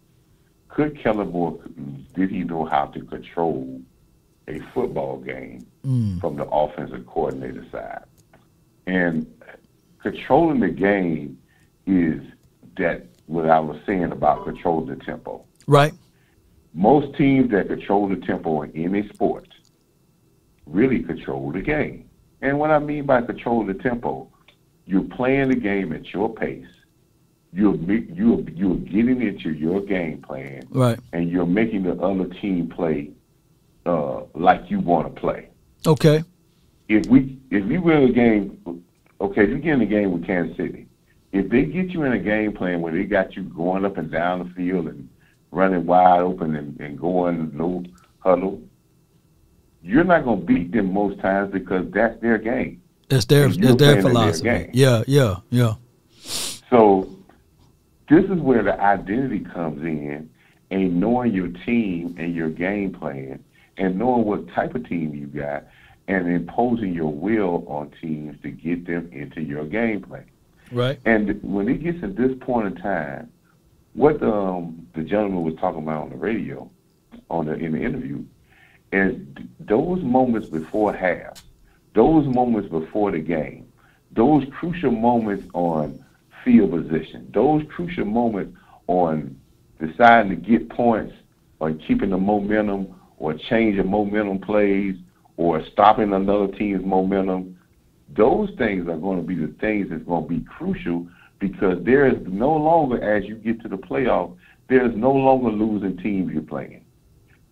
[0.70, 1.60] could Kellen Moore
[2.16, 3.82] did he know how to control
[4.52, 6.20] a football game Mm.
[6.22, 8.04] from the offensive coordinator side?
[8.88, 9.26] And
[10.02, 11.38] controlling the game
[11.88, 12.22] is
[12.78, 15.94] that what I was saying about controlling the tempo Right.
[16.74, 19.48] most teams that control the tempo in any sport
[20.66, 22.06] really control the game.
[22.42, 24.28] And what I mean by control the tempo,
[24.86, 26.66] you're playing the game at your pace.
[27.54, 30.98] You're you're you're getting into your game plan, Right.
[31.12, 33.12] and you're making the other team play
[33.86, 35.50] uh, like you want to play.
[35.86, 36.24] Okay.
[36.88, 38.84] If we if we win a game,
[39.20, 40.88] okay, if you get in a game with Kansas City,
[41.32, 44.12] if they get you in a game plan where they got you going up and
[44.12, 45.10] down the field and
[45.52, 47.84] running wide open and, and going no
[48.20, 48.62] huddle,
[49.82, 52.82] you're not going to beat them most times because that's their game.
[53.10, 54.50] That's their that's their their philosophy.
[54.50, 54.70] game.
[54.74, 55.04] yeah.
[55.08, 55.38] Yeah.
[55.50, 55.76] Yeah.
[56.70, 57.10] So
[58.10, 60.30] this is where the identity comes in
[60.70, 63.44] and knowing your team and your game plan
[63.82, 65.66] and knowing what type of team you got
[66.08, 70.26] and imposing your will on teams to get them into your game plan.
[70.72, 71.00] Right.
[71.04, 73.32] And when it gets to this point in time,
[73.94, 76.70] what um, the gentleman was talking about on the radio,
[77.30, 78.24] on the in the interview,
[78.92, 79.20] is
[79.60, 81.44] those moments before half,
[81.96, 83.72] those moments before the game,
[84.12, 86.06] those crucial moments on
[86.44, 88.56] field position, those crucial moments
[88.88, 89.36] on
[89.80, 91.16] deciding to get points
[91.60, 94.96] or keeping the momentum or changing momentum plays
[95.38, 97.56] or stopping another team's momentum,
[98.16, 101.08] those things are going to be the things that's going to be crucial
[101.38, 104.36] because there is no longer, as you get to the playoffs,
[104.70, 106.84] there's no longer losing teams you're playing.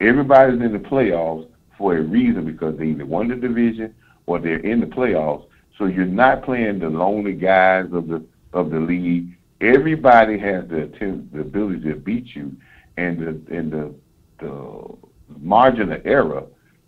[0.01, 1.47] Everybody's in the playoffs
[1.77, 3.93] for a reason because they either won the division
[4.25, 5.45] or they're in the playoffs.
[5.77, 9.37] So you're not playing the lonely guys of the of the league.
[9.61, 12.55] Everybody has the attempt, the ability to beat you,
[12.97, 13.93] and the and the
[14.39, 16.43] the margin of error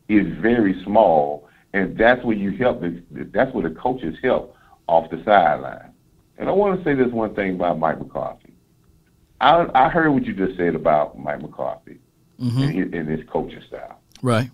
[0.10, 2.82] is very small, and that's where you help.
[3.12, 4.56] That's where the coaches help
[4.88, 5.92] off the sideline.
[6.38, 8.54] And I want to say this one thing about Mike McCarthy.
[9.40, 12.00] I I heard what you just said about Mike McCarthy
[12.42, 12.62] Mm-hmm.
[12.64, 14.00] and, his, and his coaching style.
[14.24, 14.50] Right.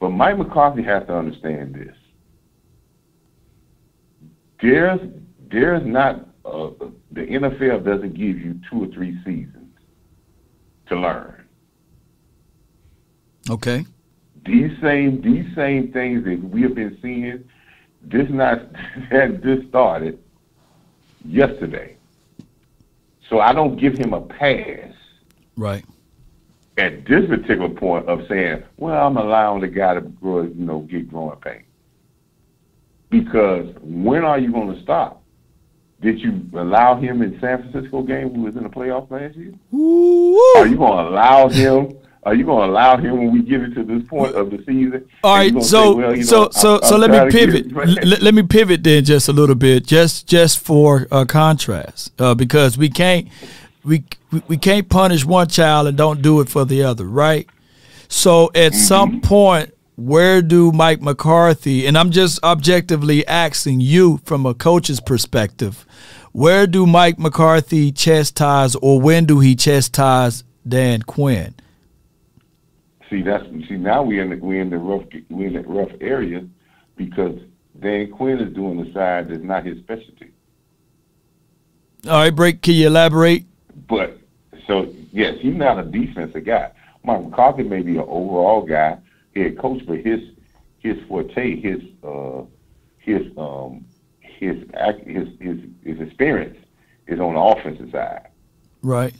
[0.00, 1.96] But Mike McCarthy has to understand this.
[4.60, 5.00] There's
[5.50, 6.70] there's not uh,
[7.12, 9.74] the NFL doesn't give you two or three seasons
[10.88, 11.39] to learn.
[13.50, 13.84] Okay.
[14.46, 17.44] These same these same things that we have been seeing,
[18.02, 18.62] this not
[19.42, 20.18] just started
[21.24, 21.96] yesterday.
[23.28, 24.92] So I don't give him a pass
[25.56, 25.84] Right.
[26.78, 30.80] at this particular point of saying, well, I'm allowing the guy to grow, you know,
[30.80, 31.62] get growing pain.
[33.10, 35.22] Because when are you going to stop?
[36.00, 39.52] Did you allow him in San Francisco game who was in the playoffs last year?
[40.56, 41.98] Are you going to allow him?
[42.24, 45.08] Are you going to allow him when we get into this point of the season?
[45.24, 47.72] All right, so say, well, you so know, so I'm- so I'm let me pivot.
[47.72, 52.34] Let, let me pivot then just a little bit, just just for uh, contrast, uh,
[52.34, 53.28] because we can't
[53.84, 57.48] we we- we can't punish one child and don't do it for the other, right?
[58.08, 58.78] So at Mm-hmm.
[58.80, 65.00] some point, where do Mike McCarthy and I'm just objectively asking you from a coach's
[65.00, 65.86] perspective,
[66.32, 71.54] where do Mike McCarthy chastise or when do he chastise Dan Quinn?
[73.10, 75.90] See, that's see now we in the we in the rough we in the rough
[76.00, 76.46] area
[76.96, 77.40] because
[77.80, 80.30] Dan Quinn is doing the side that's not his specialty.
[82.06, 82.62] All right, break.
[82.62, 83.46] Can you elaborate?
[83.88, 84.18] But
[84.68, 86.70] so yes, he's not a defensive guy.
[87.02, 88.98] Mike McCarthy may be an overall guy,
[89.34, 90.20] head coach, but his
[90.78, 92.42] his forte, his uh
[92.98, 93.84] his um
[94.20, 96.58] his act his his his experience
[97.08, 98.28] is on the offensive side.
[98.82, 99.14] Right.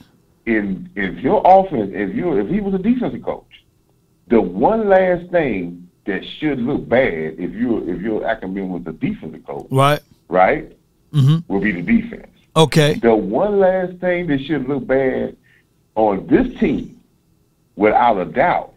[0.46, 3.49] In if your offense, if you if he was a defensive coach,
[4.30, 8.92] the one last thing that should look bad if you if your academic was a
[8.92, 10.00] defensive coach, Right.
[10.28, 10.72] right,
[11.12, 11.52] Mm-hmm.
[11.52, 12.26] will be the defense.
[12.56, 12.94] Okay.
[12.94, 15.36] The one last thing that should look bad
[15.96, 17.00] on this team,
[17.76, 18.74] without a doubt,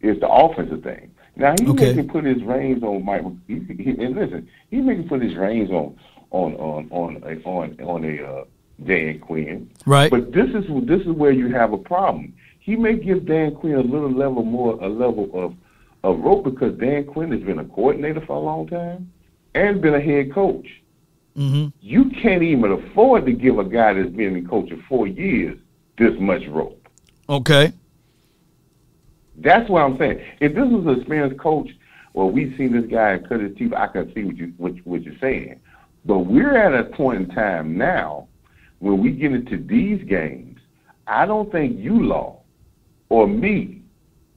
[0.00, 1.10] is the offensive thing.
[1.36, 1.92] Now he Okay.
[1.92, 3.22] making put his reins on Mike.
[3.46, 5.96] He, he, and listen, he making put his reins on
[6.30, 8.44] on on on a, on on a uh,
[8.84, 9.70] Dan Quinn.
[9.84, 10.10] Right.
[10.10, 12.34] But this is this is where you have a problem.
[12.66, 15.54] He may give Dan Quinn a little level more a level of
[16.02, 19.12] of rope because Dan Quinn has been a coordinator for a long time
[19.54, 20.66] and been a head coach
[21.36, 21.66] Mm-hmm.
[21.82, 25.58] you can't even afford to give a guy that's been in coach for four years
[25.98, 26.88] this much rope.
[27.28, 27.74] Okay.
[29.36, 30.24] That's what I'm saying.
[30.40, 31.68] If this was an experienced coach,
[32.14, 33.74] well, we've seen this guy cut his teeth.
[33.74, 35.60] I can see what you what, what you're saying,
[36.06, 38.28] but we're at a point in time now
[38.78, 40.58] when we get into these games.
[41.06, 42.35] I don't think you law
[43.08, 43.82] or me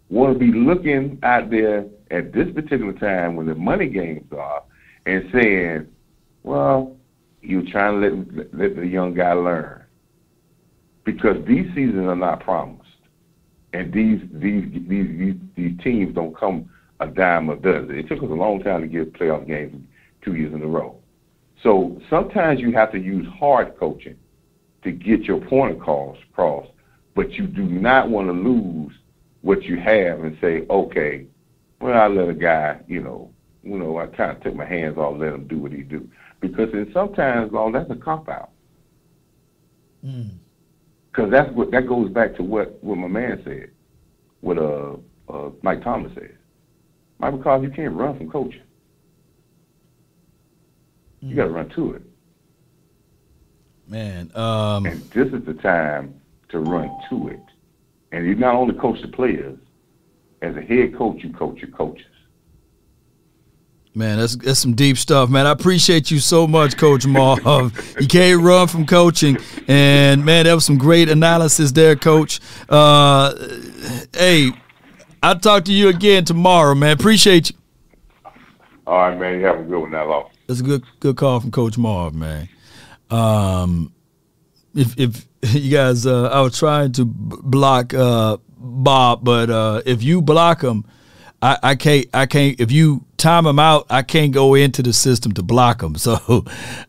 [0.09, 4.63] want to be looking out there at this particular time when the money games are
[5.05, 5.87] and saying,
[6.43, 6.95] well,
[7.41, 9.83] you're trying to let, let the young guy learn.
[11.05, 12.85] Because these seasons are not promised.
[13.73, 16.69] And these these these these, these teams don't come
[16.99, 17.97] a dime a dozen.
[17.97, 19.75] It took us a long time to get playoff games
[20.23, 20.97] two years in a row.
[21.63, 24.17] So sometimes you have to use hard coaching
[24.83, 26.65] to get your point across, cross,
[27.19, 28.93] but you do not want to lose
[29.41, 31.25] what you have and say, okay,
[31.81, 33.29] well, I let a guy, you know,
[33.61, 36.09] you know, I kind of took my hands off, let him do what he do,
[36.39, 38.51] because in sometimes, well, that's a cop out.
[41.11, 43.71] Because that's what that goes back to what what my man said,
[44.39, 44.95] what uh,
[45.27, 46.37] uh Mike Thomas said.
[47.19, 48.61] Mike McCarthy, you can't run from coaching.
[51.19, 52.01] You got to run to it.
[53.89, 54.31] Man.
[54.35, 56.18] Um, And this is the time
[56.49, 57.39] to run to it.
[58.11, 59.57] And you not only coach the players,
[60.41, 62.05] as a head coach, you coach your coaches.
[63.95, 65.47] Man, that's that's some deep stuff, man.
[65.47, 67.41] I appreciate you so much, Coach Marv.
[67.99, 72.39] you can't run from coaching, and man, that was some great analysis there, Coach.
[72.69, 73.33] Uh,
[74.15, 74.51] hey,
[75.23, 76.91] I'll talk to you again tomorrow, man.
[76.91, 77.57] Appreciate you.
[78.85, 79.39] All right, man.
[79.39, 80.29] You have a good one, now.
[80.47, 82.47] That's a good good call from Coach Marv, man.
[83.09, 83.91] Um,
[84.75, 90.03] if if you guys, uh, I was trying to block uh, Bob, but uh, if
[90.03, 90.85] you block him,
[91.41, 92.07] I, I can't.
[92.13, 92.59] I can't.
[92.59, 95.95] If you time him out, I can't go into the system to block him.
[95.99, 96.45] So,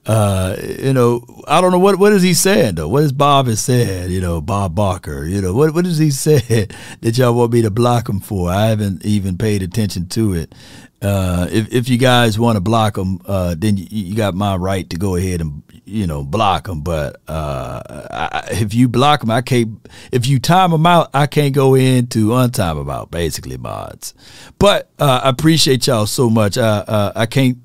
[0.06, 2.88] uh, you know, I don't know what what is he saying though.
[2.88, 4.10] What is Bob has said?
[4.10, 5.24] You know, Bob Barker.
[5.24, 6.68] You know, what what does he say
[7.00, 8.50] that y'all want me to block him for?
[8.50, 10.54] I haven't even paid attention to it.
[11.02, 14.54] Uh, if if you guys want to block them, uh, then you, you got my
[14.56, 16.82] right to go ahead and you know block them.
[16.82, 19.86] But uh, I, if you block them, I can't.
[20.12, 23.10] If you time them out, I can't go in to untime him out.
[23.10, 24.14] Basically, mods.
[24.58, 26.58] But uh, I appreciate y'all so much.
[26.58, 27.58] Uh, uh, I can't.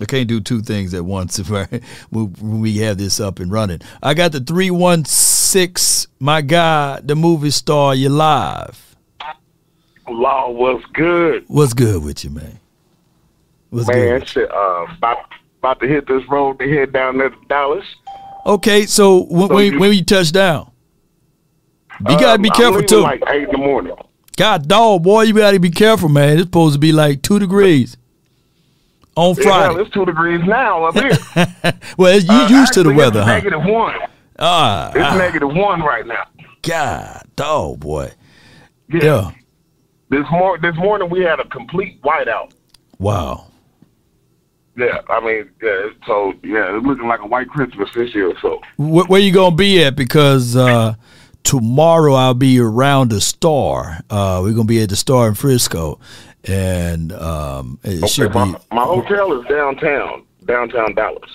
[0.00, 1.66] I can't do two things at once if I,
[2.10, 3.80] when we have this up and running.
[4.02, 6.08] I got the three one six.
[6.18, 7.94] My God, the movie star.
[7.94, 8.87] You live.
[10.10, 11.44] Law was good.
[11.48, 12.58] What's good with you, man?
[13.70, 14.28] What's man, good?
[14.28, 15.18] shit, uh, about,
[15.58, 17.84] about to hit this road to head down there to Dallas.
[18.46, 20.70] Okay, so when So when, you- when you touch down,
[22.08, 23.00] you gotta be Um, careful too.
[23.00, 23.94] Like eight in the morning.
[24.36, 26.34] God dog, boy, you gotta be careful, man.
[26.38, 27.96] It's supposed to be like two degrees
[29.16, 29.80] on Yeah, Friday.
[29.82, 31.10] it's two degrees now up here.
[31.98, 33.34] well, you Uh, used to the weather, it's huh?
[33.34, 33.94] Negative one.
[34.38, 36.22] Ah, It's ah, negative one right now.
[36.62, 38.12] God dog, boy.
[38.88, 39.00] Yeah.
[39.02, 39.30] Yeah.
[40.10, 42.52] This mor- this morning we had a complete whiteout.
[42.98, 43.46] Wow.
[44.76, 45.88] Yeah, I mean, yeah.
[46.06, 48.32] So yeah, it's looking like a white Christmas this year.
[48.40, 49.96] So Where, where you gonna be at?
[49.96, 50.94] Because uh,
[51.42, 54.00] tomorrow I'll be around the Star.
[54.08, 55.98] Uh, we're gonna be at the Star in Frisco,
[56.44, 61.30] and um, it should be my, my hotel is downtown, downtown Dallas.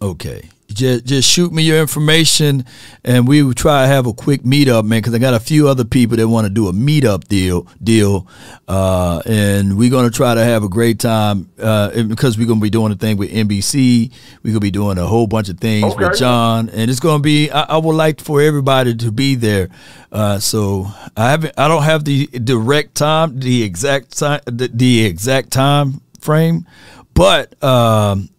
[0.00, 0.48] Okay.
[0.74, 2.64] Just, just shoot me your information,
[3.04, 4.98] and we will try to have a quick meetup, man.
[4.98, 8.26] Because I got a few other people that want to do a meetup deal, deal,
[8.66, 11.48] uh, and we're gonna try to have a great time.
[11.58, 14.10] Uh, because we're gonna be doing a thing with NBC,
[14.42, 17.50] we're gonna be doing a whole bunch of things with John, and it's gonna be.
[17.50, 19.68] I, I would like for everybody to be there.
[20.10, 21.54] Uh, so I haven't.
[21.56, 26.66] I don't have the direct time, the exact time, the, the exact time frame,
[27.14, 27.62] but.
[27.62, 28.30] Um,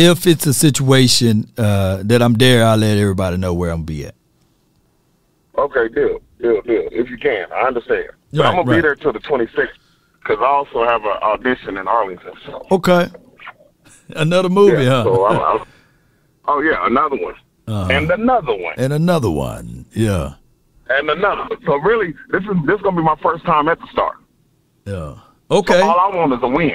[0.00, 4.06] if it's a situation uh, that I'm there, I'll let everybody know where I'm be
[4.06, 4.14] at.
[5.58, 6.88] Okay, deal, deal, deal.
[6.90, 8.08] If you can, I understand.
[8.32, 8.76] But Right, I'm gonna right.
[8.76, 9.68] be there till the 26th
[10.22, 12.32] because I also have an audition in Arlington.
[12.46, 13.08] So Okay.
[14.16, 15.04] Another movie, yeah, huh?
[15.04, 15.66] so I'm, I'm,
[16.46, 17.34] oh yeah, another one,
[17.68, 17.88] Uh-huh.
[17.92, 19.84] and another one, and another one.
[19.92, 20.34] Yeah.
[20.88, 21.42] and another.
[21.42, 21.64] one.
[21.66, 24.16] So really, this is this is gonna be my first time at the start.
[24.86, 25.14] Yeah.
[25.50, 25.80] Okay.
[25.80, 26.72] All I want is a win.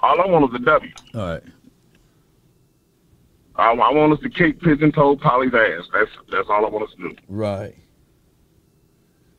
[0.00, 0.92] All I want is a W.
[1.14, 1.42] All right.
[3.60, 5.84] I, I want us to kick pigeon toe Polly's ass.
[5.92, 7.16] That's that's all I want us to do.
[7.28, 7.74] Right.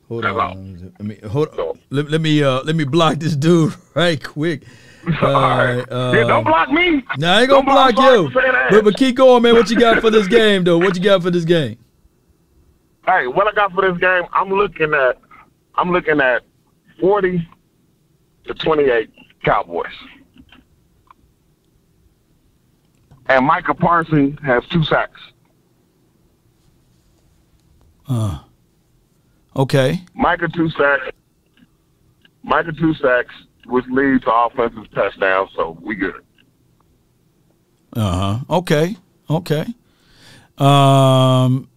[0.08, 0.92] Hold That's on.
[0.98, 1.78] Let me hold on.
[1.90, 4.64] Let, let me uh let me block this dude right quick.
[5.22, 5.80] All right.
[5.90, 7.02] Uh, yeah, don't block me.
[7.18, 8.22] Nah, I ain't gonna Don't block you.
[8.22, 8.70] Mark for saying that.
[8.70, 9.54] But, but keep going, man.
[9.54, 10.78] What you got for this game, though?
[10.78, 11.76] What you got for this game?
[13.04, 14.22] Hey, what I got for this game?
[14.32, 15.18] I'm looking at
[15.74, 16.44] I'm looking at
[17.00, 17.48] 40
[18.44, 19.10] to 28
[19.44, 19.86] Cowboys.
[23.32, 25.18] And Micah Parsons has two sacks.
[28.06, 28.40] Uh,
[29.56, 30.04] okay.
[30.14, 31.08] Micah two sacks.
[32.42, 33.32] Micah two sacks,
[33.64, 35.48] which leads to offensive touchdown.
[35.56, 36.22] So we good.
[37.94, 38.56] Uh huh.
[38.58, 38.96] Okay.
[39.30, 39.64] Okay.
[40.58, 41.70] Um,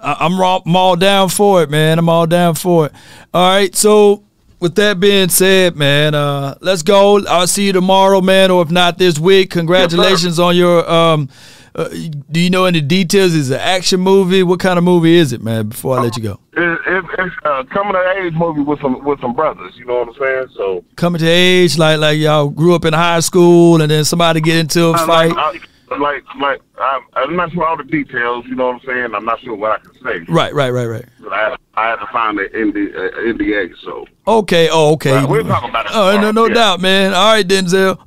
[0.00, 1.98] I, I'm, raw, I'm all down for it, man.
[1.98, 2.92] I'm all down for it.
[3.34, 3.74] All right.
[3.74, 4.24] So
[4.60, 7.24] with that being said, man, uh, let's go.
[7.26, 9.50] I'll see you tomorrow, man, or if not this week.
[9.50, 10.88] Congratulations on your.
[10.90, 11.28] Um,
[11.74, 11.88] uh,
[12.30, 13.34] do you know any details?
[13.34, 14.42] Is it an action movie?
[14.42, 15.68] What kind of movie is it, man?
[15.68, 19.04] Before I let you go, It, it, it's a coming to age movie with some
[19.04, 19.74] with some brothers.
[19.76, 20.46] You know what I'm saying?
[20.56, 24.40] So coming to age, like like y'all grew up in high school, and then somebody
[24.40, 25.32] get into a fight.
[25.32, 25.66] Like, I,
[26.00, 28.44] like, like I'm, I'm not sure all the details.
[28.46, 29.14] You know what I'm saying?
[29.14, 30.32] I'm not sure what I can say.
[30.32, 31.04] Right, right, right, right.
[31.20, 33.74] But I had, I had to find the ND, uh, NDA.
[33.82, 34.68] So Okay.
[34.70, 35.12] Oh, okay.
[35.12, 36.54] Right, we're talking about it Oh, no, no yeah.
[36.54, 37.14] doubt, man.
[37.14, 37.96] All right, Denzel.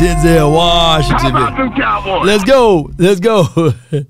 [0.00, 1.30] Denzel Washington.
[1.32, 2.26] How about them Cowboys?
[2.26, 2.90] Let's go.
[2.98, 3.72] Let's go.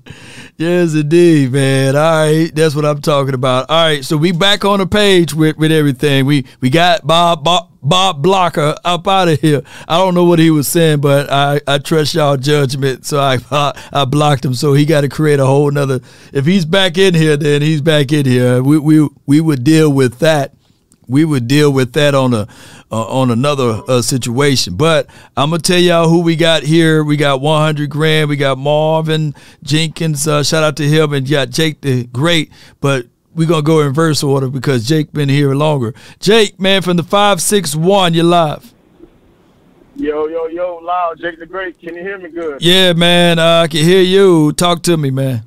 [0.57, 1.95] yes, indeed, man.
[1.95, 3.69] All right, that's what I'm talking about.
[3.69, 6.25] All right, so we back on the page with, with everything.
[6.25, 9.61] We we got Bob Bob, Bob Blocker up out of here.
[9.87, 13.37] I don't know what he was saying, but I, I trust y'all judgment, so I
[13.91, 14.53] I blocked him.
[14.53, 15.99] So he got to create a whole nother.
[16.31, 18.63] If he's back in here, then he's back in here.
[18.63, 20.55] We we we would deal with that
[21.07, 22.47] we would deal with that on a
[22.91, 24.75] uh, on another uh, situation.
[24.75, 27.03] But I'm gonna tell y'all who we got here.
[27.03, 28.29] We got 100 grand.
[28.29, 30.27] We got Marvin Jenkins.
[30.27, 32.51] Uh, shout out to him, and you got Jake the Great.
[32.81, 35.93] But we're gonna go in reverse order because Jake been here longer.
[36.19, 38.73] Jake, man, from the five six one, you're live.
[39.95, 41.79] Yo, yo, yo, loud, Jake the Great.
[41.79, 42.61] Can you hear me good?
[42.61, 44.51] Yeah, man, uh, I can hear you.
[44.53, 45.43] Talk to me, man.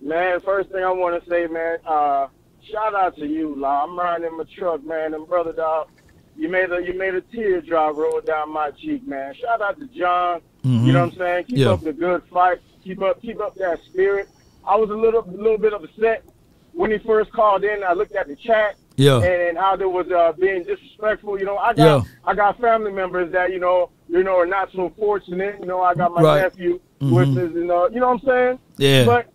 [0.00, 2.26] Man, first thing I want to say, man, uh,
[2.72, 3.84] shout out to you, Law.
[3.84, 5.88] I'm riding in my truck, man, and brother dog,
[6.36, 9.34] you made a you made a teardrop roll down my cheek, man.
[9.34, 10.40] Shout out to John.
[10.64, 10.86] Mhm.
[10.86, 11.44] You know what I'm saying?
[11.44, 11.70] Keep Yeah.
[11.72, 12.58] up the good fight.
[12.82, 14.28] Keep up keep up that spirit.
[14.66, 16.24] I was a little little bit upset
[16.72, 17.84] when he first called in.
[17.84, 18.76] I looked at the chat.
[18.96, 19.16] Yeah.
[19.16, 21.38] And, and how there was uh, being disrespectful.
[21.38, 22.00] You know, I got Yeah.
[22.24, 25.56] I got family members that you know you know are not so fortunate.
[25.60, 26.42] You know, I got my Right.
[26.42, 27.10] nephew, Mhm.
[27.12, 28.58] which is you know you know what I'm saying.
[28.78, 29.04] Yeah.
[29.04, 29.26] But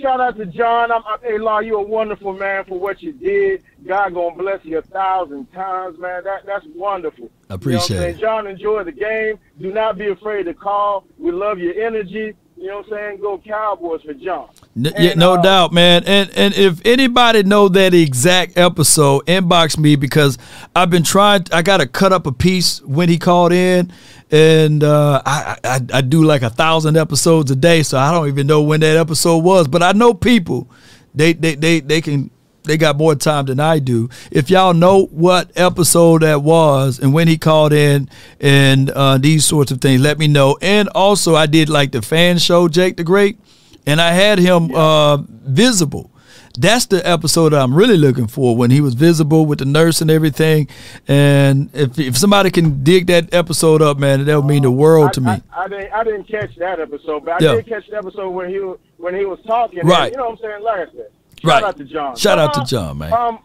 [0.00, 0.92] shout out to John.
[0.92, 3.62] I'm, I'm hey Law, you're a wonderful man for what you did.
[3.86, 6.24] God gonna bless you a thousand times, man.
[6.24, 7.30] That that's wonderful.
[7.48, 8.18] Appreciate you know it.
[8.18, 9.38] John, enjoy the game.
[9.60, 11.04] Do not be afraid to call.
[11.18, 12.34] We love your energy.
[12.58, 13.20] You know what I'm saying?
[13.20, 14.48] Go Cowboys for John.
[14.76, 16.04] N- yeah, no uh, doubt, man.
[16.06, 20.38] And and if anybody know that exact episode, inbox me because
[20.74, 21.44] I've been trying.
[21.52, 23.92] I got to cut up a piece when he called in,
[24.30, 28.26] and uh, I, I I do like a thousand episodes a day, so I don't
[28.28, 29.68] even know when that episode was.
[29.68, 30.70] But I know people,
[31.14, 32.30] they they they they can.
[32.66, 34.08] They got more time than I do.
[34.30, 38.08] If y'all know what episode that was and when he called in
[38.40, 40.58] and uh, these sorts of things, let me know.
[40.60, 43.38] And also, I did like the fan show, Jake the Great
[43.86, 46.10] and I had him uh, visible.
[46.58, 50.10] That's the episode I'm really looking for when he was visible with the nurse and
[50.10, 50.68] everything.
[51.06, 55.12] And if if somebody can dig that episode up, man, that would mean the world
[55.14, 55.30] to me.
[55.32, 57.54] I, I didn't I didn't catch that episode, but I Yeah.
[57.56, 59.80] did catch the episode when he was when he was talking.
[59.80, 60.10] and, Right.
[60.10, 60.62] you know what I'm saying?
[60.62, 61.10] Like I said.
[61.46, 61.68] Shout Right.
[61.68, 62.16] out to John.
[62.16, 63.12] Shout out to Uh, John, man.
[63.12, 63.38] Um,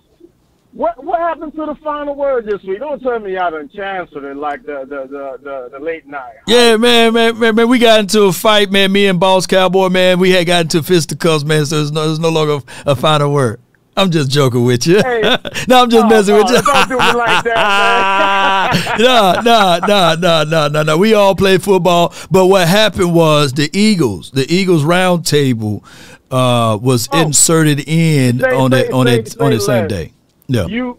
[0.73, 2.80] what what happened to the final word this week?
[2.80, 6.36] Don't tell me y'all done canceled it like the the, the, the, the late night.
[6.48, 8.91] Yeah, man, man, man, man, we got into a fight, man.
[8.91, 11.65] Me and Boss Cowboy, man, we had got into fisticuffs, man.
[11.65, 13.60] So it's no, it's no longer a final word.
[13.98, 15.02] I'm just joking with you.
[15.68, 16.61] no, I'm just messing with you.
[16.61, 20.98] Don't do me like that, no, no, no, no, no, no, no.
[20.98, 25.84] We all play football, but what happened was the Eagles, the Eagles round table,
[26.32, 30.14] uh, was inserted in Say- on that on that on that same day.
[30.48, 30.66] Yeah.
[30.66, 30.98] You,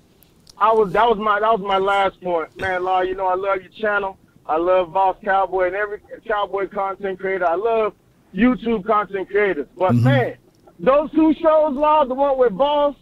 [0.58, 2.84] I was that was my that was my last point, man.
[2.84, 4.18] Law, you know I love your channel.
[4.46, 7.46] I love Boss Cowboy and every cowboy content creator.
[7.46, 7.94] I love
[8.34, 9.66] YouTube content creators.
[9.76, 10.04] But Mm-hmm.
[10.04, 10.36] man,
[10.80, 12.96] those two shows, Law, the one with Boss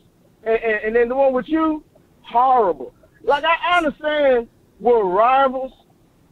[0.45, 1.83] and, and, and then the one with you,
[2.23, 2.93] horrible.
[3.23, 4.49] Like I understand
[4.81, 5.73] we're rivals.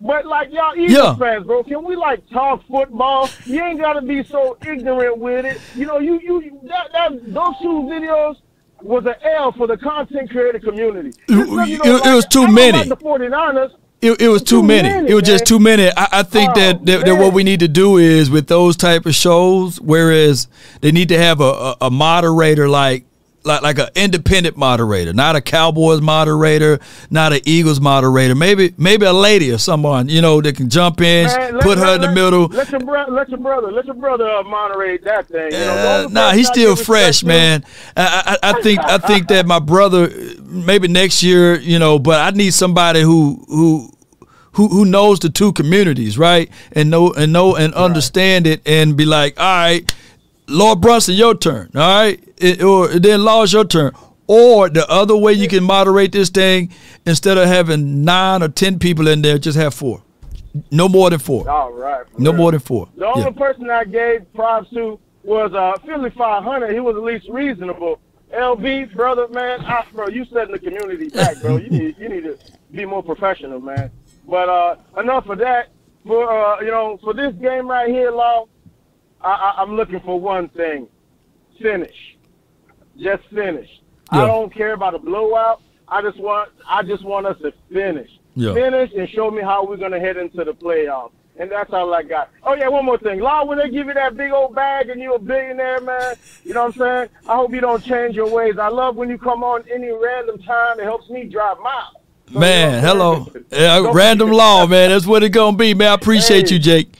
[0.00, 1.16] But like y'all Eagles Yeah.
[1.16, 3.28] fans, bro, can we like talk football?
[3.46, 5.60] You ain't gotta be so ignorant with it.
[5.74, 8.36] You know, you you that that those two videos
[8.80, 11.10] was an L for the content creator community.
[11.28, 12.78] You know, it- it was too many.
[12.78, 13.70] Like the 49ers.
[14.00, 14.88] It, it was too, Too many.
[14.88, 15.88] many, It was just too many.
[15.96, 18.76] I, I think Oh, that, that, that what we need to do is with those
[18.76, 20.46] type of shows, whereas
[20.82, 23.06] they need to have a, a, a moderator like
[23.48, 26.78] like like an independent moderator, not a Cowboys moderator,
[27.10, 28.34] not an Eagles moderator.
[28.34, 31.78] Maybe maybe a lady or someone you know that can jump in, Man, let- put
[31.78, 32.46] her let- in the let- middle.
[32.48, 35.52] Let your brother, let your brother, let your brother uh, moderate that thing.
[35.52, 37.64] You know, Uh, nah, he's still fresh, man.
[37.96, 40.10] I, I, I think I think that my brother,
[40.44, 43.90] maybe next year, you know, but I need somebody who who
[44.52, 46.50] who who knows the two communities, right?
[46.72, 49.94] And know and know and understand it, and be like, all right,
[50.48, 53.92] Lord Brunson, your turn, all right, It- or then Law's your turn.
[54.26, 56.70] Or the other way you can moderate this thing,
[57.06, 60.02] instead of having nine or ten people in there, just have four.
[60.70, 61.48] No more than four.
[61.48, 62.04] All right.
[62.18, 62.88] No more than four.
[62.96, 63.30] The only Yeah.
[63.30, 66.72] person I gave props to was uh, Philly 500.
[66.72, 68.00] He was at least reasonable.
[68.34, 71.56] LB, brother, man, I, bro, you setting the community back, bro.
[71.56, 72.36] You need you need to
[72.70, 73.90] be more professional, man.
[74.28, 75.68] But uh, enough of that.
[76.06, 78.46] For uh, you know, for this game right here, Law,
[79.20, 80.88] I, I, I'm looking for one thing:
[81.60, 82.16] finish.
[82.98, 83.68] Just finish.
[84.12, 84.22] Yeah.
[84.22, 85.60] I don't care about a blowout.
[85.86, 88.10] I just want I just want us to finish.
[88.34, 88.54] Yeah.
[88.54, 91.12] Finish and show me how we're gonna head into the playoffs.
[91.40, 92.30] And that's all I got.
[92.42, 93.20] Oh yeah, one more thing.
[93.20, 96.52] Law, when they give you that big old bag and you're a billionaire, man, you
[96.52, 97.08] know what I'm saying?
[97.28, 98.58] I hope you don't change your ways.
[98.58, 100.80] I love when you come on any random time.
[100.80, 101.94] It helps me drive miles.
[102.32, 103.30] Man, hello.
[103.50, 104.90] Yeah, random law, man.
[104.90, 105.88] That's what it gonna be, man.
[105.88, 106.56] I appreciate Hey.
[106.56, 106.92] you, Jake.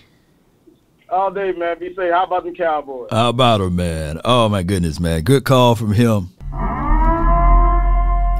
[1.11, 1.79] All day, man.
[1.79, 2.13] Be safe.
[2.13, 3.09] How about them Cowboys?
[3.11, 4.21] How about her, man?
[4.25, 5.23] Oh my goodness, man.
[5.23, 6.31] Good call from him.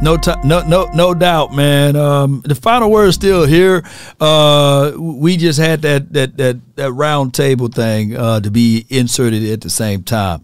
[0.01, 1.97] No, t- no, no, no doubt, man.
[1.97, 3.83] Um, the final word is still here.
[4.21, 9.43] Uh, we just had that that that that round table thing uh, to be inserted
[9.45, 10.43] at the same time.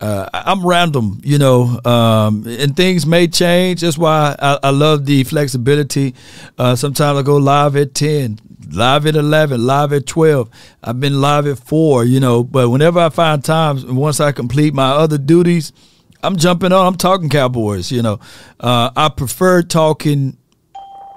[0.00, 3.80] Uh, I'm random, you know, um, and things may change.
[3.80, 6.14] That's why I, I love the flexibility.
[6.58, 8.38] Uh, sometimes I go live at ten,
[8.70, 10.50] live at 11, live at 12.
[10.82, 14.74] I've been live at 4, you know, but whenever I find times, once I complete
[14.74, 15.72] my other duties,
[16.22, 16.86] I'm jumping on.
[16.86, 17.92] I'm talking Cowboys.
[17.92, 18.20] You know,
[18.58, 20.38] uh, I prefer talking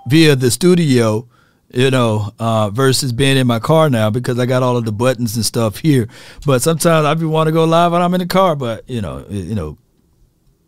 [0.07, 1.27] via the studio.
[1.69, 4.93] You know, uh, versus being in my car now because I got all of the
[4.93, 6.07] buttons and stuff here.
[6.45, 8.55] But sometimes I be want to go live when I'm in the car.
[8.55, 9.77] But you know, it, you know,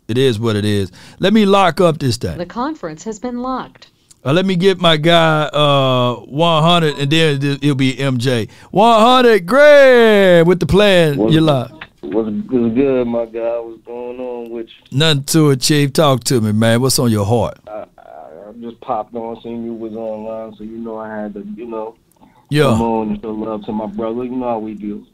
[0.08, 0.92] it is what it is.
[1.18, 2.36] Let me lock up this thing.
[2.36, 3.90] The conference has been locked.
[4.22, 8.50] Uh, let me get my guy uh, 100, and then it'll be MJ.
[8.70, 11.18] 100, grand with the plan.
[11.30, 11.70] You're live.
[12.02, 13.58] What's, what's good, my guy?
[13.60, 14.98] What's going on with you?
[14.98, 15.92] Nothing to it, Chief.
[15.94, 16.82] Talk to me, man.
[16.82, 17.58] What's on your heart?
[17.66, 17.86] I
[18.60, 21.96] just popped on, seen you was online, so you know I had to, you know,
[22.50, 22.64] Yeah.
[22.64, 24.24] come on and show love to my brother.
[24.24, 25.06] You know how we do.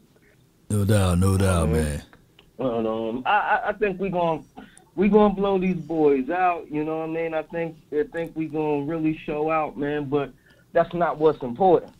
[0.69, 2.01] No doubt, no doubt, man.
[2.57, 4.43] But, um, I, I, think we going
[4.95, 6.69] we gonna blow these boys out.
[6.71, 7.33] You know what I mean?
[7.35, 10.05] I think I think we gonna really show out, man.
[10.05, 10.31] But
[10.73, 11.93] that's not what's important.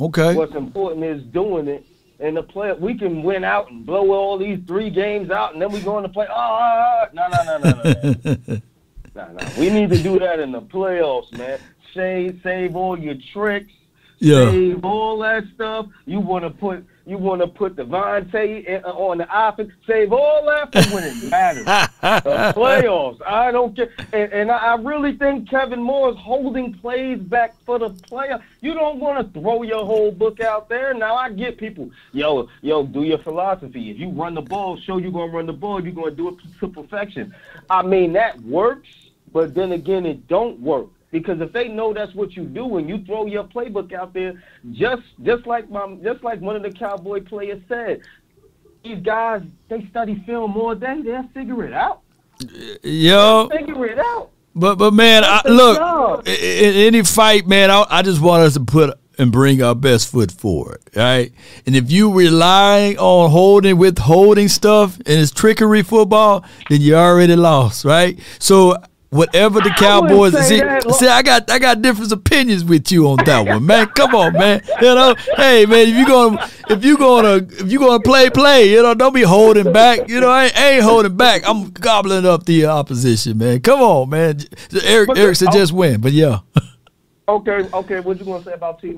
[0.00, 0.34] Okay.
[0.34, 1.84] What's important is doing it.
[2.20, 5.60] And the play, we can win out and blow all these three games out, and
[5.60, 6.26] then we go in the play.
[6.30, 8.62] Oh, no, no, no, no, no.
[9.14, 9.48] no, no.
[9.58, 11.58] We need to do that in the playoffs, man.
[11.94, 13.72] Save, save all your tricks.
[14.18, 14.50] Yeah.
[14.50, 15.86] Save all that stuff.
[16.06, 19.70] You want to put, you want to put Devontae in- uh, on the offense.
[19.86, 21.64] Save all that for when it matters.
[21.64, 21.90] the
[22.56, 23.20] playoffs.
[23.26, 23.90] I don't care.
[24.12, 28.40] And, and I I really think Kellen Moore is holding plays back for the player.
[28.60, 30.94] You don't want to throw your whole book out there.
[30.94, 31.90] Now I get people.
[32.12, 33.90] Yo, yo, do your philosophy.
[33.90, 35.82] If you run the ball, show you're gonna run the ball.
[35.82, 37.34] You're gonna do it to perfection.
[37.68, 38.88] I mean that works,
[39.34, 40.86] but then again, it don't work.
[41.10, 44.42] Because if they know that's what you do and you throw your playbook out there,
[44.72, 48.00] just just like my just like one of the cowboy players said,
[48.82, 52.00] these guys they study film all day, they'll figure it out.
[52.82, 53.48] Yo.
[53.50, 54.30] Figure it out.
[54.56, 56.26] But but man, I, look, job.
[56.26, 60.10] in any fight, man, I, I just want us to put and bring our best
[60.10, 61.32] foot forward, right?
[61.66, 67.36] And if you relying on holding, withholding stuff and it's trickery football, then you already
[67.36, 68.18] lost, right?
[68.38, 68.76] So
[69.14, 70.58] whatever the Cowboys see,
[70.92, 73.86] see, I got I got different opinions with you on that one, man.
[73.88, 74.62] Come on, man.
[74.80, 78.70] You know, hey man, if you gonna if you gonna if you gonna play play,
[78.70, 80.08] you know, don't be holding back.
[80.08, 81.42] You know, I ain't, I ain't holding back.
[81.46, 83.60] I'm gobbling up the opposition, man.
[83.60, 84.40] Come on, man.
[84.82, 85.52] Eric But Eric said oh.
[85.52, 86.40] just win, but yeah.
[87.28, 88.92] Okay, okay, what you gonna say about Ty?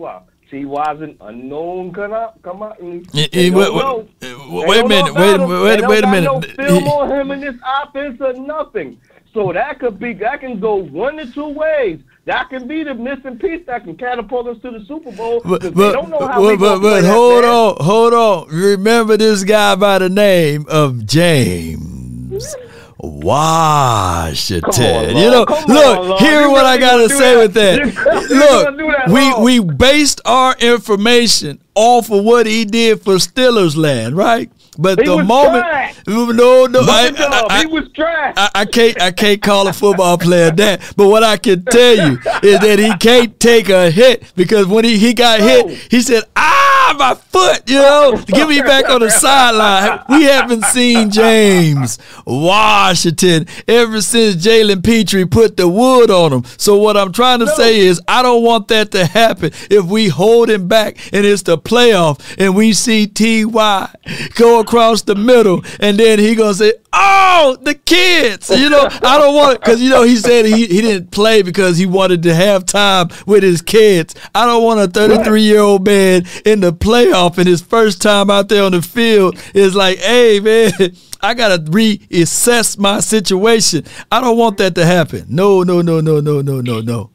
[0.51, 2.79] Ty's an unknown come out, come out.
[2.81, 6.25] And, they wait- wait- They wait a minute, wait a minute, wait- wait a minute.
[6.25, 8.99] No film on him in this offense or nothing.
[9.37, 12.01] So that could be that can go one or two ways.
[12.25, 15.43] That can be the missing piece that can catapult us to the Super Bowl.
[15.45, 18.49] But but don't know how but, but, but hold on, hold on.
[18.49, 22.57] Remember this guy by the name of James
[22.97, 25.11] Washington.
[25.11, 25.45] On, you know.
[25.45, 27.39] Come look, on, hear what I gotta say that?
[27.39, 27.77] with that.
[28.31, 32.65] You really gonna do that, look, we we based our information off of what he
[32.65, 34.51] did for Steelers land, right?
[34.79, 35.65] But He the moment,
[36.07, 37.15] no, no, I, him.
[37.19, 38.35] I- he was trash.
[38.37, 40.93] I, I can't I can't call a football player that.
[40.97, 44.85] But what I can tell you is that he can't take a hit because when
[44.85, 49.01] he, he got hit, he said, Ah, my foot, you know, get me back on
[49.01, 50.01] the sideline.
[50.09, 56.45] We haven't seen James Washington ever since Jalen Pitre put the wood on him.
[56.59, 60.09] So what I'm trying to say is I don't want that to happen if we
[60.09, 63.91] hold him back and it's the playoff and we see T.Y.
[64.35, 68.51] go across the middle and then he gonna say, Oh, the kids.
[68.51, 71.43] You know, I don't want it because you know he said he, he didn't play
[71.43, 74.15] because he wanted to have time with his kids.
[74.35, 78.31] I don't want a 33 year old man in the playoff and his first time
[78.31, 80.73] out there on the field is like, hey man,
[81.21, 83.85] I gotta reassess my situation.
[84.11, 85.27] I don't want that to happen.
[85.29, 87.11] No, no, no, no, no, no, no, no.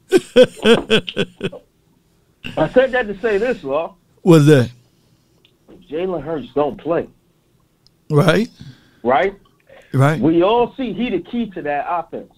[2.56, 3.96] I said that to say this, Law.
[4.22, 4.70] What's that?
[5.92, 7.06] Jalen Hurts don't play,
[8.10, 8.48] Right?
[9.02, 9.38] right?
[9.92, 10.20] Right.
[10.20, 12.32] We all see he the key to that offense.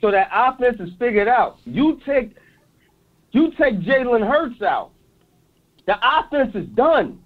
[0.00, 1.58] So that offense is figured out.
[1.64, 2.36] You take
[3.32, 4.90] you take Jalen Hurts out.
[5.86, 7.20] The offense is done.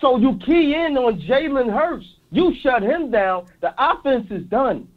[0.00, 2.06] So you key in on Jalen Hurts.
[2.30, 3.46] You shut him down.
[3.60, 4.88] The offense is done.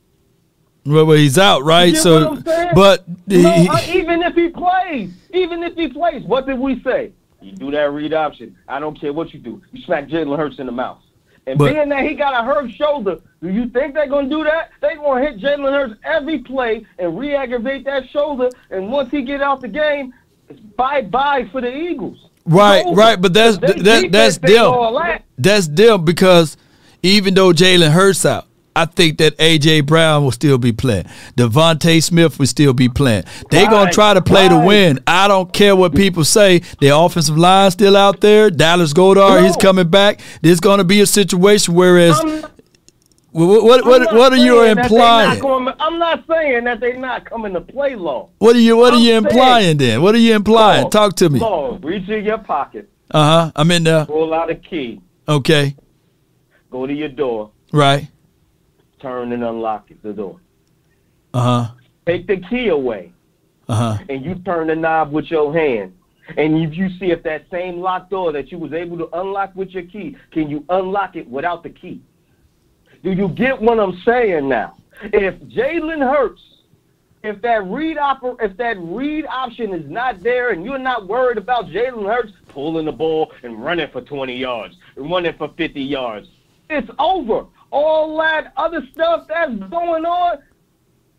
[0.86, 1.96] Well, well, he's out, right?
[1.96, 2.72] So, what I'm saying?
[2.76, 7.14] but he- even if he plays, even if he plays, what did we say?
[7.42, 8.58] You do that read option.
[8.68, 9.62] I don't care what you do.
[9.72, 11.00] You smack Jalen Hurts in the mouth.
[11.46, 14.44] And But- being that he got a hurt shoulder, do you think they're gonna do
[14.46, 14.70] that?
[14.82, 18.50] They gonna hit Jalen Hurts every play and re-aggravate that shoulder.
[18.72, 20.14] And once he get out the game,
[20.50, 22.30] it's bye bye for the Eagles.
[22.46, 23.78] Right, right, but that's that,
[24.12, 25.04] that's defense ain't all them.
[25.04, 25.24] that.
[25.38, 26.56] That's deal because
[27.02, 31.06] even though Jalen Hurts out, I think that AJ Brown will still be playing.
[31.38, 33.24] DeVonta Smith will still be playing.
[33.52, 35.00] They're gonna try to play to win.
[35.06, 36.60] I don't care what people say.
[36.82, 38.50] The offensive line still out there.
[38.50, 40.22] Dallas Goedert, he's coming back.
[40.42, 42.46] There's gonna be a situation whereas I'm-
[43.32, 45.40] what what what, what are you saying implying?
[45.40, 48.30] going- I'm not saying that they're not coming to play law.
[48.38, 50.02] What are you what are I'm you saying- implying then?
[50.04, 50.90] What are you implying?
[50.92, 51.40] Talk to me.
[51.40, 53.52] Law, reach in your pocket, Uh huh.
[53.56, 54.06] I'm in there.
[54.06, 55.76] pull out a key, Okay.
[56.72, 58.08] go to your door, Right.
[59.04, 60.40] Turn and unlock the door.
[61.36, 61.72] Uh huh.
[62.08, 63.12] Take the key away,
[63.68, 64.04] Uh huh.
[64.10, 65.94] and you turn the knob with your hand.
[66.38, 69.54] And if you see if that same locked door that you was able to unlock
[69.56, 72.02] with your key, can you unlock it without the key?
[73.04, 74.78] Do you get what I'm saying now?
[75.02, 76.42] If Jalen Hurts,
[77.24, 81.38] if that read oper- if that read option is not there, and you're not worried
[81.38, 86.28] about Jalen Hurts pulling the ball and running for 20 yards, running for 50 yards,
[86.70, 87.46] it's over.
[87.74, 90.38] All that other stuff that's going on,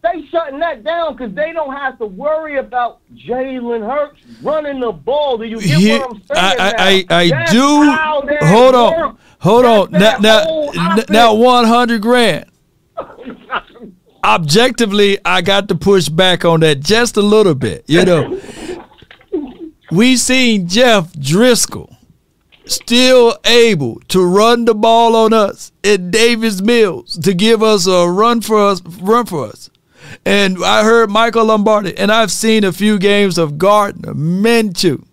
[0.04, 4.92] they shutting that down because they don't have to worry about Jalen Hurts running the
[4.92, 5.36] ball.
[5.36, 6.56] Do you get Here- what I'm saying?
[6.60, 6.74] I.
[6.78, 8.46] I, I, I do.
[8.46, 9.00] Hold on.
[9.00, 9.20] works.
[9.40, 9.90] Hold on.
[9.90, 11.10] Now, now, that whole n- offense.
[11.10, 12.44] now, 100 grand.
[14.24, 17.84] Objectively, I got to push back on that just a little bit.
[17.88, 18.40] You know,
[19.90, 21.93] we seen Jeff Driskel
[22.66, 28.08] still able to run the ball on us at Davis Mills to give us a
[28.08, 29.70] run for us, run for us.
[30.24, 35.04] And I heard Michael Lombardi, and I've seen a few games of Gardner Minshew.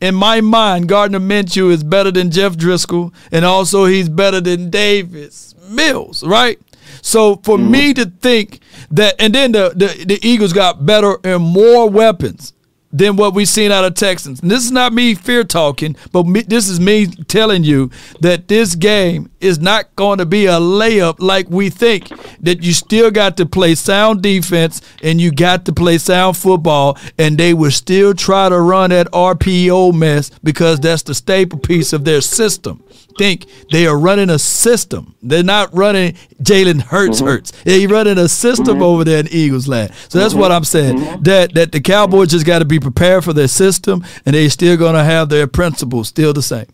[0.00, 4.70] In my mind, Gardner Minshew is better than Jeff Driskel, and also he's better than
[4.70, 6.58] Davis Mills, right?
[7.00, 7.70] So for mm-hmm.
[7.70, 8.60] me to think
[8.90, 12.52] that, and then the, the the Eagles got better and more weapons
[12.94, 14.40] than what we've seen out of Texans.
[14.40, 17.90] And this is not me fear talking, but me, this is me telling you
[18.20, 22.08] that this game is not going to be a layup like we think.
[22.40, 26.96] That you still got to play sound defense and you got to play sound football,
[27.18, 31.92] and they will still try to run that RPO mess because that's the staple piece
[31.92, 32.84] of their system.
[33.18, 35.14] Think they are running a system.
[35.22, 37.52] They're not running Jalen Hurts Hurts.
[37.64, 39.92] They're running a system over there in Eagles land.
[40.08, 41.22] So that's what I'm saying.
[41.22, 44.76] That that the Cowboys just got to be prepared for their system, and they still
[44.76, 46.66] gonna have their principles still the same.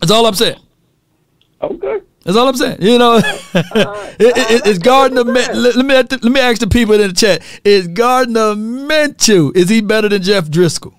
[0.00, 0.58] That's all I'm saying.
[1.62, 2.00] Okay.
[2.24, 2.78] That's all I'm saying.
[2.80, 3.24] You know, it,
[4.18, 5.24] it, it's Gardner.
[5.24, 9.68] Let, let me let me ask the people in the chat: Is Gardner Minshew is
[9.68, 10.94] he better than Jeff Driskel?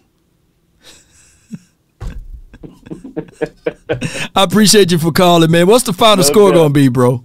[4.35, 5.67] I appreciate you for calling, man.
[5.67, 7.23] What's the final No score gonna be, bro?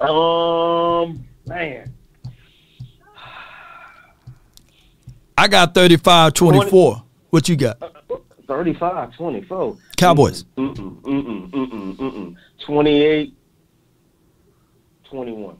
[0.00, 1.92] Um, man.
[5.38, 7.02] I got 35-24.
[7.30, 7.78] What you got?
[8.46, 9.76] 35, 24.
[9.96, 10.44] Cowboys.
[10.56, 12.36] Mm-mm, mm-mm, mm-mm, mm-mm.
[12.64, 13.34] 28,
[15.10, 15.56] 21.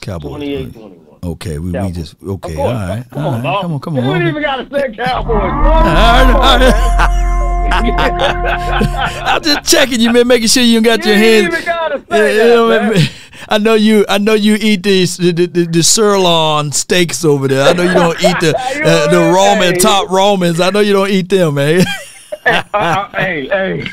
[0.00, 0.30] Cowboys.
[0.30, 1.13] 28, 21.
[1.24, 2.52] Okay, we, we just okay.
[2.52, 3.04] Of All course.
[3.10, 3.42] Come all on, right.
[3.42, 3.62] dog.
[3.62, 4.16] Come on, come You on.
[4.20, 5.34] ain't even got to say Cowboys.
[5.36, 7.10] All right, all right.
[9.26, 11.54] I'm just checking you, man, making sure you got You your ain't hands.
[11.54, 12.92] even gotta say Yeah, that, man.
[12.94, 13.08] man.
[13.48, 14.04] I know you.
[14.08, 17.66] I know you eat these the, the, the, the sirloin steaks over there.
[17.68, 20.60] I know you don't eat the uh, the Roman top Romans.
[20.60, 21.84] I know you don't eat them, man.
[22.46, 23.90] Uh, hey, hey.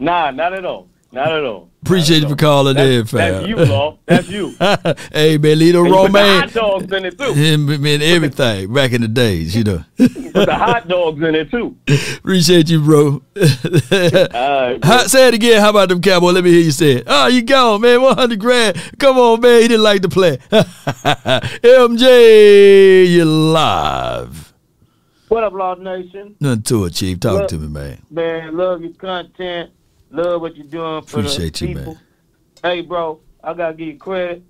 [0.00, 0.88] nah, not at all.
[1.14, 1.68] Not at all.
[1.82, 3.32] Appreciate you for calling in, That's, fam.
[3.34, 3.98] that's you, Law.
[4.06, 4.54] That's you.
[5.12, 6.40] hey, man, leave the And put the romaine.
[6.40, 7.32] hot dogs in it too.
[7.34, 9.84] Him, man, everything back in the days, you know.
[9.98, 11.76] Put the hot dogs in it too.
[12.16, 13.20] Appreciate you, bro.
[13.36, 15.60] How- say it again.
[15.60, 16.32] How about them Cowboys?
[16.34, 17.04] Let me hear you say it.
[17.06, 18.00] Oh, you gone, man.
[18.00, 18.80] 100 grand.
[18.98, 19.60] Come on, man.
[19.60, 20.38] He didn't like to play.
[21.62, 24.54] MJ, you live.
[25.28, 26.36] What up, Law Nation?
[26.40, 27.18] Nothing to it, Chief.
[27.20, 28.02] Talk Look, to me, man.
[28.10, 29.70] Man, love your content.
[30.12, 31.94] Love what you're doing for Appreciate the you, people.
[31.94, 32.02] man.
[32.62, 34.42] Hey, bro, I gotta give you credit.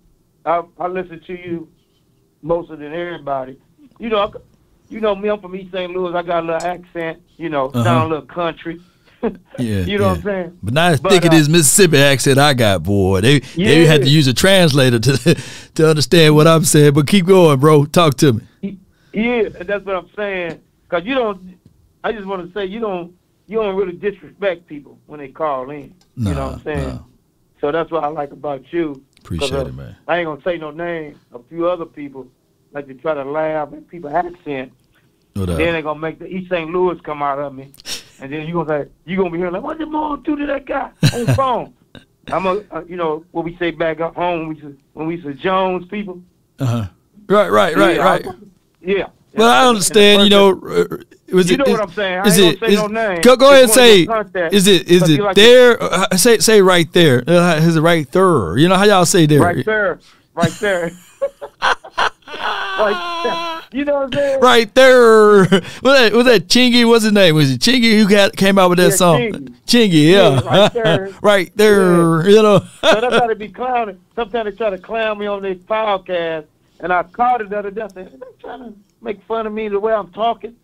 [0.44, 1.68] I I listen to you
[2.42, 3.58] mostly than everybody.
[3.98, 4.30] You know, I
[4.88, 5.28] you know me.
[5.30, 5.90] I'm from East St.
[5.92, 6.14] Louis.
[6.14, 7.22] I got a little accent.
[7.36, 7.84] You know, Uh-huh.
[7.84, 8.80] sound a little country.
[9.56, 9.84] Yeah.
[9.84, 10.08] you know yeah.
[10.08, 10.58] what I'm saying?
[10.64, 13.20] But not as But, thick of uh, this Mississippi accent I got, boy.
[13.20, 15.34] They they had to use a translator to
[15.76, 16.94] to understand what I'm saying.
[16.94, 17.84] But keep going, bro.
[17.84, 18.78] Talk to me.
[19.12, 20.60] Yeah, that's what I'm saying.
[20.88, 21.56] Cause you don't.
[22.02, 23.14] I just want to say you don't.
[23.46, 25.94] You don't really disrespect people when they call in.
[26.16, 27.04] you know what I'm saying?
[27.60, 29.02] So that's what I like about you.
[29.18, 29.96] Appreciate uh, it, man.
[30.08, 31.18] I ain't gonna say no name.
[31.32, 32.26] A few other people
[32.72, 34.72] like to try to laugh at people accent.
[35.36, 35.58] No doubt.
[35.58, 36.70] Then they gonna make the East St.
[36.70, 37.72] Louis come out of me.
[38.20, 40.46] and then you gonna say you gonna be hearing like, what did mom do to
[40.46, 41.74] that guy on the phone?
[42.28, 45.06] I'm a, uh, you know, what we say back at home when we to, when
[45.06, 46.22] we to Jones people.
[46.58, 46.86] Uh huh.
[47.28, 48.26] Right, right, right, Yeah, right.
[48.80, 49.08] Yeah.
[49.34, 50.22] Well, I understand.
[50.22, 50.98] You know,
[51.32, 51.58] was You it?
[51.58, 52.18] know is- what I'm saying.
[52.18, 52.62] I Is it?
[52.62, 53.20] is- no name.
[53.22, 54.02] Go, go ahead and say.
[54.52, 54.88] Is it?
[54.90, 55.82] Is it like- there?
[55.82, 57.24] Uh, say say right there.
[57.26, 58.56] Uh, is it right there?
[58.58, 59.40] You know how y'all say there?
[59.40, 59.98] Right there,
[60.34, 60.90] right there,
[62.78, 63.62] right there.
[63.78, 64.40] You know what I'm saying?
[64.40, 65.38] Right there.
[65.42, 65.48] Was
[65.82, 66.86] that, was that Chingy?
[66.86, 67.34] What's his name?
[67.34, 69.20] Was it Chingy who got came out with that Yeah, song?
[69.20, 69.54] Chingy.
[69.66, 70.40] Chingy, yeah.
[70.42, 71.10] Yeah, right there.
[71.22, 72.28] right there.
[72.28, 72.58] You know.
[72.58, 73.98] so that's how they be clowning.
[74.14, 76.44] Sometimes they try to clown me on their podcast,
[76.80, 77.82] and I caught it the other day.
[77.82, 80.54] I said, they trying to make fun of me the way I'm talking.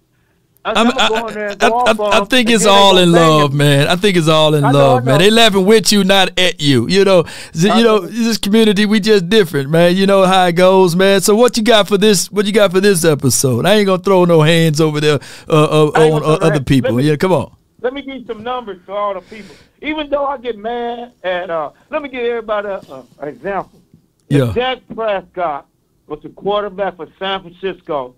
[0.65, 3.13] I I'm- I'm gonna go in there and I, I- I think it's all in
[3.13, 3.87] love, man.
[3.89, 5.19] I think it's all in love, man.
[5.19, 6.87] They laughing with you, not at you.
[6.89, 7.25] You know,
[7.55, 9.97] you know, this community we just different, man.
[9.97, 11.21] You know how it goes, man.
[11.21, 12.31] So what you got for this?
[12.31, 13.65] What you got for this episode?
[13.67, 15.53] I ain't gonna throw no hands over there uh,
[15.87, 16.93] uh, on uh, other people.
[16.97, 17.55] Me- yeah, come on.
[17.81, 19.55] Let me give you some numbers to all the people.
[19.81, 23.81] Even though I get mad at, uh, let me give everybody an example.
[24.29, 24.49] Yeah.
[24.49, 25.67] If Dak Prescott
[26.09, 28.17] was the quarterback for San Francisco,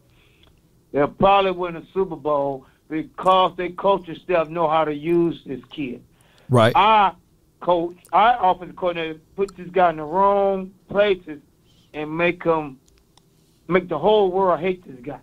[0.93, 5.61] they'll probably win the Super Bowl because their coaching staff know how to use this
[5.71, 6.03] kid.
[6.49, 6.73] Right.
[6.75, 7.13] I
[7.61, 11.41] coach, I offensive coordinator, put this guy in the wrong places
[11.95, 12.79] and make him,
[13.69, 15.21] make the whole world hate this guy.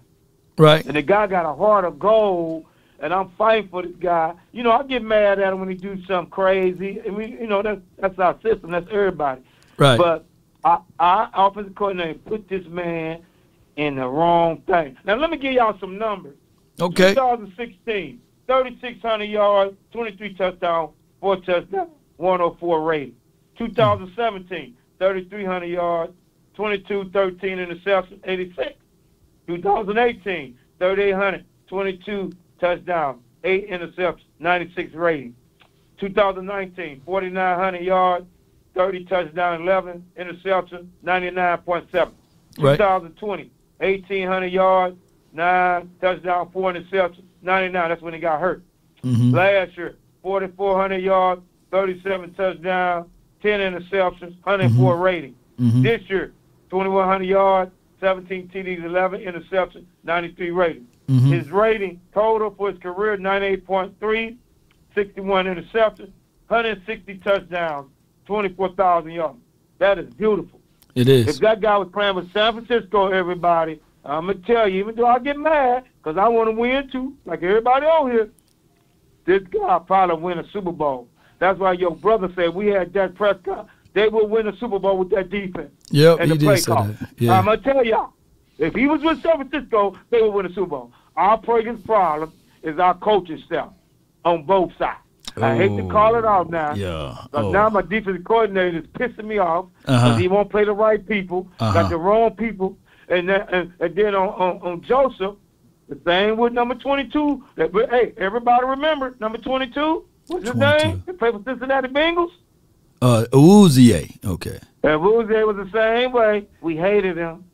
[0.57, 0.85] Right.
[0.85, 2.65] And the guy got a heart of gold,
[2.99, 4.34] and I'm fighting for this guy.
[4.52, 7.02] You know, I get mad at him when he do something crazy.
[7.06, 8.72] I mean, you know, that's that's our system.
[8.72, 9.41] That's everybody.
[9.77, 9.98] Right.
[9.98, 10.26] But
[10.64, 13.23] I, I offensive coordinator put this man
[13.78, 14.98] in the wrong thing.
[15.06, 16.36] Now let me give y'all some numbers.
[16.80, 17.14] Okay.
[17.14, 20.91] 2016, 3,600 yards, 23 touchdowns,
[21.22, 23.16] four touchdowns, 104 rating.
[23.58, 26.14] 2017, 3,300 yards,
[26.56, 28.74] 22, 13 interceptions, 86.
[29.48, 35.36] 2018, 3,800, 22 touchdowns, 8 interceptions, 96 rating.
[35.99, 38.26] 2019, 4,900 yards,
[38.76, 42.12] 30 touchdowns, 11 interceptions, 99.7.
[42.60, 42.78] Right.
[42.78, 44.98] 2020, 1,800 yards,
[45.34, 47.90] 9 touchdowns, 4 interceptions, 99.
[47.90, 48.64] That's when he got hurt.
[49.04, 49.34] Mhm.
[49.34, 51.41] Last year, 4,400 yards,
[51.72, 53.08] 37 touchdowns,
[53.41, 55.02] 10 interceptions, 104 Mm-hmm.
[55.04, 55.36] rating.
[55.60, 55.84] Mhm.
[55.84, 56.32] This year,
[56.70, 60.88] 2,100 yards, 17 TDs, 11 interceptions, 93 rating.
[61.08, 61.32] Mhm.
[61.32, 64.38] His rating total for his career, 98.3,
[64.95, 66.12] 61 interceptions,
[66.48, 67.88] 160 touchdowns,
[68.26, 69.38] 24,000 yards.
[69.80, 70.56] That is beautiful.
[70.98, 71.28] It is.
[71.28, 75.06] If that guy was playing with San Francisco, everybody, I'm gonna tell you, even though
[75.06, 78.30] I get mad, because I want to win too, like everybody on here,
[79.26, 81.07] this guy probably win a Super Bowl.
[81.38, 83.68] That's why your brother said we had Dak Prescott.
[83.94, 85.72] They will win a Super Bowl with that defense.
[85.91, 86.86] Yep, and he the play did say call.
[86.86, 87.10] that.
[87.19, 87.38] Yeah.
[87.38, 88.14] I'm gonna tell y'all,
[88.57, 90.91] if he was with San Francisco, they would win a Super Bowl.
[91.15, 92.34] Our biggest problem
[92.64, 93.69] is our coaching staff
[94.26, 94.98] on both sides.
[95.43, 96.73] I hate to call it off now.
[96.73, 97.15] Yeah.
[97.31, 97.51] But Oh.
[97.51, 100.15] now my defensive coordinator is pissing me off because Uh-huh.
[100.18, 101.73] he won't play the right people, Uh-huh.
[101.81, 102.77] got the wrong people,
[103.09, 105.35] and then, and, and then on, on on Joseph,
[105.89, 107.43] the same with number twenty two.
[107.55, 110.03] That but, hey, everybody remember number twenty two.
[110.27, 110.88] What's his 22.
[110.88, 111.03] name?
[111.05, 112.31] He played for Cincinnati Bengals.
[113.01, 114.11] Uh, Uzier.
[114.26, 114.59] Okay.
[114.84, 116.47] And Wuze was the same way.
[116.61, 117.45] We hated him.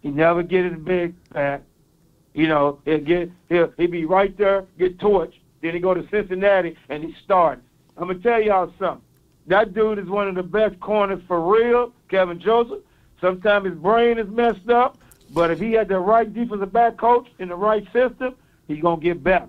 [0.00, 1.62] He never get his big back.
[2.34, 5.37] You know, he'll get he'll he be right there, get torched.
[5.60, 7.60] Then he go to Cincinnati and he start.
[7.96, 9.02] I'm gonna tell y'all something.
[9.46, 12.80] That dude is one of the best corners for real, Kelvin Joseph.
[13.20, 14.98] Sometimes his brain is messed up,
[15.30, 18.34] but if he had the right defensive back coach in the right system,
[18.68, 19.48] he's gonna get better.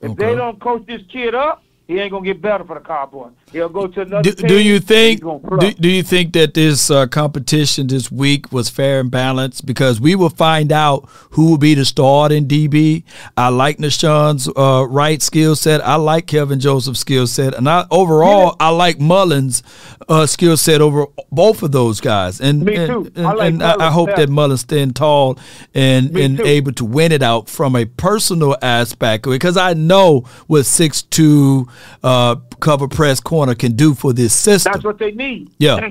[0.00, 0.26] If Okay.
[0.26, 3.32] they don't coach this kid up, he ain't gonna get better for the Cowboys.
[3.52, 7.08] He'll go to another Do, do you think do, do you think that this uh,
[7.08, 9.66] competition this week was fair and balanced?
[9.66, 13.02] Because we will find out who will be the start in DB.
[13.36, 15.84] I like Nashawn's uh, right skill set.
[15.84, 19.64] I like Kelvin Joseph's skill set, and I overall I like Mullins'
[20.08, 22.40] uh, skill set over both of those guys.
[22.40, 23.12] And Me and, too.
[23.16, 25.38] and, I like and I, I hope that Mullins stand tall
[25.74, 26.44] and Me and too.
[26.46, 31.66] able to win it out from a personal aspect because I know with six two
[32.04, 34.72] uh, cover press corner can do for this system.
[34.72, 35.50] That's what they need.
[35.58, 35.90] Yeah.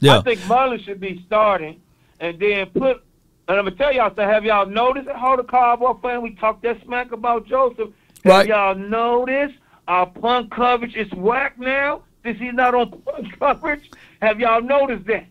[0.00, 0.18] Yeah.
[0.18, 1.80] I think Mullins should be starting
[2.20, 3.02] and then put.
[3.48, 6.62] And I'm gonna tell y'all, so have y'all noticed how the Cowboy fan we talked
[6.62, 7.90] that smack about Joseph?
[8.24, 8.46] Have Right.
[8.46, 9.54] y'all noticed
[9.88, 12.02] our punt coverage is whack now?
[12.22, 13.90] Since he's not on punt coverage,
[14.22, 15.26] have y'all noticed that?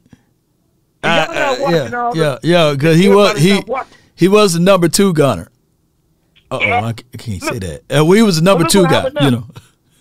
[1.02, 2.40] Uh, Y'all uh, yeah, yeah, this?
[2.44, 2.74] yeah.
[2.74, 3.62] Because he was he
[4.16, 5.50] he was the number two gunner.
[6.52, 7.84] Uh oh, I I can't say that.
[8.00, 9.10] Uh, we was the number two guy.
[9.22, 9.46] You know.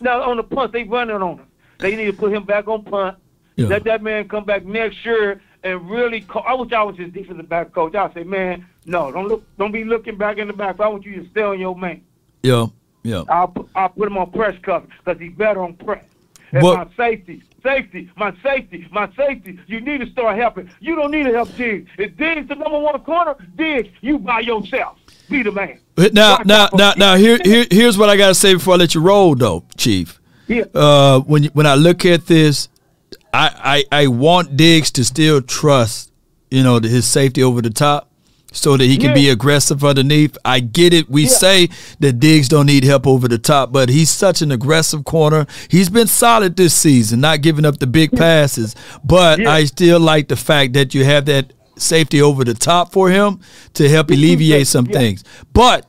[0.01, 1.47] Now on the punt, they running on him.
[1.79, 3.17] They need to put him back on punt.
[3.57, 3.67] Yeah.
[3.67, 6.21] Let that man come back next year and really.
[6.23, 7.95] Co- I wish I was his defensive back coach.
[7.95, 10.81] I say, man, no, don't look, don't be looking back in the back.
[10.81, 12.03] I want you to stay on your man.
[12.43, 12.67] Yeah,
[13.03, 13.25] Yeah.
[13.29, 16.05] I'll put, I'll put him on press cover because he's better on press.
[16.53, 19.59] And But- my safety, safety, my safety, my safety.
[19.67, 20.71] You need to start helping.
[20.81, 21.91] You don't need to help Diggs.
[21.99, 24.97] If Diggs the number one corner, Diggs, you by yourself.
[25.29, 25.79] Be the man.
[26.13, 29.01] Now, now, now, now, here, here, here's what I gotta say before I let you
[29.03, 30.19] roll, though, Chief.
[30.49, 30.65] Yeah.
[30.75, 32.69] Uh, when when I look at this,
[33.33, 36.11] I, I I want Diggs to still trust,
[36.51, 38.11] you know, his safety over the top,
[38.53, 40.37] so that he can be aggressive underneath.
[40.45, 41.11] I get it.
[41.11, 41.29] We Yeah.
[41.29, 41.69] say
[42.01, 45.47] that Diggs don't need help over the top, but he's such an aggressive corner.
[45.69, 48.75] He's been solid this season, not giving up the big passes.
[49.05, 49.51] But Yeah.
[49.53, 53.39] I still like the fact that you have that safety over the top for him
[53.75, 54.99] to help alleviate some Yeah.
[54.99, 55.25] things.
[55.53, 55.85] But.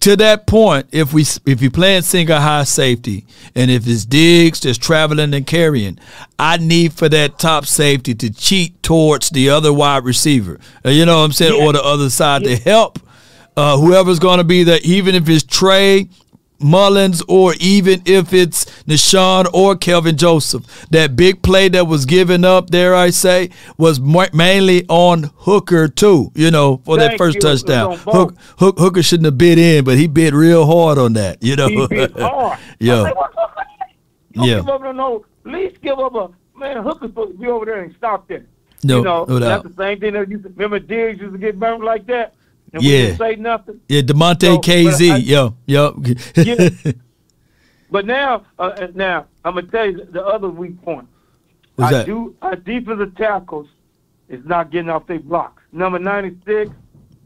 [0.00, 4.60] To that point, if we if you playing single high safety, and if it's Diggs
[4.60, 5.98] that's traveling and carrying,
[6.38, 10.60] I need for that top safety to cheat towards the other wide receiver.
[10.84, 11.64] Uh, You know what I'm saying, Yeah.
[11.66, 13.00] or the other side to help
[13.56, 16.08] uh, whoever's going to be there, even if it's Trey.
[16.60, 22.44] Mullins, or even if it's Deshaun or Kelvin Joseph, that big play that was given
[22.44, 26.32] up there, I say, was mainly on Hooker too.
[26.34, 27.40] You know, for that first you.
[27.40, 27.96] Touchdown.
[27.98, 31.42] Hook, Hook, Hooker shouldn't have bit in, but he bit real hard on that.
[31.42, 32.58] You know, He bit hard.
[32.80, 33.54] yeah, Like, what- what-
[34.34, 34.56] Don't Yeah.
[34.56, 35.24] give up no, no.
[35.46, 36.28] At least give up a
[36.58, 36.82] man.
[36.82, 38.44] Hooker's supposed to be over there and stop there.
[38.84, 40.78] No, you know, no that's the same thing that you remember.
[40.78, 42.34] Diggs used to get burnt like that,
[42.72, 42.90] and Yeah.
[42.90, 43.80] we didn't say nothing.
[43.88, 44.00] yeah.
[44.02, 46.02] Demonte So, KZ, I- yo, yo.
[46.36, 46.68] Yeah.
[47.90, 51.08] But now, uh, uh, now I'm gonna tell you the other weak point.
[51.76, 52.06] What's I that?
[52.06, 53.66] do our defensive tackles
[54.28, 55.62] is not getting off their blocks.
[55.72, 56.70] Number 96,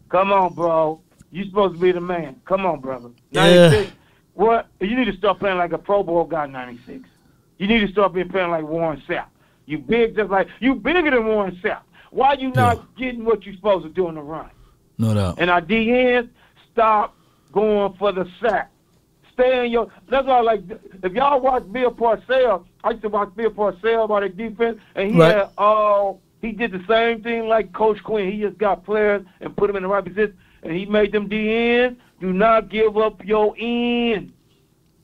[0.08, 1.00] come on, bro.
[1.32, 2.40] You supposed to be the man.
[2.44, 3.10] Come on, brother.
[3.32, 3.90] 96.
[4.34, 4.68] What?
[4.80, 6.46] You need to start playing like a Pro Bowl guy.
[6.46, 7.08] 96.
[7.58, 9.26] You need to start being playing like Warren Sapp.
[9.66, 11.80] You big just like you bigger than Warren Sapp.
[12.10, 14.48] Why you not getting what you supposed to do in the run?
[15.02, 15.34] No doubt.
[15.38, 16.28] And our DNs,
[16.72, 17.14] stop
[17.52, 18.70] going for the sack.
[19.34, 19.88] Stay in your.
[20.08, 20.62] That's why, like,
[21.02, 25.10] if y'all watch Bill Parcells, I used to watch Bill Parcells about the defense, and
[25.12, 25.34] he Right.
[25.36, 26.20] had all.
[26.42, 28.30] He did the same thing like Coach Quinn.
[28.32, 31.28] He just got players and put them in the right position, and he made them
[31.28, 31.96] DNs.
[32.20, 34.32] Do not give up your end.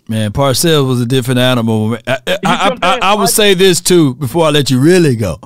[0.09, 1.95] Man, Parcells was a different animal.
[1.95, 3.03] I, I, I, I'm I, saying?
[3.03, 5.39] I would say this too before I let you really go.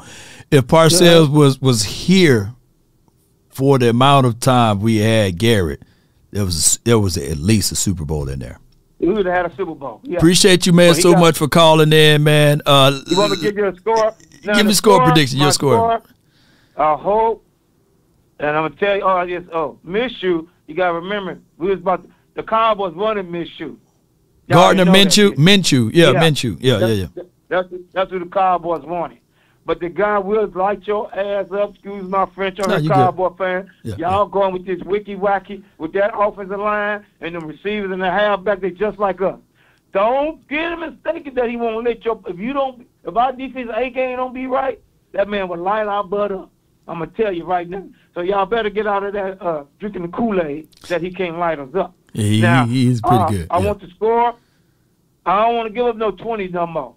[0.50, 2.52] If Parcells was was here
[3.52, 5.82] for the amount of time we had Garrett,
[6.30, 8.58] there was there was at least a Super Bowl in there.
[8.98, 10.00] We would have had a Super Bowl.
[10.04, 10.18] Yeah.
[10.18, 12.62] Appreciate you, man, Well, so much for calling in, man.
[12.64, 14.14] Uh, You want me to give you a score?
[14.44, 16.02] Now, Give me the score prediction, your score.
[16.76, 17.44] I hope,
[18.38, 19.02] and I'm gonna tell you.
[19.02, 19.42] Oh, yes.
[19.52, 20.22] Oh, Minshew.
[20.22, 23.76] You You gotta remember, we was about the Cowboys wanted miss Y'all
[24.48, 25.34] Gardner Minshew.
[25.34, 27.06] Minshew, yeah, Minshew, yeah, yeah, yeah.
[27.14, 29.18] That's, that's that's who the Cowboys wanted.
[29.64, 31.70] But the guy will light your ass up.
[31.70, 32.94] Excuse my French on No, the you good.
[32.94, 33.70] Cowboy fan.
[33.84, 38.02] Yeah, Y'all going with this wicky wacky with that offensive line and the receivers and
[38.02, 38.60] the halfback.
[38.60, 39.38] They just like us.
[39.92, 42.20] Don't get him mistaken that he won't let your.
[42.26, 44.80] If you don't, if our defense A game don't be right,
[45.12, 46.50] that man will light our butt up.
[46.88, 47.84] I'm gonna tell you right now.
[48.14, 51.38] So y'all better get out of that uh, drinking the Kool Aid that he can't
[51.38, 51.94] light us up.
[52.14, 53.46] Yeah, he, Now, he- he's pretty uh, good.
[53.50, 53.66] I yeah.
[53.66, 54.34] want to score.
[55.24, 56.94] I don't want to give up no 20 no more.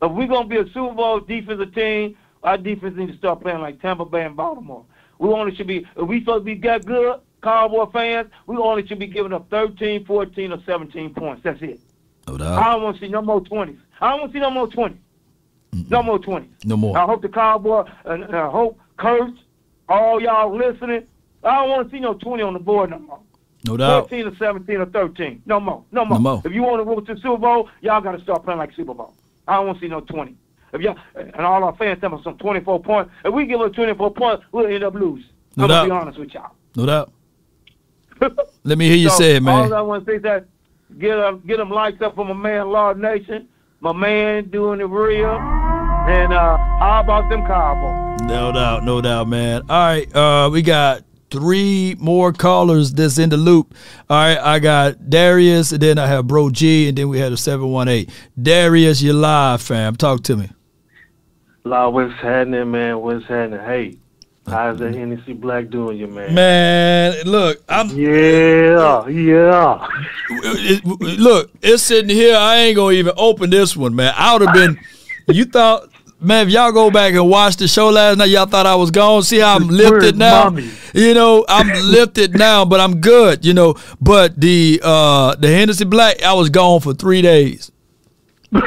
[0.00, 3.40] If we're going to be a Super Bowl defensive team, our defense needs to start
[3.40, 4.84] playing like Tampa Bay and Baltimore.
[5.18, 8.86] We only should be, if we supposed to be that good, Cowboy fans, we only
[8.86, 11.42] should be giving up 13, 14, or 17 points.
[11.42, 11.80] That's it.
[12.26, 12.58] no doubt.
[12.58, 13.78] I don't want to see no more 20s.
[14.00, 14.96] I don't want to see no more 20s.
[15.90, 16.48] No more 20s.
[16.64, 16.96] No more.
[16.96, 19.38] I hope the Cowboy, and I hope Kurtz,
[19.88, 21.06] all y'all listening,
[21.44, 23.20] I don't want to see no 20 on the board no more.
[23.66, 24.08] No doubt.
[24.08, 25.42] 14 or 17 or 13.
[25.46, 25.84] No more.
[25.92, 26.18] No more.
[26.18, 26.42] No more.
[26.44, 28.72] If you want to go to the Super Bowl, y'all got to start playing like
[28.74, 29.14] Super Bowl.
[29.48, 30.36] I don't want to see no 20.
[30.74, 33.72] If y'all and all our fans tell me some 24 points, if we give up
[33.72, 35.28] 24 points, we'll end up losing.
[35.56, 35.88] No I'm doubt.
[35.88, 36.50] gonna be honest with y'all.
[36.76, 37.12] No doubt.
[38.64, 39.72] Let me hear you So, say it, man.
[39.72, 40.46] All I want to say is that
[40.98, 43.48] get them, get them lights up for my man, Lord Nation.
[43.80, 45.30] My man doing it real.
[45.30, 48.20] And uh, how about them Cowboys?
[48.28, 49.62] No doubt, no doubt, man.
[49.70, 53.74] All right, uh, we got three more callers that's in the loop.
[54.08, 57.32] All right, I got Darius, and then I have Bro G, and then we had
[57.32, 58.10] a seven one eight.
[58.40, 59.96] Darius, you're live, fam.
[59.96, 60.50] Talk to me.
[61.64, 63.00] La, what's happening, man?
[63.00, 63.60] What's happening?
[63.60, 63.98] Hey,
[64.46, 64.98] how's that mm-hmm.
[64.98, 66.34] Hennessy Black doing you, man?
[66.34, 69.86] Man, look, I'm Yeah, yeah.
[71.00, 72.36] look, it's sitting here.
[72.36, 74.14] I ain't gonna even open this one, man.
[74.16, 74.78] I would have been.
[75.30, 75.90] You thought,
[76.20, 78.90] man, if y'all go back and watch the show last night, y'all thought I was
[78.90, 79.22] gone.
[79.22, 80.44] See how I'm lifted now.
[80.44, 80.70] mommy?
[80.94, 83.44] You know, I'm lifted now, but I'm good.
[83.44, 87.70] You know, but the uh the Hennessy Black, I was gone for three days.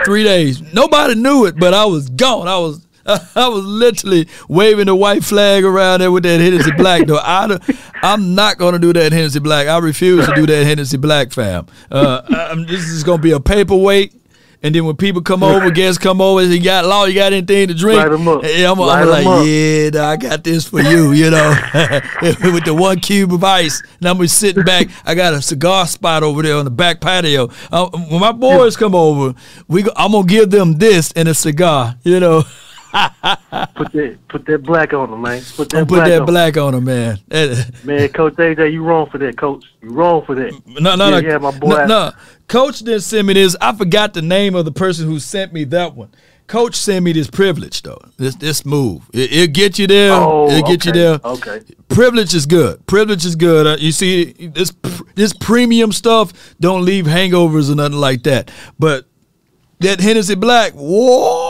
[0.06, 0.62] Three days.
[0.74, 2.48] Nobody knew it, but I was gone.
[2.48, 7.08] I was I was literally waving the white flag around there with that Hennessy Black.
[7.08, 7.58] Though I,
[8.04, 9.68] I'm not gonna do that Hennessy Black.
[9.68, 11.66] I refuse to do that Hennessy Black, fam.
[11.90, 14.21] Uh, I'm, this is gonna be a paperweight.
[14.64, 17.68] And then when people come over, guests come over, you got law, you got anything
[17.70, 17.98] to drink?
[17.98, 18.44] Light 'em up.
[18.44, 19.46] Yeah, I'm, I'm like, up.
[19.46, 21.50] yeah, I got this for you, you know,
[22.22, 23.82] with the one cube of ice.
[24.00, 24.88] And I'm just sitting back.
[25.06, 27.50] I got a cigar spot over there on the back patio.
[27.72, 29.34] Uh, when my boys come over,
[29.68, 32.44] we go, I'm gonna give them this and a cigar, you know.
[33.76, 35.42] Put that put that black on them, man.
[35.56, 37.20] Put that put black that on black on them, man.
[37.84, 39.64] Man, Coach AJ, you wrong for that, Coach.
[39.82, 40.62] You wrong for that.
[40.68, 41.28] No, no, yeah, no.
[41.30, 41.70] Yeah, my boy.
[41.70, 42.12] No, no.
[42.48, 43.56] Coach didn't send me this.
[43.62, 46.10] I forgot the name of the person who sent me that one.
[46.48, 48.02] Coach sent me this privilege though.
[48.18, 49.10] This this move.
[49.14, 50.12] It, it'll get you there.
[50.12, 51.20] Oh, it'll get you there.
[51.24, 51.62] okay.
[51.88, 52.86] Privilege is good.
[52.88, 53.68] Privilege is good.
[53.68, 54.74] Uh, you see this
[55.16, 58.52] this premium stuff don't leave hangovers or nothing like that.
[58.78, 59.06] But
[59.82, 61.41] that Hennessy Black, whoa!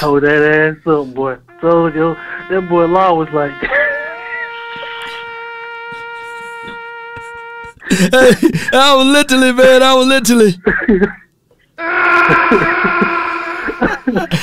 [0.00, 1.38] Hold that ass up, boy.
[1.60, 2.14] Told you
[2.50, 3.52] that boy Law was like
[7.90, 9.82] I was literally, man.
[9.82, 10.54] I was literally.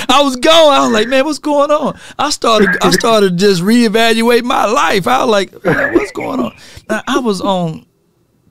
[0.08, 0.70] I was going.
[0.70, 1.98] I was like, man, what's going on?
[2.18, 2.70] I started.
[2.82, 5.08] I started to just reevaluate my life.
[5.08, 6.56] I was like, man, what's going on?
[6.90, 7.86] Now, I was on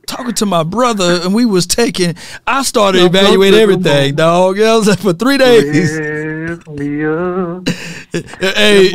[0.07, 2.15] talking to my brother, and we was taking.
[2.47, 4.61] I started to evaluate no, no, everything, dog.
[4.61, 6.24] I was like, for three days.
[8.13, 8.91] Hey.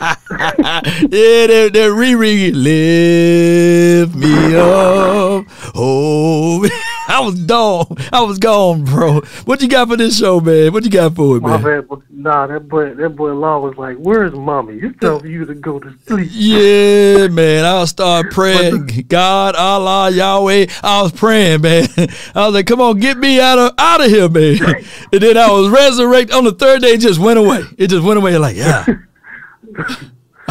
[0.00, 5.46] yeah, that that Riri lift me up.
[5.74, 6.68] Oh,
[7.12, 7.94] I was gone.
[8.10, 9.20] I was gone, bro.
[9.44, 10.72] What you got for this show, man?
[10.72, 11.82] What you got for it, My man?
[11.82, 14.78] bad, nah, that boy that boy Law was like, Where's mommy?
[14.78, 16.30] It's time for you to go to sleep.
[16.32, 17.66] Yeah, man.
[17.66, 18.86] I'll start praying.
[19.08, 20.68] God, Allah, Yahweh.
[20.82, 21.86] I was praying, man.
[22.34, 24.58] I was like, come on, get me out of out of here, man.
[25.12, 26.92] And then I was resurrected on the third day.
[26.92, 27.62] It just went away.
[27.76, 28.38] It just went away.
[28.38, 28.86] Like, yeah.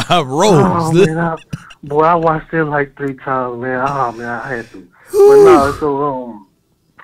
[0.08, 0.52] I rose.
[0.54, 1.36] Oh man, I,
[1.82, 3.84] boy, I watched it like three times, man.
[3.84, 4.88] Oh man, I had to.
[5.10, 6.46] But no, so um,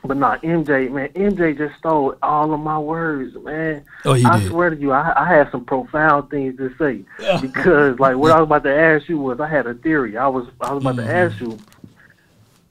[0.05, 3.85] but nah, MJ, man, MJ just stole all of my words, man.
[4.05, 4.49] Oh, he I did.
[4.49, 7.05] swear to you, I, I had some profound things to say
[7.41, 10.17] because, like, what I was about to ask you was, I had a theory.
[10.17, 11.09] I was, I was about Mm-hmm.
[11.09, 11.63] to ask you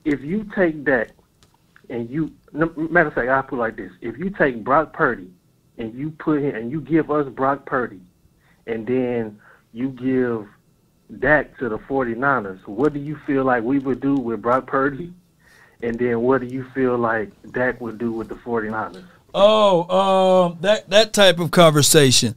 [0.05, 1.11] if you take that
[1.89, 5.29] and you, matter of fact, I put it like this: if you take Brock Purdy
[5.77, 8.01] and you put him and you give us Brock Purdy,
[8.67, 9.39] and then
[9.73, 10.47] you give
[11.19, 15.13] Dak to the 49ers, what do you feel like we would do with Brock Purdy?
[15.81, 19.03] And then what do you feel like Dak would do with the 49ers?
[19.33, 22.35] Oh, um, that that type of conversation.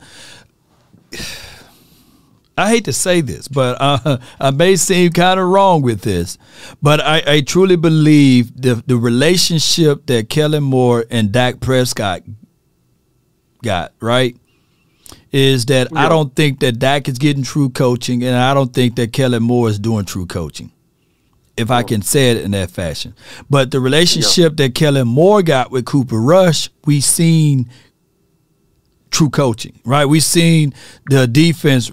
[2.58, 6.36] I hate to say this, but uh, I may seem kind of wrong with this,
[6.82, 12.22] but I, I truly believe the the relationship that Kellen Moore and Dak Prescott
[13.62, 14.36] got right
[15.32, 18.96] is that I don't think that Dak is getting true coaching, and I don't think
[18.96, 20.72] that Kellen Moore is doing true coaching
[21.60, 23.14] if I can say it in that fashion.
[23.48, 27.70] But the relationship that Kellen Moore got with Cooper Rush, we seen
[29.10, 30.06] true coaching, right?
[30.06, 30.74] We seen
[31.06, 31.92] the defense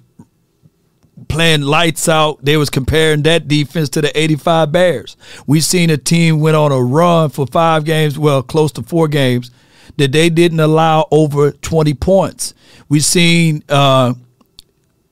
[1.27, 2.43] playing lights out.
[2.43, 5.17] They was comparing that defense to the 85 Bears.
[5.45, 9.07] We seen a team went on a run for five games, well, close to four
[9.07, 9.51] games,
[9.97, 12.53] that they didn't allow over 20 points.
[12.89, 14.13] We seen uh,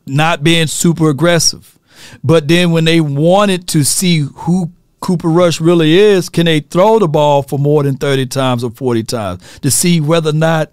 [0.05, 1.74] not being super aggressive.
[2.23, 6.97] But then when they wanted to see who Cooper Rush really is, can they throw
[6.99, 10.71] the ball for more than 30 times or 40 times to see whether or not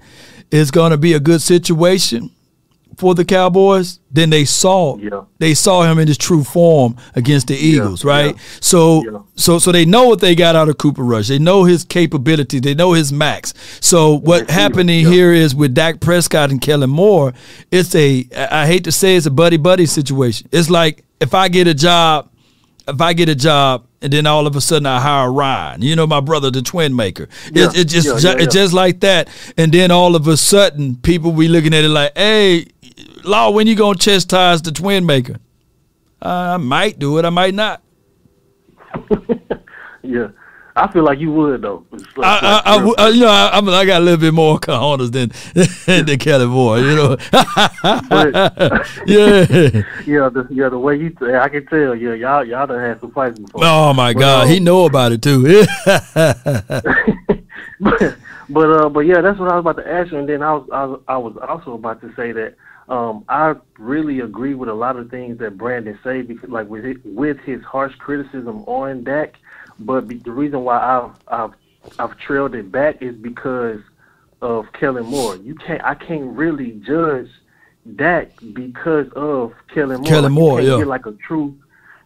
[0.50, 2.30] it's going to be a good situation
[2.96, 3.98] for the Cowboys?
[4.10, 4.96] Then they saw
[5.38, 8.34] they saw him in his true form against the Eagles, right?
[8.60, 9.02] So
[9.36, 11.28] so so they know what they got out of Cooper Rush.
[11.28, 12.60] They know his capability.
[12.60, 13.52] They know his max.
[13.80, 17.32] So what happening here is with Dak Prescott and Kellen Moore,
[17.70, 20.48] it's a I I hate to say it's a buddy buddy situation.
[20.52, 22.30] It's like if I get a job,
[22.88, 25.94] if I get a job and then all of a sudden I hire Ryan, you
[25.96, 27.28] know my brother, the twin maker.
[27.52, 29.28] Yeah, It, it just yeah, ju- yeah, it's just like that.
[29.56, 32.66] And then all of a sudden people be looking at it like, hey,
[33.24, 35.36] Law, when you gonna chastise the twin maker?
[36.20, 37.24] Uh, I might do it.
[37.24, 37.82] I might not.
[40.04, 40.28] Yeah.
[40.74, 41.84] I feel like you would, though.
[42.16, 44.58] Like- I, I, I, w- uh, you know, I, I got a little bit more
[44.58, 45.30] cojones than
[46.06, 46.78] than Kellen Moore.
[46.78, 47.16] You know.
[49.06, 49.82] yeah.
[50.06, 53.10] yeah, the, yeah, the way you, I can tell, yeah, y'all, y'all done had some
[53.12, 53.60] fights before.
[53.64, 55.64] Oh my But, God, um, he know about it too.
[57.80, 58.16] but
[58.48, 60.54] but uh, but yeah, that's what I was about to ask you, and then I
[60.54, 62.56] was I was, I was also about to say that
[62.88, 66.84] um, I really agree with a lot of things that Brandon say because like with
[66.84, 69.34] it, with his harsh criticism on Dak,
[69.78, 71.52] but be, the reason why I've I've
[71.98, 73.80] I've trailed it back is because
[74.40, 75.36] of Kellen Moore.
[75.36, 75.82] You can't.
[75.84, 77.28] I can't really judge
[77.96, 80.06] Dak because of Kellen Moore.
[80.06, 80.84] Kellen Like, Moore, you can't yeah.
[80.84, 81.56] Get like a true.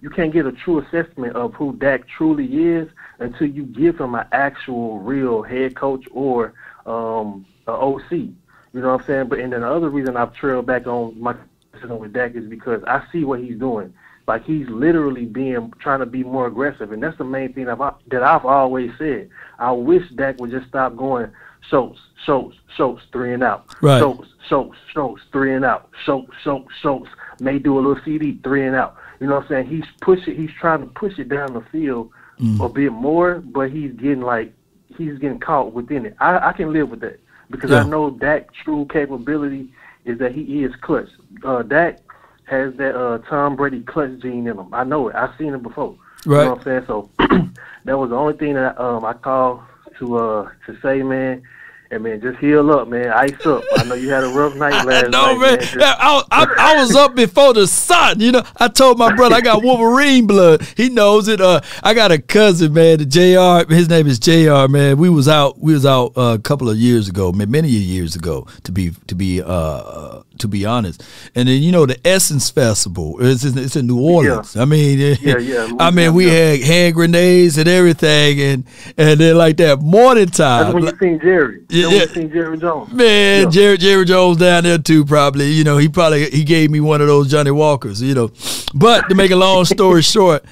[0.02, 2.88] You can't get a true assessment of who Dak truly is
[3.18, 6.52] until you give him an actual, real head coach or
[6.84, 8.10] um, a OC.
[8.10, 8.34] You
[8.74, 9.28] know what I'm saying?
[9.28, 11.34] But and then the other reason I've trailed back on my
[11.72, 13.92] decision with Dak is because I see what he's doing.
[14.26, 17.78] Like he's literally being trying to be more aggressive, and that's the main thing I've,
[18.10, 19.28] that I've always said.
[19.58, 21.30] I wish Dak would just stop going
[21.70, 23.66] Schultz, Schultz, Schultz, three and out.
[23.80, 24.00] Right.
[24.00, 25.90] Schultz, Schultz, Schultz, three and out.
[26.04, 27.08] Schultz, Schultz, Schultz.
[27.40, 28.96] May do a little CeeDee, three and out.
[29.20, 29.66] You know what I'm saying?
[29.68, 30.34] He's pushing.
[30.36, 32.62] He's trying to push it down the field Mm.
[32.62, 34.52] a bit more, but he's getting like
[34.98, 36.16] he's getting caught within it.
[36.20, 37.18] I, I can live with that
[37.50, 37.80] because Yeah.
[37.80, 39.72] I know Dak true capability
[40.04, 41.08] is that he is clutch.
[41.42, 42.05] Uh, Dak
[42.46, 44.72] has that uh, Tom Brady clutch gene in him.
[44.72, 45.16] I know it.
[45.16, 45.96] I've seen it before.
[46.24, 46.38] Right.
[46.38, 46.84] You know what I'm saying?
[46.86, 47.10] So
[47.84, 49.62] that was the only thing that um, I called
[49.98, 51.42] to uh, to say, man.
[51.88, 53.10] And man, just heal up, man.
[53.12, 53.62] Ice up.
[53.76, 56.80] I know you had a rough night last No night, man, Just- I, I, I
[56.80, 58.18] was up before the sun.
[58.18, 60.62] You know, I told my brother I got Wolverine blood.
[60.76, 61.40] He knows it.
[61.40, 63.72] Uh, I got a cousin, man, the Jr.
[63.72, 64.66] His name is Jr.
[64.68, 65.60] Man, we was out.
[65.60, 68.90] We was out uh, a couple of years ago, ma- many years ago, to be
[69.06, 71.04] to be uh, to be honest.
[71.36, 73.16] And then you know the Essence Festival.
[73.20, 74.56] It's in, it's in New Orleans.
[74.56, 78.64] I mean, Yeah, yeah, I mean, we had hand grenades and everything, and
[78.98, 80.64] and then like that morning time.
[80.64, 81.62] That's when you seen Jerry.
[81.76, 82.06] Yeah, yeah.
[82.06, 82.92] seen Jerry Jones.
[82.92, 83.50] Man, Yeah.
[83.50, 85.50] Jerry Jerry Jones down there too, probably.
[85.50, 88.30] You know, he probably he gave me one of those Johnnie Walkers, you know.
[88.74, 90.44] But to make a long story short,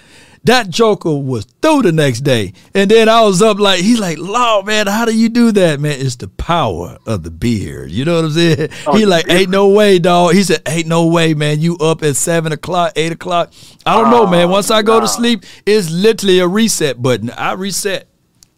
[0.44, 2.52] that Joker was through the next day.
[2.74, 5.80] And then I was up like he's like, "Law, man, how do you do that,
[5.80, 5.98] man?
[5.98, 7.90] It's the power of the beard.
[7.90, 8.68] You know what I'm saying?
[8.86, 10.34] Oh, he like, ain't no way, dog.
[10.34, 11.60] He said, Ain't no way, man.
[11.60, 13.52] You up at seven o'clock, eight o'clock.
[13.86, 14.48] I don't know, man.
[14.48, 17.30] Oh, Once I go to sleep, it's literally a reset button.
[17.30, 18.06] I reset.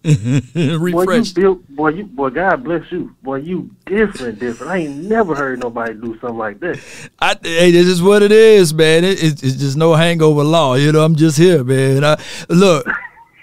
[0.05, 3.17] Boy, you built, boy, you, boy, God bless you.
[3.23, 4.71] Boy, you different, different.
[4.71, 6.81] I ain't never heard nobody do something like that.
[7.19, 9.03] I, hey, this is what it is, man.
[9.03, 10.75] It, it, it's just no hangover law.
[10.75, 12.05] You know, I'm just here, man.
[12.05, 12.87] I, look,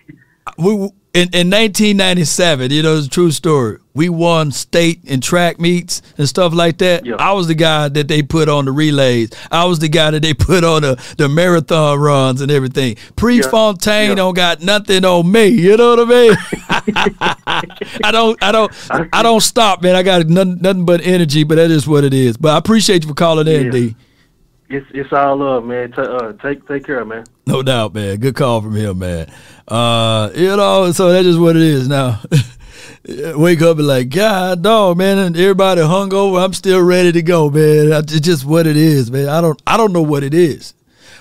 [0.58, 2.72] we in, in 1997.
[2.72, 3.77] You know, it's a true story.
[3.94, 7.07] We won state and track meets and stuff like that.
[7.19, 9.30] I was the guy that they put on the relays.
[9.52, 12.95] I was the guy that they put on the, the marathon runs and everything.
[13.15, 15.48] Prefontaine don't got nothing on me.
[15.49, 16.38] You know what I mean?
[18.03, 18.72] I don't, I don't,
[19.14, 19.95] I don't stop, man.
[19.95, 21.44] I got nothing, nothing but energy.
[21.44, 22.35] But that is what it is.
[22.38, 23.72] But I appreciate you for calling in, Yeah.
[23.72, 23.95] D.
[24.74, 25.91] It's it's all love, man.
[25.91, 27.26] Ta uh, take take care, man.
[27.45, 28.18] No doubt, man.
[28.18, 29.32] Good call from him, man.
[29.68, 32.20] Uh, you know, so that's just what it is now.
[33.36, 36.40] Wake up and like, God, dog, man, and everybody hung over.
[36.40, 37.91] I'm still ready to go, man.
[37.91, 39.30] It's just what it is, man.
[39.30, 40.74] I don't, I don't know what it is.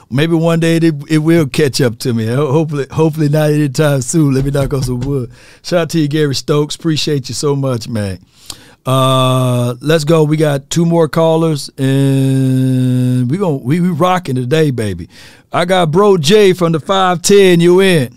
[0.09, 2.27] Maybe one day it, it will catch up to me.
[2.29, 4.33] Hopefully, hopefully not anytime soon.
[4.33, 5.31] Let me knock on some wood.
[5.63, 6.77] Shout out to you, Gary Stokes.
[6.77, 8.19] Appreciate you so much, man.
[8.85, 10.25] Uh, let's go.
[10.25, 15.09] We got two more callers, and we going we we rocking today, baby.
[15.53, 17.61] I got Bro J from the five ten.
[17.61, 18.17] You in?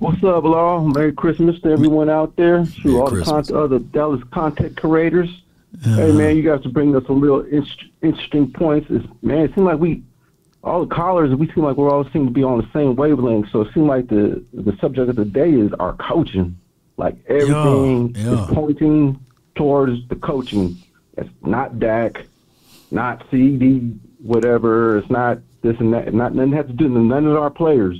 [0.00, 0.80] What's up, Law?
[0.80, 2.64] Merry Christmas to everyone out there.
[2.82, 5.28] To all the con- other Dallas content creators.
[5.82, 7.66] Hey, man, you guys are bringing us some real in-
[8.02, 8.88] interesting points.
[8.90, 10.02] It's, man, it seems like we,
[10.64, 13.50] all the callers, we seem like we're all seem to be on the same wavelength.
[13.50, 16.56] So it seems like the the subject of the day is our coaching.
[16.98, 18.44] Like everything yeah.
[18.44, 20.76] is pointing towards the coaching.
[21.16, 22.26] It's not Dak,
[22.90, 24.98] not CeeDee, whatever.
[24.98, 26.12] It's not this and that.
[26.12, 26.88] Not nothing has to do.
[26.88, 27.96] None of our players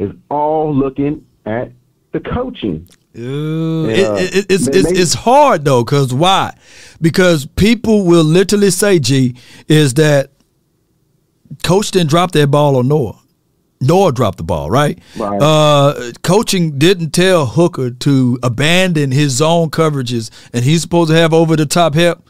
[0.00, 1.72] is all looking at
[2.12, 2.88] the coaching.
[3.16, 3.94] Ooh, Yeah.
[3.94, 6.52] it, uh, it, it's, it's, it's hard though, cause why?
[7.00, 9.36] Because people will literally say, "G,"
[9.68, 10.32] is that
[11.62, 13.19] coach didn't drop that ball on Noah.
[13.80, 14.98] Noah dropped the ball, right?
[15.16, 15.40] Right.
[15.40, 21.32] Uh, coaching didn't tell Hooker to abandon his zone coverages, and he's supposed to have
[21.32, 22.28] over the top help.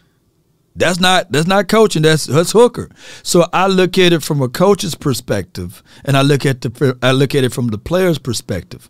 [0.77, 2.03] That's not that's not coaching.
[2.03, 2.89] That's that's Hooker.
[3.25, 7.11] So I look at it from a coach's perspective, and I look at the I
[7.11, 8.89] look at it from the player's perspective.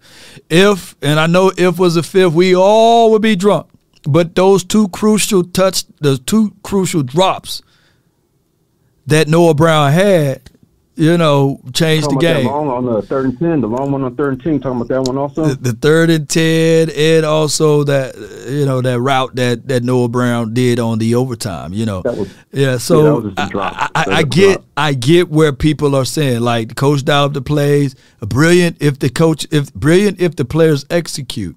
[0.50, 3.68] If and I know if was a fifth, we all would be drunk.
[4.02, 7.62] But those two crucial touch, those two crucial drops
[9.06, 10.50] that Noah Brown had,
[11.00, 12.46] you know, changed the game.
[12.46, 14.60] Long on the third and ten, the long one on third and ten.
[14.60, 15.46] Talking about that one also.
[15.46, 18.14] the, the third and ten, and also that
[18.48, 21.72] you know that route that that Noah Brown did on the overtime.
[21.72, 22.02] You know,
[22.52, 22.76] yeah.
[22.76, 23.74] So was a I- drop.
[23.76, 24.62] I, I, I get.
[24.76, 27.94] I get where people are saying like the coach dialed the plays.
[28.20, 31.56] Brilliant if the coach if brilliant if the players execute.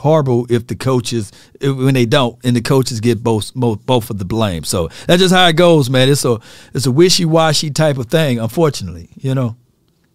[0.00, 4.10] Horrible if the coaches if, when they don't and the coaches get both both both
[4.10, 4.64] of the blame.
[4.64, 6.08] So that's just how it goes, man.
[6.08, 6.38] It's a
[6.74, 8.38] it's a wishy washy type of thing.
[8.38, 9.56] Unfortunately, you know.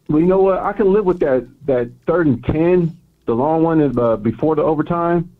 [0.09, 0.59] Well, you know what?
[0.59, 1.47] I can live with that.
[1.65, 5.31] That third and ten, the long one is uh, before the overtime,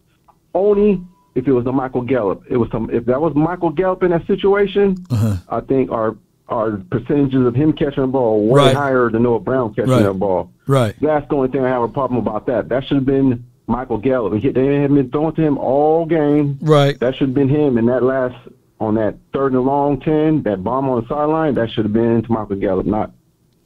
[0.54, 1.02] only
[1.36, 2.44] if it was the Michael Gallup.
[2.50, 2.90] It was some.
[2.90, 5.36] If that was Michael Gallup in that situation, Uh-huh.
[5.50, 6.16] I think our
[6.48, 8.76] our percentages of him catching the ball way Right.
[8.76, 10.04] higher than Noah Brown catching Right.
[10.04, 10.52] that ball.
[10.68, 10.94] Right.
[11.02, 12.70] That's the only thing I have a problem about that.
[12.70, 14.34] That should have been Michael Gallup.
[14.42, 16.58] He- They haven't been throwing to him all game.
[16.62, 17.00] Right.
[17.00, 17.78] That should have been him.
[17.78, 18.36] And that last
[18.80, 22.22] on that third and long ten, that bomb on the sideline, that should have been
[22.22, 23.12] to Michael Gallup, not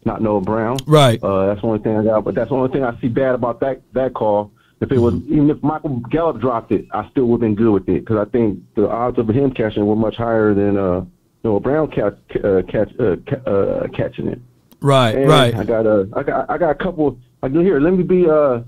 [0.06, 0.78] not Noah Brown.
[0.88, 1.22] Right.
[1.22, 2.24] Uh, that's the only thing I got.
[2.24, 4.52] But that's the only thing I see bad about that that call.
[4.82, 7.72] If it was even if Michael Gallup dropped it, I still would have been good
[7.72, 11.04] with it because I think the odds of him catching were much higher than uh,
[11.44, 14.40] Noah Brown catch, uh, catch uh, ca- uh, catching it.
[14.82, 15.54] Right, And right.
[15.54, 17.18] I got a, I got, I got a couple.
[17.44, 17.82] I do here.
[17.82, 18.62] Let me be uh,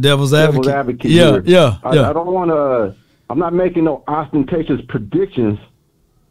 [0.00, 0.64] Devil's advocate.
[0.64, 1.10] devil's advocate.
[1.10, 1.42] Yeah, here.
[1.44, 2.10] yeah, I, yeah.
[2.10, 2.94] I don't want to.
[3.28, 5.58] I'm not making no ostentatious predictions,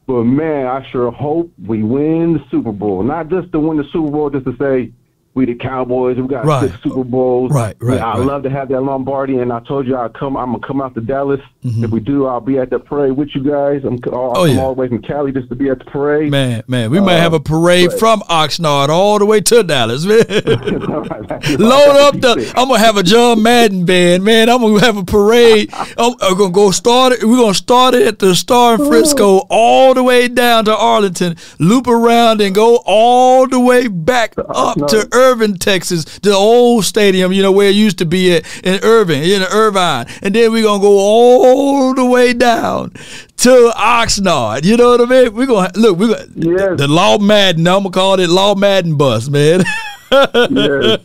[0.08, 3.04] but man, I sure hope we win the Super Bowl.
[3.04, 4.92] Not just to win the Super Bowl, just to say
[5.36, 6.18] we the Cowboys.
[6.18, 6.70] We got Right.
[6.72, 7.52] six Super Bowls.
[7.52, 8.26] Right, right, I right.
[8.26, 10.36] love to have that Lombardi, and I told you I'd come.
[10.38, 11.42] I'm gonna come out to Dallas.
[11.68, 13.82] If we do, I'll be at the parade with you guys.
[13.84, 13.98] I'm.
[14.00, 14.14] Mm-hmm.
[14.16, 14.60] Oh, yeah.
[14.62, 16.30] all the way from Cali just to be at the parade.
[16.32, 19.64] Man, man, we might Uh, have a parade but- from Oxnard all the way to
[19.64, 20.20] Dallas, man.
[21.60, 22.54] Load up the.
[22.56, 24.50] I'm gonna have a John Madden band, man.
[24.50, 25.70] I'm gonna have a parade.
[25.98, 27.24] I'm, I'm gonna go start it.
[27.24, 31.36] We're gonna start it at the Star in Frisco, all the way down to Arlington,
[31.60, 37.34] loop around and go all the way back up to Irving, Texas, the old stadium,
[37.34, 40.62] you know where it used to be at in Irving, in Irvine, and then we're
[40.62, 42.92] gonna go all the way down
[43.38, 44.66] to Oxnard.
[44.66, 45.34] You know what I mean?
[45.34, 45.98] We're gonna look.
[45.98, 47.68] we're gonna, got the Law Madden.
[47.68, 49.64] I'm gonna call it Law Madden bus, man.
[50.12, 51.00] yes,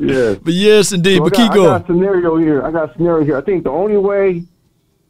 [0.00, 0.38] yes.
[0.42, 1.18] But yes, indeed.
[1.18, 1.66] So but I keep got, I going.
[1.66, 2.62] got a scenario here.
[2.62, 3.36] I got a scenario here.
[3.36, 4.42] I think the only way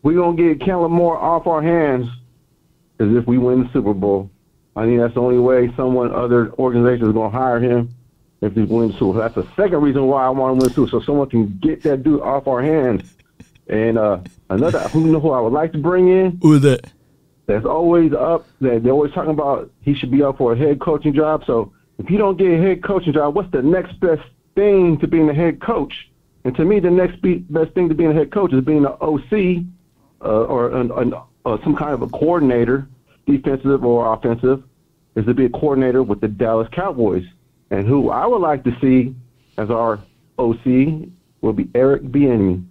[0.03, 2.09] we're gonna get Kellen Moore off our hands
[2.99, 4.29] is if we win the Super Bowl.
[4.75, 7.96] I think that's the only way someone other organization is gonna hire him
[8.47, 9.13] if we win the Super Bowl.
[9.15, 12.03] That's the second reason why I want to win Bowl, so someone can get that
[12.03, 13.15] dude off our hands.
[13.69, 16.39] And uh, another, who know who I would like to bring in?
[16.43, 16.93] Who is that?
[17.47, 18.47] That's always up.
[18.61, 21.45] That they're always talking about he should be up for a head coaching job.
[21.47, 24.23] So if you don't get a head coaching job, what's the next best
[24.55, 26.11] thing to being a head coach?
[26.45, 28.85] And to me, the next be- best thing to being a head coach is being
[28.85, 29.65] an OC
[30.25, 31.15] uh, or an, an,
[31.45, 32.89] uh, some kind of a coordinator,
[33.27, 34.63] defensive or offensive,
[35.17, 37.25] is to be a coordinator with the Dallas Cowboys.
[37.71, 39.15] And who I would like to see
[39.59, 40.01] as our
[40.39, 41.09] OC
[41.41, 42.65] will be Eric Bieniemy.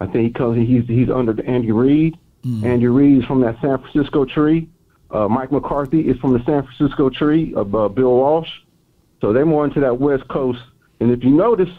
[0.00, 0.56] I think he comes.
[0.56, 2.18] He's he's under Andy Reid.
[2.64, 4.68] Andy Reid is from that San Francisco tree.
[5.10, 8.50] Uh, Mike McCarthy is from the San Francisco tree of uh, Bill Walsh.
[9.20, 10.60] So they're more into that West Coast.
[11.00, 11.70] And if you notice,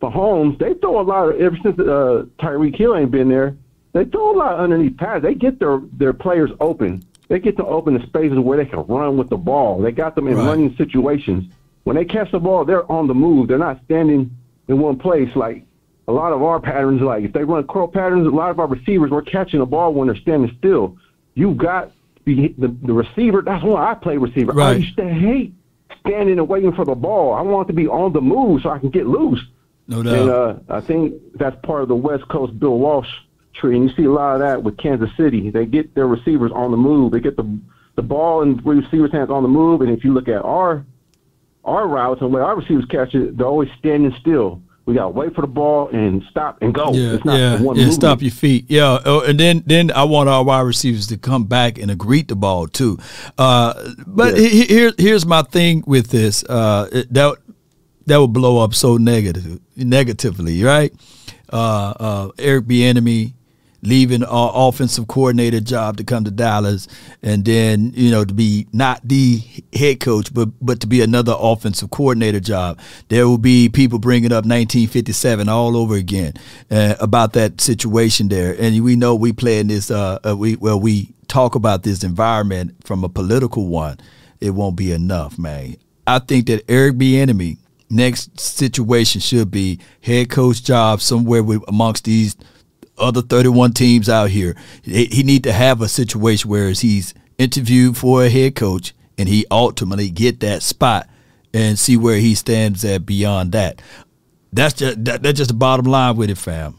[0.00, 3.56] for Holmes, they throw a lot of ever since uh, Tyreek Hill ain't been there.
[3.92, 5.22] They throw a lot underneath pads.
[5.22, 7.04] They get their their players open.
[7.28, 9.80] They get to open the spaces where they can run with the ball.
[9.80, 10.46] They got them in Right.
[10.46, 11.52] running situations.
[11.84, 13.48] When they catch the ball, they're on the move.
[13.48, 14.30] They're not standing
[14.68, 15.64] in one place like
[16.08, 17.00] a lot of our patterns.
[17.02, 19.92] Like if they run curl patterns, a lot of our receivers were catching the ball
[19.92, 20.96] when they're standing still.
[21.34, 21.92] You've got
[22.24, 23.42] the the, the receiver.
[23.42, 24.58] That's why I play receiver.
[24.60, 25.52] I used to hate
[26.00, 27.34] standing and waiting for the ball.
[27.34, 29.40] I want to be on the move so I can get loose.
[29.88, 30.14] No doubt.
[30.14, 33.08] And uh, I think that's part of the West Coast Bill Walsh
[33.56, 35.50] tree, and you see a lot of that with Kansas City.
[35.50, 37.12] They get their receivers on the move.
[37.12, 37.58] They get the
[37.96, 39.80] the ball in receivers' hands on the move.
[39.80, 40.84] And if you look at our
[41.64, 44.62] our routes and where our receivers catch it, they're always standing still.
[44.84, 46.92] We got to wait for the ball and stop and go.
[46.92, 47.90] Yeah, it's not yeah, yeah.
[47.90, 48.66] Stop your feet.
[48.68, 52.28] Yeah, oh, and then then I want our wide receivers to come back and greet
[52.28, 52.98] the ball too.
[53.36, 53.74] Uh,
[54.06, 56.44] but he- he- here here's my thing with this.
[56.44, 57.36] Uh, it- that
[58.06, 60.92] that would blow up so negative negatively, right?
[61.52, 63.32] Uh, uh, Eric Bieniemy
[63.86, 66.88] leaving our offensive coordinator job to come to Dallas,
[67.22, 69.40] and then you know to be not the
[69.72, 72.78] head coach, but but to be another offensive coordinator job.
[73.08, 76.34] There will be people bringing up 1957 all over again
[76.70, 79.90] uh, about that situation there, and we know we play in this.
[79.90, 83.98] Uh, uh, we well we talk about this environment from a political one.
[84.40, 85.76] It won't be enough, man.
[86.06, 87.58] I think that Eric Bieniemy
[87.88, 92.36] next situation should be head coach job somewhere with amongst these
[92.98, 94.56] other 31 teams out here.
[94.82, 99.46] He, need to have a situation where he's interviewed for a head coach and he
[99.50, 101.08] ultimately get that spot
[101.52, 103.80] and see where he stands at beyond that.
[104.52, 106.78] That's just that, that's just the bottom line with it, fam.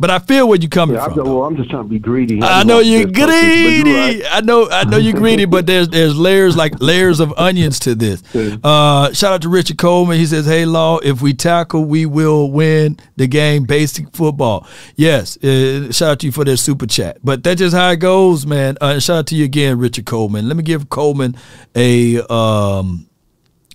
[0.00, 1.24] But I feel where you're coming Yeah, from.
[1.26, 2.40] well, I'm just trying to be greedy.
[2.40, 4.24] I know you're greedy.
[4.24, 7.96] I know I know you're greedy, but there's there's layers like layers of onions to
[7.96, 8.22] this.
[8.62, 10.16] Uh, shout out to Richard Coleman.
[10.18, 13.64] He says, "Hey, Law, if we tackle, we will win the game.
[13.64, 15.36] Basic football." Yes.
[15.38, 17.18] Uh, shout out to you for that super chat.
[17.24, 18.76] But that's just how it goes, man.
[18.80, 20.46] Uh, shout out to you again, Richard Coleman.
[20.46, 21.34] Let me give Coleman
[21.74, 23.08] a um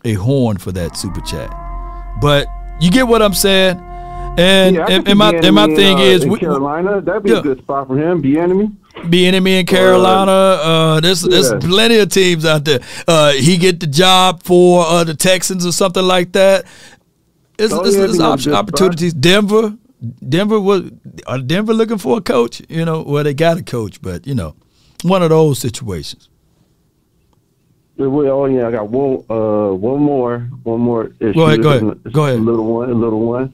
[0.06, 1.53] a horn for that super chat.
[2.22, 2.48] But
[2.80, 3.77] you get what I'm saying.
[4.36, 7.02] And yeah, and, and my and my thing in, uh, is, we, Carolina.
[7.02, 7.40] That'd be Yeah.
[7.40, 8.22] a good spot for him.
[8.24, 8.76] Bieniemy.
[9.10, 10.32] be enemy in Carolina.
[10.32, 12.80] Uh, there's there's plenty of teams out there.
[13.08, 16.66] Uh, he get the job for uh, the Texans or something like that.
[17.60, 18.53] It's, Oh, it's, yeah, it's be a op- good spot.
[18.56, 19.14] opportunities.
[19.14, 19.78] Denver,
[20.28, 20.90] Denver was
[21.28, 22.60] are Denver looking for a coach?
[22.70, 24.56] You know, well they got a coach, but you know,
[25.03, 26.28] one of those situations.
[27.98, 29.24] Well, oh yeah, I got one.
[29.30, 30.40] Uh, one more.
[30.64, 31.34] One more issue.
[31.34, 32.40] Go ahead, go ahead, go ahead.
[32.40, 32.90] A little one.
[32.90, 33.53] A little one.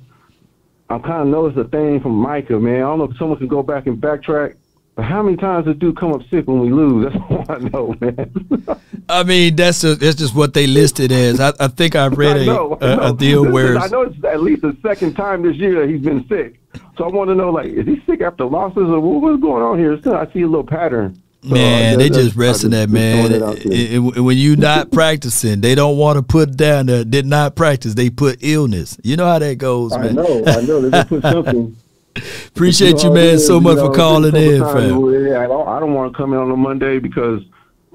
[0.89, 2.77] I'm kind of noticed a thing from Micah, man.
[2.77, 4.55] I don't know if someone can go back and backtrack.
[4.95, 7.13] But how many times does dude come up sick when we lose?
[7.13, 8.81] That's all I know, man.
[9.09, 11.39] I mean, that's just, that's just what they listed as.
[11.39, 13.15] I, I think I read I a, know, I a, a know.
[13.15, 16.27] deal where I know it's at least the second time this year that he's been
[16.27, 16.59] sick.
[16.97, 19.63] So I want to know, like, is he sick after losses or what- what's going
[19.63, 19.97] on here?
[20.01, 21.21] Still, I see a little pattern.
[21.41, 23.27] So, Man, uh, they just resting I that man.
[23.27, 23.63] throwing it out.
[23.65, 27.55] And- and when you not practicing, they don't want to put down the did not
[27.55, 27.93] practice.
[27.93, 28.97] They put illness.
[29.03, 30.15] You know how that goes, I man.
[30.15, 30.81] know, I know.
[30.81, 31.77] They just put something.
[32.47, 34.75] Appreciate you, man, is, so you much know, for calling in, fam.
[34.75, 37.41] I don't, I don't want to come in on a Monday because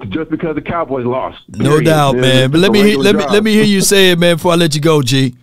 [0.09, 1.37] just because the Cowboys lost.
[1.49, 1.85] No period.
[1.85, 2.51] doubt, Yeah, man.
[2.51, 4.55] But let me hear, let me let me hear you say it, man, before I
[4.55, 5.35] let you go, G.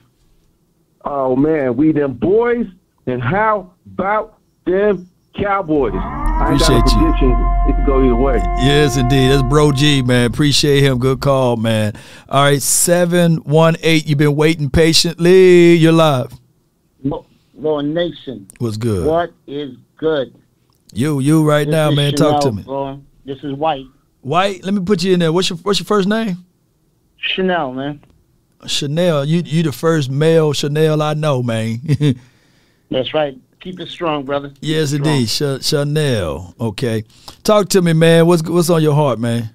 [1.04, 2.66] Oh man, we them boys,
[3.06, 5.92] and how about them Cowboys?
[5.94, 7.36] I ain't Appreciate got a you.
[7.68, 8.36] It could go either way.
[8.58, 9.28] Yes, indeed.
[9.28, 10.26] That's Bro G, man.
[10.30, 10.98] Appreciate him.
[10.98, 11.94] Good call, man.
[12.28, 14.06] All right, seven one eight.
[14.06, 15.74] You've been waiting patiently.
[15.74, 16.32] You're live.
[17.02, 18.48] Lo- Lord Nation.
[18.58, 19.06] What's good?
[19.06, 20.34] What is good?
[20.92, 22.12] You you right This now, is man.
[22.14, 22.62] Talk to me.
[22.62, 23.00] bro.
[23.24, 23.86] This is White.
[24.20, 24.64] White.
[24.64, 25.32] Let me put you in there.
[25.32, 26.44] What's your what's your first name?
[27.16, 28.00] Chanel, man.
[28.66, 29.24] Chanel.
[29.24, 31.80] You you the first male Chanel I know, man.
[32.90, 33.36] That's right.
[33.62, 34.52] Keep it strong, brother.
[34.60, 35.16] Yes, it strong.
[35.16, 35.60] indeed.
[35.62, 36.52] Ch- Chanel.
[36.60, 37.04] Okay.
[37.44, 38.26] Talk to me, man.
[38.26, 39.50] What's what's on your heart, man?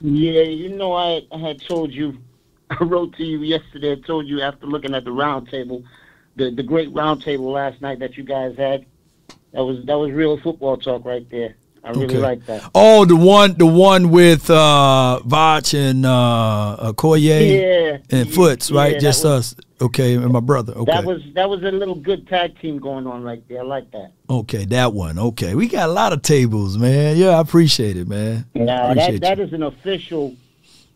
[0.00, 2.16] Yeah, you know, I, I had told you,
[2.70, 3.92] I wrote to you yesterday.
[3.92, 5.82] I told you after looking at the round table,
[6.36, 8.86] the the great round table last night that you guys had.
[9.52, 11.56] That was that was real football talk right there.
[11.82, 12.18] I really Okay.
[12.18, 12.70] like that.
[12.74, 16.10] Oh, the one the one with uh Vach and uh,
[16.78, 18.92] uh Collier Yeah, and yeah, Foots, right?
[18.94, 19.64] yeah, Just was- us.
[19.82, 20.74] Okay, and my brother.
[20.74, 20.92] Okay.
[20.92, 23.60] That was that was a little good tag team going on right there.
[23.60, 24.12] I like that.
[24.28, 25.18] okay, that one.
[25.18, 25.54] Okay.
[25.54, 27.16] We got a lot of tables, man.
[27.16, 28.44] Yeah, I appreciate it, man.
[28.54, 30.36] Now that that is an official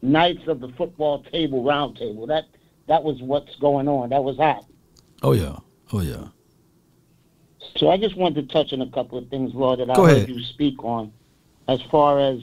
[0.02, 2.26] Knights of the Football Table round table.
[2.26, 2.44] That
[2.88, 4.10] that was what's going on.
[4.10, 4.66] That was hot.
[5.22, 5.56] Oh yeah.
[5.94, 6.26] Oh yeah.
[7.76, 10.04] So I just wanted to touch on a couple of things, Lord, that I Go
[10.04, 10.28] heard ahead.
[10.28, 11.12] you speak on,
[11.68, 12.38] as far as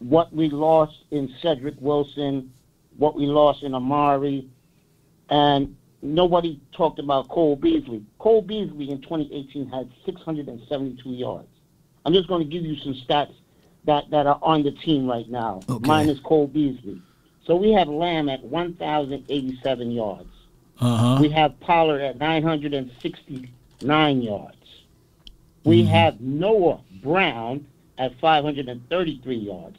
[0.00, 2.52] what we lost in Cedric Wilson,
[2.96, 4.48] what we lost in Amari,
[5.30, 8.04] and nobody talked about Cole Beasley.
[8.18, 11.48] Cole Beasley in 2018 had 672 yards.
[12.04, 13.32] I'm just going to give you some stats
[13.84, 15.86] that, that are on the team right now, Okay.
[15.86, 17.00] minus Cole Beasley.
[17.44, 20.28] So we have Lamb at 1,087 yards.
[20.80, 21.18] Uh-huh.
[21.20, 22.18] We have Pollard at
[23.82, 24.56] 969 yards.
[25.64, 25.90] We Mm-hmm.
[25.90, 27.66] have Noah Brown
[27.98, 29.78] at 533 yards.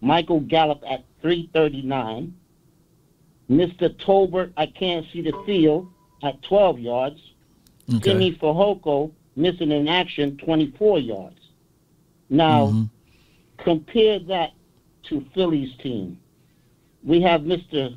[0.00, 2.34] Michael Gallup at 339.
[3.50, 3.88] Mr.
[4.04, 5.88] Tolbert, I can't see the field,
[6.22, 7.20] at 12 yards.
[7.96, 8.10] Okay.
[8.10, 11.40] Simi Fehoko, missing in action, 24 yards.
[12.30, 12.84] Now, Mm-hmm.
[13.64, 14.52] compare that
[15.04, 16.18] to Philly's team.
[17.02, 17.96] We have Mr.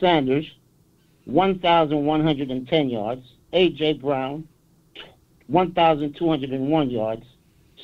[0.00, 0.50] Sanders,
[1.26, 3.26] 1,110 yards.
[3.52, 3.94] A.J.
[3.94, 4.46] Brown,
[5.48, 7.24] 1,201 yards.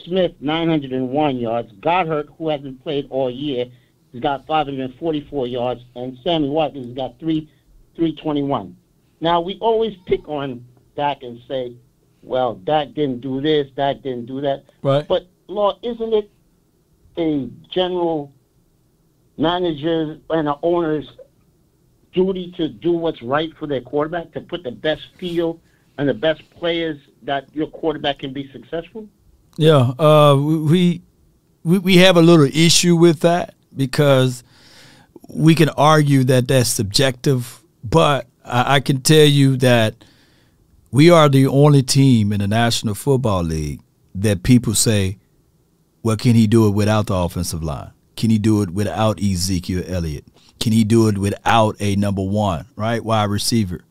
[0.04, 1.72] Smith, 901 yards.
[1.80, 3.66] Goedert, who hasn't played all year,
[4.12, 5.82] has got 544 yards.
[5.94, 7.50] And Sammy Watkins has got three,
[7.96, 8.76] 321.
[9.20, 10.64] Now, we always pick on
[10.96, 11.76] Dak and say,
[12.22, 14.64] well, Dak didn't do this, Dak didn't do that.
[14.82, 15.06] Right.
[15.06, 16.30] But, Law, isn't it
[17.18, 18.32] a general
[19.36, 21.08] manager and an owner's
[22.12, 25.60] duty to do what's right for their quarterback, to put the best field
[25.98, 29.08] and the best players that your quarterback can be successful?
[29.56, 31.02] Yeah, uh, we,
[31.62, 34.42] we we have a little issue with that because
[35.28, 40.04] we can argue that that's subjective, but I, I can tell you that
[40.90, 43.80] we are the only team in the National Football League
[44.14, 45.18] that people say,
[46.02, 47.90] "Well, can he do it without the offensive line?
[48.16, 50.24] Can he do it without Ezekiel Elliott?
[50.60, 53.84] Can he do it without a number one, right, wide receiver?"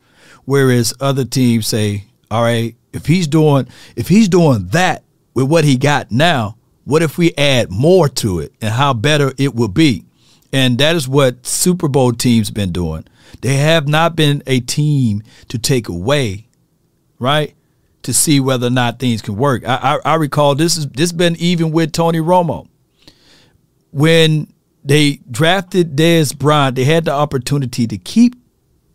[0.46, 5.04] Whereas other teams say, "All right, if he's doing if he's doing that
[5.34, 9.34] with what he got now, what if we add more to it and how better
[9.38, 10.06] it will be?"
[10.54, 13.06] And that is what Super Bowl teams been doing.
[13.42, 16.48] They have not been a team to take away,
[17.20, 17.56] right?
[18.04, 19.66] To see whether or not things can work.
[19.66, 22.68] I, I, I recall this is this been even with Tony Romo.
[23.92, 24.52] When
[24.84, 28.36] they drafted Dez Bryant, they had the opportunity to keep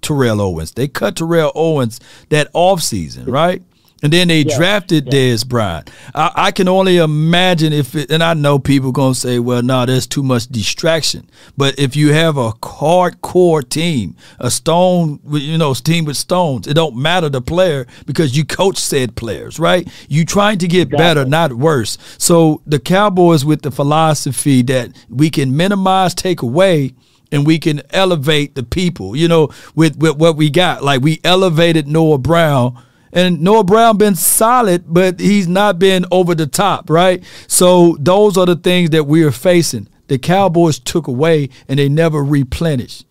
[0.07, 0.73] Terrell Owens.
[0.73, 3.63] They cut Terrell Owens that offseason, right?
[4.03, 5.91] And then they Yeah, drafted Dez Bryant.
[6.15, 9.87] I, I can only imagine if, it, and I know people gonna say, "Well, no,
[9.87, 15.73] there's too much distraction." But if you have a hardcore team, a stone, you know,
[15.73, 19.89] team with stones, it don't matter the player because you coach said players, right?
[20.11, 21.97] You trying to get better, not worse.
[22.19, 26.93] So the Cowboys with the philosophy that we can minimize, take away,
[27.33, 29.17] and we can elevate the people.
[29.17, 32.83] You know, with with what we got, like we elevated Noah Brown.
[33.13, 37.25] And Noah Brown been solid, but he's not been over the top, right?
[37.47, 39.89] So those are the things that we are facing.
[40.09, 43.07] The Cowboys took away and they never replenished.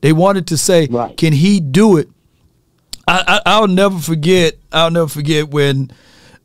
[0.00, 2.08] They wanted to say, can he do it?
[3.06, 4.54] I, I I'll never forget.
[4.72, 5.90] I'll never forget when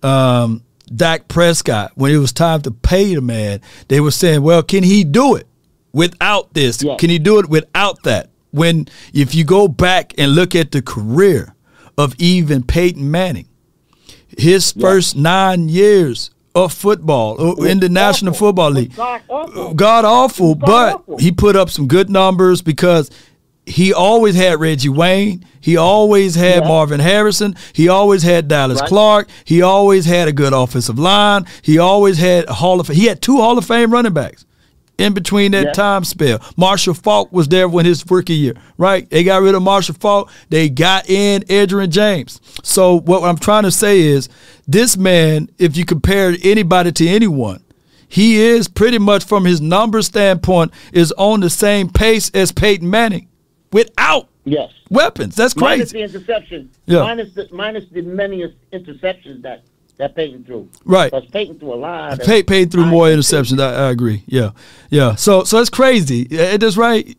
[0.04, 4.64] um, Dak Prescott, when it was time to pay the man, they were saying, "Well,
[4.64, 5.48] can he do it
[5.94, 6.78] without this?
[6.98, 10.82] Can he do it without that?" When if you go back and look at the
[10.82, 11.54] career
[11.98, 13.48] of even Peyton Manning,
[14.38, 19.74] his first nine years of football uh, in the National Football League, God awful.
[19.76, 23.12] god awful, but he put up some good numbers because
[23.66, 25.46] he always had Reggie Wayne.
[25.62, 27.56] He always had Marvin Harrison.
[27.74, 28.90] He always had Dallas Right.
[28.90, 29.30] Clark.
[29.44, 31.46] He always had a good offensive line.
[31.62, 34.46] He always had a Hall of He had two Hall of Fame running backs
[35.00, 35.72] in between that Yeah.
[35.72, 36.40] time spell.
[36.58, 39.10] Marshall Faulk was there when his rookie year, right?
[39.10, 40.30] They got rid of Marshall Faulk.
[40.50, 42.40] They got in Edgerrin James.
[42.64, 44.30] So what I'm trying to say is
[44.68, 47.62] this man, if you compare anybody to anyone,
[48.08, 52.90] he is pretty much from his number standpoint is on the same pace as Peyton
[52.90, 53.28] Manning
[53.72, 54.72] without Yes.
[54.90, 55.36] weapons.
[55.36, 55.98] That's Minus crazy.
[56.06, 56.70] the interception.
[56.88, 57.02] Yeah.
[57.04, 59.64] Minus the minus the many interceptions that
[60.00, 60.68] that Peyton threw.
[60.86, 61.12] Right.
[61.12, 62.14] Because Peyton threw a lot.
[62.14, 63.62] Of, Pay, paid through more interceptions.
[63.62, 64.24] I, I agree.
[64.26, 64.52] Yeah,
[64.90, 65.16] yeah.
[65.16, 66.22] So so it's crazy.
[66.24, 67.16] It is right.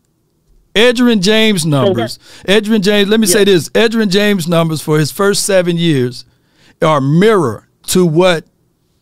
[0.73, 2.17] Edgerrin James numbers.
[2.47, 3.09] Edgerrin James.
[3.09, 3.69] Let me say this.
[3.69, 6.25] Edgerrin James numbers for his first seven years
[6.81, 8.45] are mirror to what.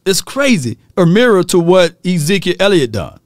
[0.05, 0.77] It's crazy.
[0.97, 3.19] Or mirror to what Ezekiel Elliott done.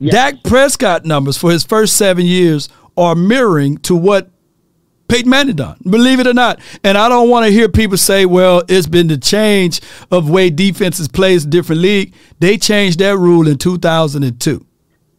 [0.00, 4.30] Dak Prescott numbers for his first seven years are mirroring to what
[5.08, 5.78] Peyton Manning done.
[5.88, 6.60] Believe it or not.
[6.84, 9.80] And I don't want to hear people say, well, it's been the change
[10.10, 12.14] of way defenses plays a different league.
[12.40, 14.64] They changed that rule in 2002.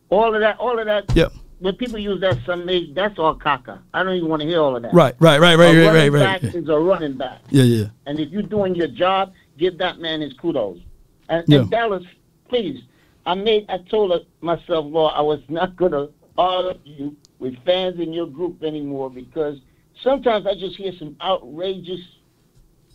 [0.10, 0.58] all of that.
[0.60, 1.06] All of that.
[1.16, 1.34] Yep.
[1.60, 3.80] When people use that Sunday, that's all caca.
[3.94, 4.94] I don't even want to hear all of that.
[4.94, 6.42] Right, right, right, right, a right, right, right.
[6.42, 7.40] back is a running back.
[7.50, 7.86] Yeah, yeah.
[8.06, 10.80] And if you're doing your job, give that man his kudos.
[11.28, 11.60] And, Yeah.
[11.60, 12.04] and Dallas,
[12.48, 12.82] please,
[13.26, 18.28] I made, I told myself, Lord, I was not gonna argue with fans in your
[18.28, 19.58] group anymore because
[20.04, 22.02] sometimes I just hear some outrageous,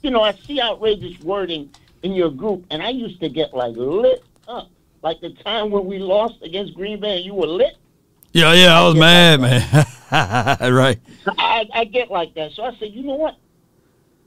[0.03, 1.71] you know, I see outrageous wording
[2.03, 4.71] in your group, and I used to get like lit up,
[5.03, 7.77] like the time when we lost against Green Bay, and you were lit.
[8.33, 9.87] Yeah, yeah, I was mad, man.
[10.73, 10.99] right.
[11.39, 12.53] I, I get like that.
[12.53, 13.37] So I said, you know what?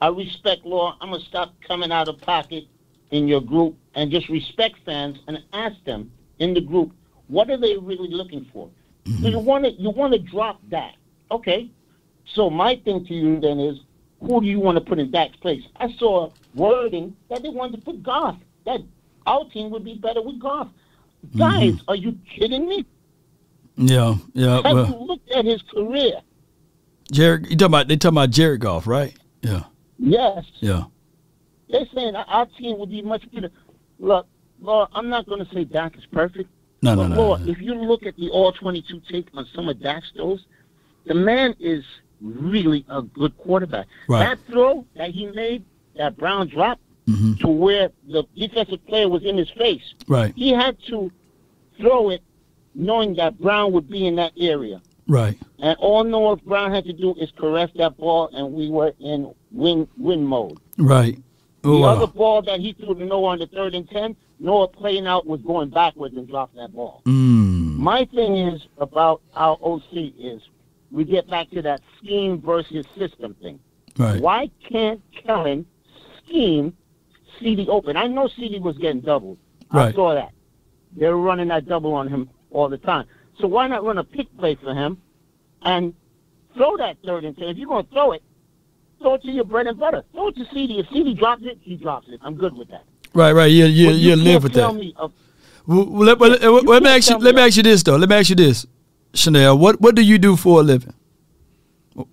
[0.01, 0.97] I respect law.
[1.01, 2.65] I'm gonna stop coming out of pocket
[3.11, 6.93] in your group and just respect fans and ask them in the group
[7.27, 8.69] what are they really looking for.
[9.22, 10.95] So you want to you want to drop that.
[11.31, 11.69] okay?
[12.33, 13.80] So my thing to you then is,
[14.22, 15.64] who do you want to put in Dak's place?
[15.77, 18.38] I saw wording that they wanted to put Goff.
[18.65, 18.81] That
[19.25, 20.67] our team would be better with Goff.
[21.25, 21.39] Mm-hmm.
[21.39, 22.85] Guys, are you kidding me?
[23.75, 24.56] Yeah, yeah.
[24.64, 26.14] Have you Well, looked at his career?
[27.11, 29.15] Jared, you talking about they talking about Jared Goff, right?
[29.41, 29.64] Yeah,
[29.99, 30.43] Yes.
[30.59, 30.85] yeah.
[31.69, 33.51] They're saying our- team would be much better.
[33.99, 34.27] Look,
[34.61, 36.49] Lord, I'm not going to say Dak is perfect.
[36.81, 37.51] No, no, no, Lord, no.
[37.51, 40.45] if you look at the all 22 tape on some of Dak's throws,
[41.06, 41.83] the man is
[42.21, 43.87] really a good quarterback.
[44.07, 44.19] Right.
[44.19, 45.63] That throw that he made,
[45.95, 47.35] that Brown drop, Mm-hmm.
[47.35, 51.09] to where the defensive player was in his face, Right, he had to
[51.79, 52.21] throw it
[52.75, 54.81] knowing that Brown would be in that area.
[55.07, 55.37] right.
[55.59, 59.33] And all Noah Brown had to do is caress that ball, and we were in
[59.53, 60.57] win win mode.
[60.77, 61.17] Right.
[61.61, 62.11] The other wow.
[62.13, 65.39] ball that he threw to Noah on the third and ten, Noah playing out was
[65.41, 67.03] going backwards and dropping that ball.
[67.05, 67.77] Mm.
[67.77, 69.83] My thing is about our OC
[70.19, 70.41] is
[70.91, 73.59] we get back to that scheme versus system thing.
[73.98, 74.22] Right.
[74.22, 75.66] Why can't Kellen
[76.25, 76.75] scheme
[77.40, 77.98] CeeDee open?
[77.98, 79.38] I know CeeDee was getting doubled.
[79.72, 80.32] I saw that.
[80.95, 83.06] They were running that double on him all the time.
[83.40, 84.98] So why not run a pick play for him
[85.64, 85.93] and
[86.56, 87.49] throw that third and ten?
[87.49, 88.24] If you're going to throw it,
[88.99, 90.03] throw it to your bread and butter.
[90.14, 90.80] Throw it to CeeDee.
[90.80, 92.19] If CeeDee drops it, he drops it.
[92.24, 92.83] I'm good with that.
[93.14, 93.45] Right, right.
[93.51, 94.74] You you But you can't live with that.
[94.74, 95.11] me Well,
[95.67, 97.17] well, let, well, let- let me ask you.
[97.17, 97.98] Let me ask you this though.
[97.98, 98.66] Let me ask you this,
[99.17, 99.57] Chanel.
[99.57, 100.93] What what do you do for a living,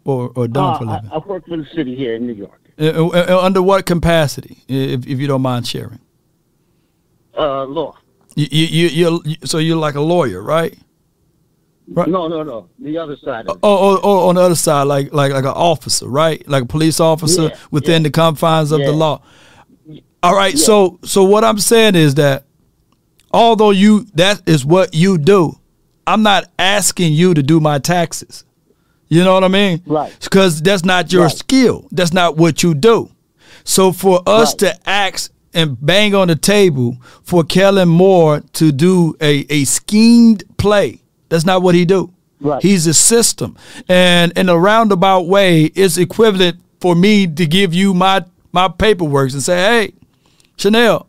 [0.05, 1.11] or or done uh, for a living?
[1.13, 2.61] I, I work for the city here in New York.
[2.81, 6.01] Uh, uh, uh, under what capacity, if if you don't mind sharing?
[7.37, 7.97] Uh, law.
[8.37, 8.89] You you you
[9.25, 10.77] you're, so you're like a lawyer, right?
[11.87, 12.09] Right.
[12.09, 12.69] No, no, no.
[12.79, 13.47] The other side.
[13.47, 13.59] Of.
[13.63, 16.47] Oh, oh, oh, on the other side, like like like an officer, right?
[16.49, 18.87] Like a police officer Yeah, within the confines of Yeah.
[18.87, 19.23] the law.
[20.23, 20.59] All right.
[20.59, 22.45] So so what I'm saying is that
[23.33, 25.59] although you that is what you do,
[26.07, 28.45] I'm not asking you to do my taxes.
[29.09, 29.83] You know what I mean?
[29.87, 30.17] Right.
[30.21, 31.87] Because that's not your skill.
[31.93, 33.11] That's not what you do.
[33.65, 39.15] So for us to ask and bang on the table for Kellen Moore to do
[39.21, 42.13] a, a schemed play, that's not what he do.
[42.41, 42.63] Right.
[42.63, 43.57] He's a system.
[43.89, 49.33] And in a roundabout way, it's equivalent for me to give you my my paperwork
[49.33, 49.95] and say, hey,
[50.57, 51.09] Chanel,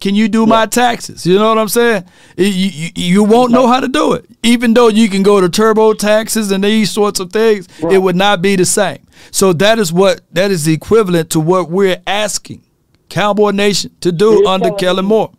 [0.00, 1.26] can you do my taxes?
[1.26, 2.04] You know what I'm saying?
[2.36, 4.24] You, you, you won't know how to do it.
[4.42, 8.16] Even though you can go to turbo taxes and these sorts of things, it would
[8.16, 9.06] not be the same.
[9.30, 12.62] So that is what that is the equivalent to what we're asking
[13.10, 15.32] Cowboy Nation to do You're under Kellen Moore.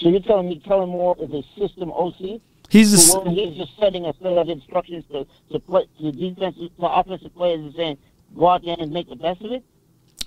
[0.00, 2.40] So you're telling me Kellen Moore is a system OC?
[2.68, 6.76] He's a So he's just setting a set of instructions to to play to defensive
[6.76, 7.98] to offensive players and saying
[8.36, 9.64] go out there and make the best of it.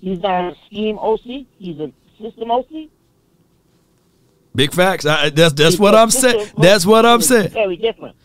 [0.02, 1.46] He's not a scheme OC.
[1.58, 1.92] He's a
[2.22, 2.66] system OC.
[4.56, 5.06] Big facts.
[5.06, 6.50] I, that's that's what I'm saying.
[6.58, 7.50] That's what I'm saying.
[7.50, 8.16] Very different.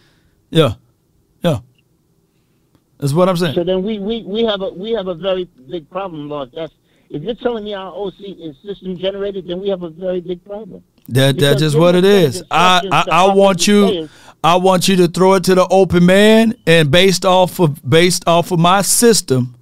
[0.50, 0.74] Yeah,
[1.42, 1.58] yeah.
[2.98, 3.54] That's what I'm saying.
[3.54, 6.50] So then we, we, we have a we have a very big problem, Lord.
[6.54, 6.72] That's
[7.10, 10.44] if you're telling me our OC is system generated, then we have a very big
[10.44, 10.82] problem.
[11.08, 12.42] That that's just what it is.
[12.50, 14.10] I, I, I want you players-
[14.42, 18.26] I want you to throw it to the open man and based off of based
[18.26, 19.53] off of my system,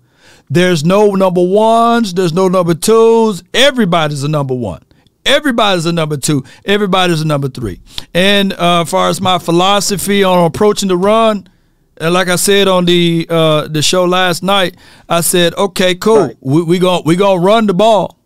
[0.53, 3.43] there's no number ones, there's no number twos.
[3.55, 4.83] Everybody's a number one.
[5.25, 6.45] Everybody's a number two.
[6.65, 7.81] Everybody's a number three.
[8.13, 11.49] And uh, as far as my philosophy on approaching the run,
[11.97, 14.77] and like I said on the uh, the show last night,
[15.09, 16.33] I said, okay, cool.
[16.41, 18.19] We we going we gonna run the ball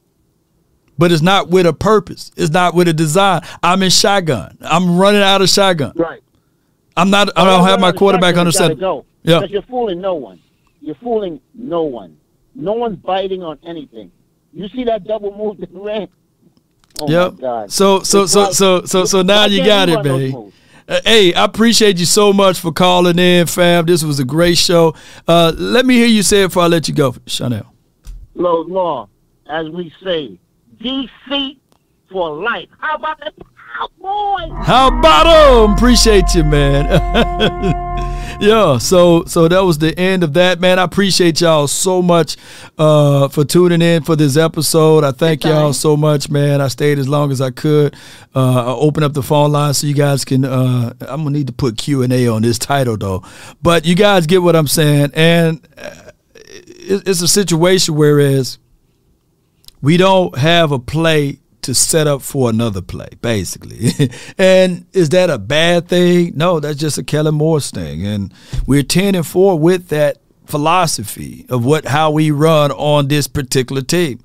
[0.99, 2.31] but it's not with a purpose.
[2.37, 3.43] It's not with a design.
[3.63, 4.57] I'm in shotgun.
[4.63, 5.93] I'm running out of shotgun.
[5.95, 6.23] Right.
[6.97, 7.29] I'm not.
[7.37, 8.75] I don't have my quarterback under center.
[8.75, 9.05] Go.
[9.23, 9.41] Yeah.
[9.41, 10.41] Because you're fooling no one.
[10.87, 12.17] You're fooling no one.
[12.55, 14.13] No one's biting on anything.
[14.53, 16.07] You see that double move that ran?
[17.01, 17.33] Oh Yep.
[17.35, 17.73] my God.
[17.73, 20.53] So so so so so so now you got it, man.
[20.89, 23.87] Uh, hey, I appreciate you so much for calling in, fam.
[23.87, 24.95] This was a great show.
[25.27, 27.75] Uh, let me hear you say it before I let you go, Chanel.
[28.37, 29.09] Low law,
[29.51, 30.39] as we say,
[30.81, 31.59] DC
[32.13, 32.69] for life.
[32.79, 33.35] How about that?
[33.77, 34.53] Cowboys?
[34.65, 35.75] How about 'em?
[35.75, 36.87] Appreciate you, man.
[38.41, 38.79] yeah.
[38.79, 40.79] So so that was the end of that, man.
[40.79, 42.37] I appreciate y'all so much
[42.79, 45.05] uh, for tuning in for this episode.
[45.05, 46.61] I thank y'all so much, man.
[46.61, 47.95] I stayed as long as I could.
[48.35, 50.45] Uh, I opened up the phone line so you guys can.
[50.45, 53.25] Uh, I'm gonna need to put Q and A on this title though,
[53.63, 58.59] but you guys get what I'm saying, and uh, it's a situation whereas
[59.83, 63.91] we don't have a play to set up for another play, basically.
[64.39, 66.33] and is that a bad thing?
[66.37, 68.07] No, that's just a Kellen Moore's thing.
[68.07, 68.33] And
[68.67, 73.83] we're 10 and 4 with that philosophy of what how we run on this particular
[73.83, 74.21] team.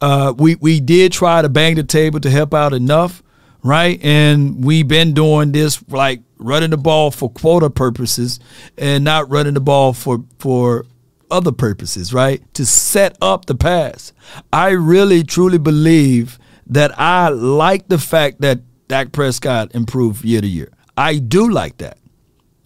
[0.00, 3.20] Uh, we we did try to bang the table to help out enough,
[3.64, 3.98] right?
[4.04, 8.38] And we've been doing this like running the ball for quota purposes
[8.78, 10.86] and not running the ball for for
[11.32, 12.42] other purposes, right?
[12.54, 14.12] To set up the pass.
[14.52, 20.46] I really truly believe that I like the fact that Dak Prescott improved year to
[20.46, 20.72] year.
[20.96, 21.98] I do like that.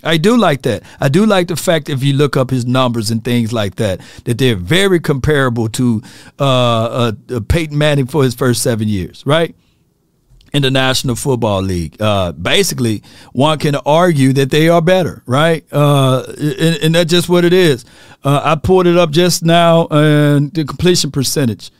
[0.02, 0.82] I do like that.
[0.98, 4.00] I do like the fact if you look up his numbers and things like that,
[4.24, 6.02] that they're very comparable to
[6.38, 9.54] uh, uh, uh, Peyton Manning for his first seven years, right?
[10.52, 12.00] in the National Football League.
[12.00, 15.64] Uh, basically, one can argue that they are better, right?
[15.72, 17.84] Uh, and, and that's just what it is.
[18.24, 21.70] Uh, I pulled it up just now, and the completion percentage.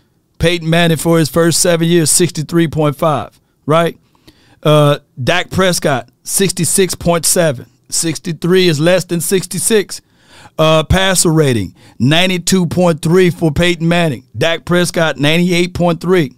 [0.41, 3.97] Peyton Manning for his first seven years, 63.5, right?
[4.63, 7.67] Uh, Dak Prescott, 66.7.
[7.89, 10.01] 63 is less than 66.
[10.59, 14.25] Uh, passer rating, 92.3 for Peyton Manning.
[14.37, 16.35] Dak Prescott, 98.3.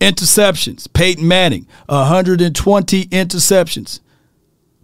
[0.00, 4.00] Interceptions, Peyton Manning, 120 interceptions.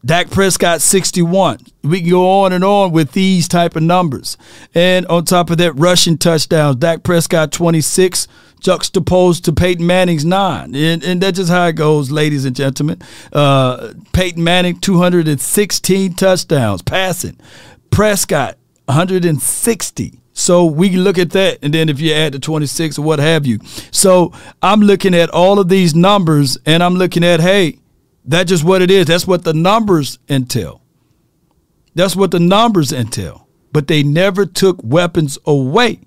[0.05, 1.59] Dak Prescott 61.
[1.83, 4.37] We can go on and on with these type of numbers.
[4.75, 6.77] And on top of that, rushing touchdowns.
[6.77, 8.27] Dak Prescott 26,
[8.61, 10.75] juxtaposed to Peyton Manning's nine.
[10.75, 13.01] And, and that's just how it goes, ladies and gentlemen.
[13.33, 17.39] Uh, Peyton Manning 216 touchdowns passing.
[17.91, 18.57] Prescott
[18.87, 20.21] 160.
[20.33, 23.19] So we can look at that, and then if you add the 26 or what
[23.19, 23.59] have you.
[23.91, 27.80] So I'm looking at all of these numbers, and I'm looking at, hey,
[28.31, 29.07] that's just what it is.
[29.07, 30.83] That's what the numbers entail.
[31.95, 33.49] That's what the numbers entail.
[33.73, 36.01] But they never took weapons away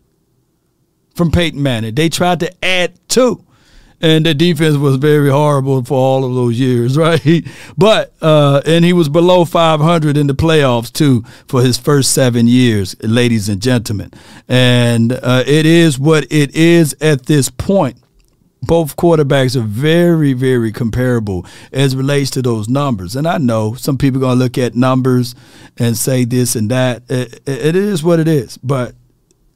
[1.16, 1.95] from Peyton Manning.
[1.95, 3.43] They tried to add to.
[4.02, 7.45] and the defense was very horrible for all of those years, right?
[7.77, 12.48] But uh, and he was below 500 in the playoffs too for his first seven
[12.48, 14.11] years, ladies and gentlemen.
[14.48, 17.98] And uh, it is what it is at this point.
[18.66, 23.16] Both quarterbacks are very, very comparable as relates to those numbers.
[23.16, 25.35] And I know some people are going to look at numbers
[25.77, 27.03] and say this and that.
[27.09, 28.58] It, it is what it is.
[28.58, 28.95] But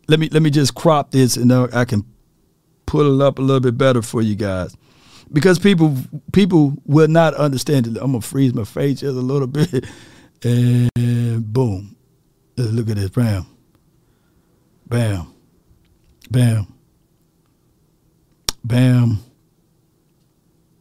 [0.07, 2.05] let me let me just crop this and I can
[2.85, 4.75] pull it up a little bit better for you guys
[5.31, 5.95] because people
[6.31, 7.97] people will not understand it.
[7.97, 9.85] I'm gonna freeze my face just a little bit,
[10.43, 11.95] and boom,
[12.57, 13.45] look at this, bam,
[14.87, 15.33] bam,
[16.31, 16.67] bam,
[18.67, 19.19] bam,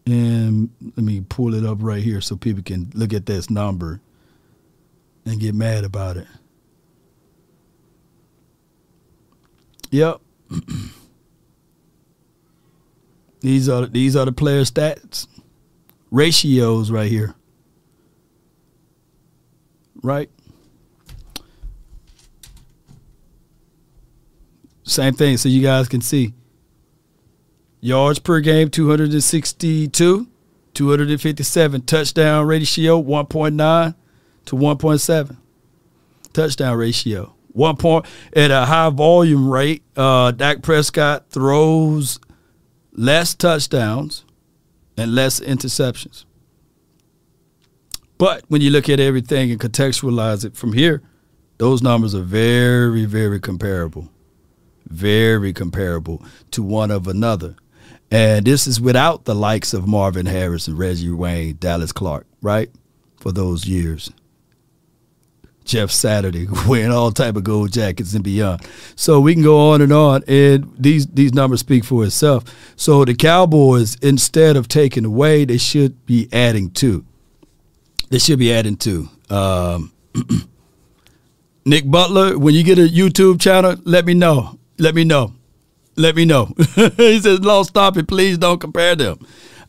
[0.07, 4.01] and let me pull it up right here so people can look at this number
[5.25, 6.27] and get mad about it.
[9.91, 10.21] Yep.
[13.41, 15.29] These are these are the player stats,
[16.11, 17.35] ratios right here.
[20.03, 20.31] Right.
[24.83, 26.33] Same thing, so you guys can see.
[27.81, 30.29] Yards per game, 262,
[30.75, 31.83] 257.
[31.83, 33.95] Touchdown ratio, 1.9
[34.47, 35.37] to 1.7.
[36.33, 37.35] Touchdown ratio.
[37.49, 42.21] One point at a high volume rate, uh, Dak Prescott throws
[42.93, 44.25] less touchdowns
[44.97, 46.25] and less interceptions.
[48.19, 51.03] But when you look at everything and contextualize it from here,
[51.59, 54.11] those numbers are very, very comparable.
[54.87, 56.23] Very comparable
[56.53, 57.57] to one of another.
[58.11, 62.71] And this is without the likes of Marvin Harris and Reggie Wayne, Dallas Clark, right?
[63.19, 64.11] For those years.
[65.67, 68.63] Jeff Saturday, wearing all type of gold jackets and beyond.
[68.95, 72.45] So we can go on and on, and these these numbers speak for itself.
[72.77, 77.05] So the Cowboys, instead of taking away, they should be adding to.
[78.11, 79.09] They should be adding to.
[79.29, 79.93] Um,
[81.65, 84.59] Nick Butler, when you get a YouTube channel, let me know.
[84.79, 85.33] Let me know.
[85.97, 86.47] Let me know.
[86.75, 88.39] he says, "No, stop it, please.
[88.39, 89.19] Don't compare them.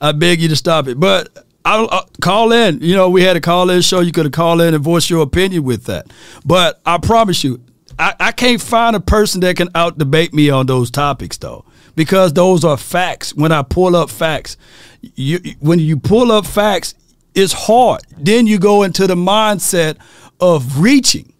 [0.01, 2.79] I beg you to stop it." But I'll, I'll, uh, call in.
[2.81, 3.99] You know, we had a call in show.
[3.99, 6.11] You could have called in and voiced your opinion with that.
[6.45, 7.61] But I promise you,
[7.99, 11.65] I, I can't find a person that can out debate me on those topics, though,
[11.95, 13.33] because those are facts.
[13.33, 14.57] When I pull up facts,
[15.01, 16.95] you, when you pull up facts,
[17.33, 18.01] it's hard.
[18.17, 19.97] Then you go into the mindset
[20.39, 21.33] of reaching,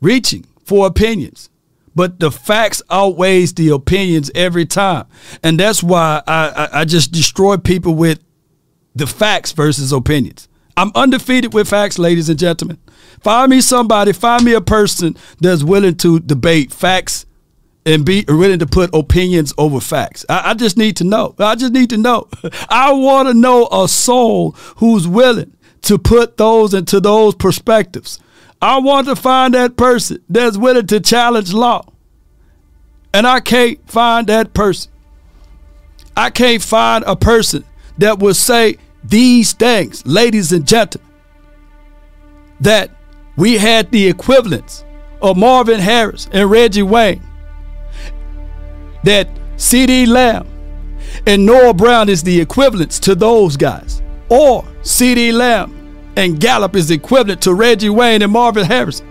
[0.00, 1.50] reaching for opinions
[1.96, 5.06] but the facts outweighs the opinions every time
[5.42, 8.20] and that's why I, I, I, just destroy people with
[8.96, 10.48] the facts versus opinions.
[10.76, 12.78] I'm undefeated with facts, ladies and gentlemen.
[13.22, 17.26] Find me somebody, find me a person that's willing to debate facts
[17.84, 20.24] and be willing to put opinions over facts.
[20.28, 21.34] I, I just need to know.
[21.38, 22.28] I just need to know.
[22.68, 28.18] I want to know a soul who's willing to put those into those perspectives.
[28.60, 31.84] I want to find that person that's willing to challenge law.
[33.12, 34.92] And I can't find that person.
[36.16, 37.64] I can't find a person
[37.98, 41.08] that will say these things, ladies and gentlemen,
[42.60, 42.90] that
[43.36, 44.84] we had the equivalents
[45.20, 47.22] of Marvin Harris and Reggie Wayne,
[49.04, 50.48] that CeeDee Lamb
[51.26, 55.75] and Noah Brown is the equivalents to those guys, or CeeDee Lamb
[56.16, 59.02] and Gallup is equivalent to Reggie Wayne and Marvin Harris,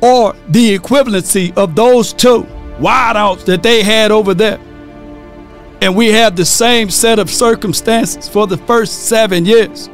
[0.00, 2.46] or the equivalency of those two
[2.78, 4.60] wideouts that they had over there
[5.80, 9.88] and we have the same set of circumstances for the first seven years.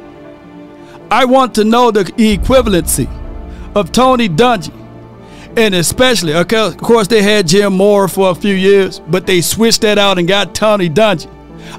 [1.11, 3.07] I want to know the equivalency
[3.75, 4.73] of Tony Dungy.
[5.57, 6.47] And especially, of
[6.77, 10.27] course, they had Jim Mora for a few years, but they switched that out and
[10.27, 11.31] got Tony Dungy.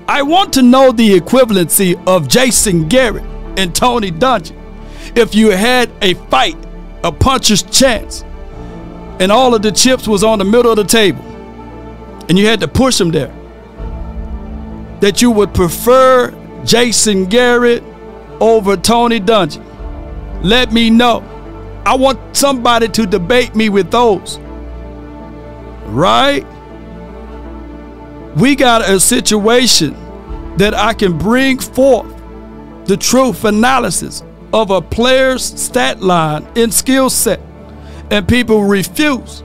[0.09, 3.25] I want to know the equivalency of Jason Garrett
[3.57, 4.55] and Tony Dungy.
[5.17, 6.57] If you had a fight,
[7.03, 8.23] a puncher's chance,
[9.19, 11.23] and all of the chips was on the middle of the table,
[12.29, 13.33] and you had to push them there,
[15.01, 17.83] that you would prefer Jason Garrett
[18.41, 19.63] over Tony Dungy.
[20.43, 21.23] Let me know.
[21.87, 24.39] I want somebody to debate me with those.
[25.87, 26.45] Right?
[28.37, 29.95] We got a situation
[30.57, 32.16] that I can bring forth
[32.87, 37.41] the truth analysis of a player's stat line and skill set.
[38.11, 39.43] And people refuse.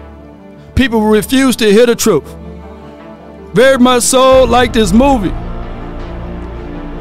[0.76, 2.28] People refuse to hear the truth.
[3.53, 5.30] Very much so like this movie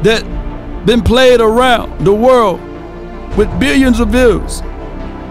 [0.03, 0.23] that
[0.85, 2.59] been played around the world
[3.37, 4.61] with billions of views.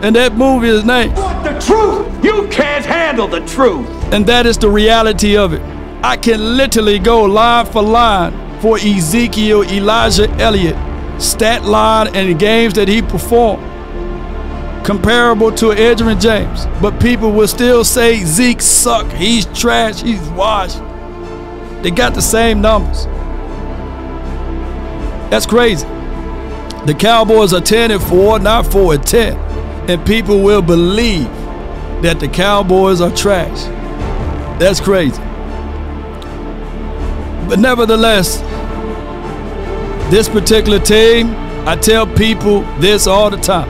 [0.02, 2.24] And that movie is named What the truth?
[2.24, 3.86] You can't handle the truth.
[4.12, 5.60] And that is the reality of it.
[6.02, 10.76] I can literally go line for line for Ezekiel Elijah Elliott,
[11.20, 13.64] stat line and the games that he performed,
[14.84, 16.66] comparable to Edgerrin James.
[16.80, 19.10] But people will still say Zeke suck.
[19.12, 20.02] He's trash.
[20.02, 20.78] He's washed.
[21.82, 23.06] They got the same numbers.
[25.30, 25.86] That's crazy.
[26.86, 29.36] The Cowboys are 10 and 4, not 4 and 10.
[29.90, 31.28] And people will believe
[32.02, 33.64] that the Cowboys are trash.
[34.58, 35.20] That's crazy.
[37.48, 38.40] But nevertheless,
[40.10, 41.34] this particular team,
[41.66, 43.68] I tell people this all the time.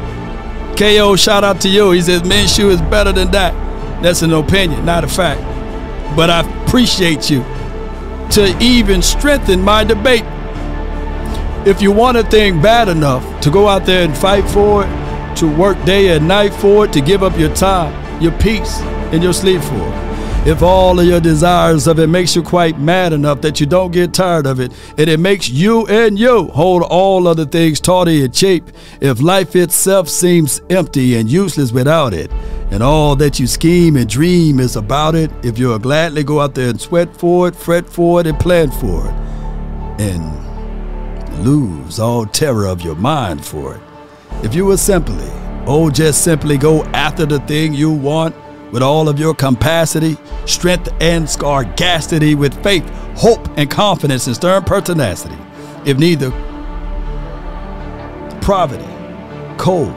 [0.77, 1.91] KO, shout out to you.
[1.91, 3.53] He says Minshew is better than that.
[4.03, 5.43] That's an opinion, not a fact.
[6.17, 7.43] But I appreciate you
[8.31, 10.25] to even strengthen my debate.
[11.67, 15.37] If you want a thing bad enough to go out there and fight for it,
[15.37, 18.81] to work day and night for it, to give up your time, your peace,
[19.13, 20.10] and your sleep for it.
[20.47, 23.91] If all of your desires of it makes you quite mad enough that you don't
[23.91, 28.25] get tired of it, and it makes you and you hold all other things tawdy
[28.25, 28.65] and cheap,
[29.03, 32.33] if life itself seems empty and useless without it,
[32.71, 36.55] and all that you scheme and dream is about it, if you'll gladly go out
[36.55, 39.15] there and sweat for it, fret for it, and plan for it,
[40.01, 43.83] and lose all terror of your mind for it.
[44.43, 45.29] If you will simply,
[45.67, 48.35] oh, just simply go after the thing you want
[48.73, 50.17] with all of your capacity,
[50.47, 55.37] strength, and scarcity, with faith, hope, and confidence and stern pertinacity,
[55.85, 56.31] if neither
[58.41, 58.87] poverty,
[59.59, 59.95] cold,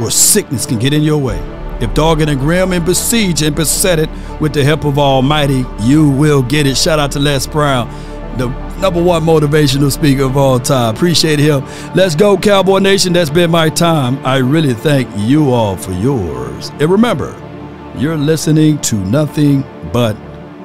[0.00, 1.38] or sickness can get in your way.
[1.80, 4.08] If dogged and grim and besieged and beset it
[4.40, 6.76] with the help of Almighty, you will get it.
[6.76, 7.88] Shout out to Les Brown,
[8.36, 8.48] the
[8.80, 10.94] number one motivational speaker of all time.
[10.94, 11.64] Appreciate him.
[11.94, 13.12] Let's go, Cowboy Nation.
[13.12, 14.24] That's been my time.
[14.26, 16.70] I really thank you all for yours.
[16.80, 17.32] And remember,
[17.96, 20.16] you're listening to nothing but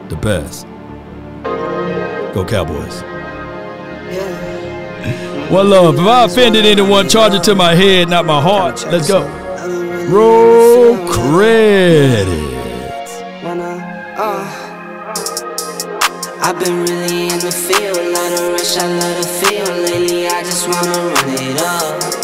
[0.09, 0.65] the best.
[2.33, 3.01] Go, Cowboys.
[4.11, 5.49] Yeah.
[5.51, 5.95] One love.
[5.95, 8.85] If I offended anyone, charge it to my head, not my heart.
[8.87, 9.21] Let's go.
[10.09, 12.43] Roll credit.
[14.15, 14.45] Uh,
[16.41, 19.65] I've been really in the field, lot of rush, I love the feel.
[19.83, 22.22] Lately, I just wanna run it up.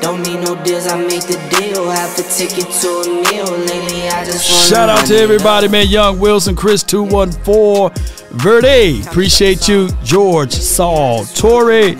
[0.00, 1.90] Don't need no deals, I make the deal.
[1.90, 3.50] Have to take it to a meal.
[3.66, 5.88] Lately, I just Shout out to everybody, man.
[5.88, 7.90] Young Wilson, Chris 214,
[8.30, 9.02] Verde.
[9.02, 11.96] Appreciate you, George, Saul, Torrey.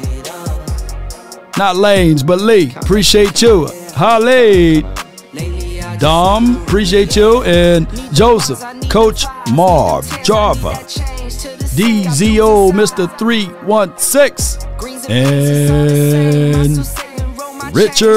[1.56, 2.72] Not Lanes, but Lee.
[2.76, 3.68] Appreciate you.
[3.94, 4.84] Holly.
[5.98, 7.42] Dom, appreciate you.
[7.42, 10.74] And Joseph, Coach Marv, Jarva,
[11.74, 13.08] DZO, Mr.
[13.18, 17.07] 316, and
[17.72, 18.08] Richard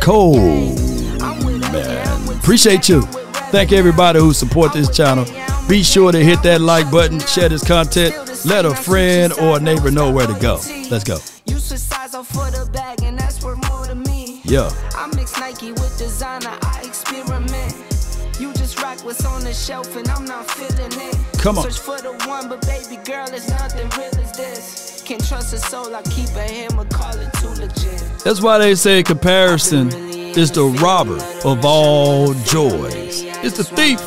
[0.00, 0.36] Cole.
[1.72, 3.02] Man, appreciate you.
[3.52, 5.26] Thank everybody who support this channel.
[5.68, 9.60] Be sure to hit that like button, share this content, let a friend or a
[9.60, 10.60] neighbor know where to go.
[10.90, 11.18] Let's go.
[11.46, 14.40] You switch sides off for the bag, and that's worth more to me.
[14.44, 14.70] Yeah.
[14.96, 17.74] I mix Nike with designer, I experiment.
[18.40, 21.16] You just rock what's on the shelf, and I'm not feeling it.
[21.38, 21.70] Come on.
[21.70, 24.79] Search for the one, but baby girl, it's nothing real as this.
[25.10, 28.00] Can't trust a soul, I keep a hammer, call it too legit.
[28.22, 33.24] That's why they say comparison is the robber of all joys.
[33.42, 33.98] It's the thief.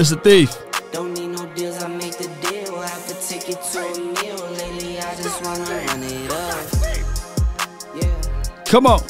[0.00, 0.56] It's the thief.
[0.92, 2.80] Don't need no deals, I make the deal.
[2.80, 4.38] Have to take it to a meal.
[4.52, 6.32] Lately, I just wanna run it
[8.56, 8.64] up.
[8.64, 9.02] Come on.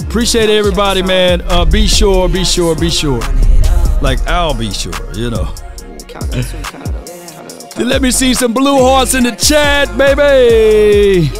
[0.00, 1.42] Appreciate everybody, man.
[1.42, 3.20] Uh, be sure, be sure, be sure.
[4.00, 5.54] Like I'll be sure, you know.
[7.80, 11.30] Then let me see some blue hearts in the chat, baby.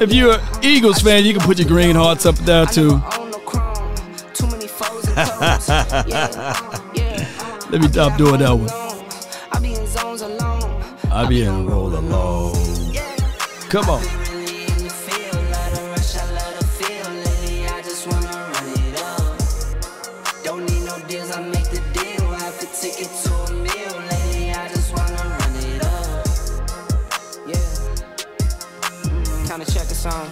[0.00, 2.88] If you're an Eagles fan, you can put your green hearts up there too.
[7.70, 8.68] Let me stop doing that one.
[11.12, 12.56] I be in roll alone.
[13.68, 14.19] Come on.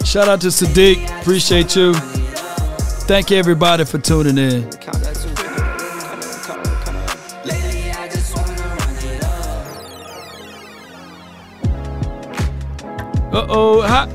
[0.09, 1.21] Shout out to Sadiq.
[1.21, 1.93] Appreciate you.
[3.05, 4.65] Thank you, everybody for tuning in.
[13.31, 13.83] Uh oh.
[13.83, 14.07] How,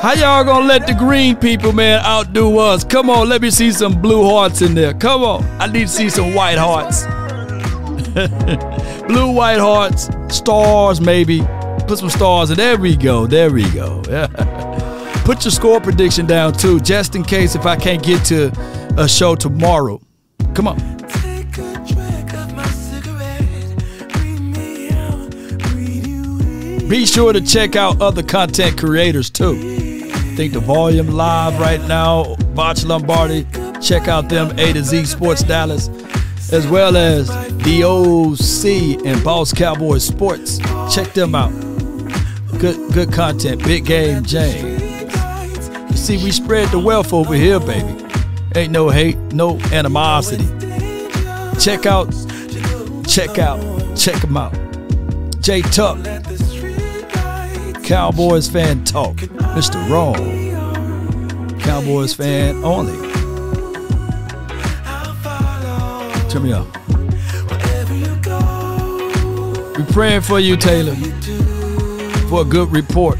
[0.00, 2.84] how y'all gonna let the green people, man, outdo us?
[2.84, 4.92] Come on, let me see some blue hearts in there.
[4.92, 5.44] Come on.
[5.58, 7.04] I need to see some white hearts.
[9.06, 11.40] blue, white hearts, stars, maybe.
[11.86, 12.58] Put some stars in.
[12.58, 13.26] There we go.
[13.26, 14.02] There we go.
[15.24, 18.52] Put your score prediction down too, just in case if I can't get to
[18.98, 20.00] a show tomorrow.
[20.54, 20.76] Come on.
[26.88, 30.10] Be sure to check out other content creators too.
[30.12, 33.46] I think the volume live right now, Botch Lombardi.
[33.80, 35.88] Check out them A to Z Sports Dallas,
[36.52, 40.58] as well as DOC and Boss Cowboy Sports.
[40.94, 41.52] Check them out.
[42.58, 43.64] Good good content.
[43.64, 44.73] Big Game James.
[46.04, 48.04] See, we spread the wealth over here, baby.
[48.54, 50.44] Ain't no hate, no animosity.
[51.58, 52.12] Check out,
[53.08, 54.52] check out, check them out.
[55.40, 55.96] J Tuck,
[57.84, 59.16] Cowboys fan talk,
[59.56, 59.80] Mr.
[59.88, 62.92] Wrong, Cowboys fan only.
[66.28, 66.66] Turn me up.
[69.78, 70.96] We're praying for you, Taylor,
[72.28, 73.18] for a good report.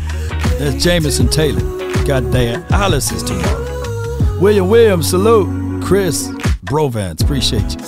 [0.58, 1.73] That's Jameson Taylor.
[2.06, 4.38] Got dialysis tomorrow.
[4.38, 5.82] William Williams, salute.
[5.82, 6.28] Chris
[6.66, 7.80] Brovance, appreciate you.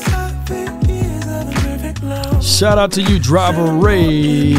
[2.40, 4.54] Shout out to you, Driver Ray.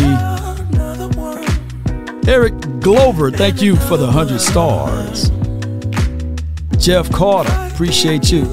[2.27, 5.31] Eric Glover, thank you for the 100 stars.
[6.77, 8.43] Jeff Carter, appreciate you.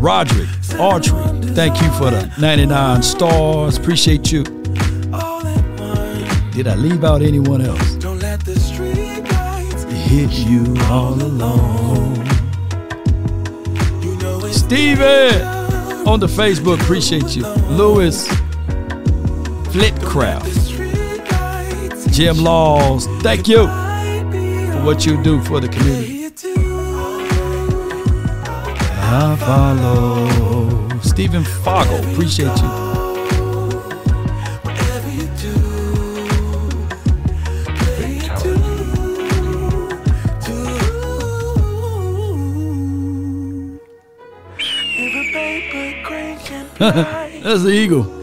[0.00, 3.78] Roderick Archery, thank you for the 99 stars.
[3.78, 4.44] Appreciate you.
[6.52, 7.99] Did I leave out anyone else?
[10.10, 12.16] Hit you all alone.
[14.50, 15.40] Steven
[16.04, 17.46] on the Facebook, appreciate you.
[17.70, 18.26] Lewis
[19.70, 20.50] Flitcraft.
[22.12, 26.26] Jim Laws, thank you for what you do for the community.
[29.12, 30.98] I follow.
[31.02, 32.99] Stephen Foggle, appreciate you.
[47.42, 48.19] That's the eagle.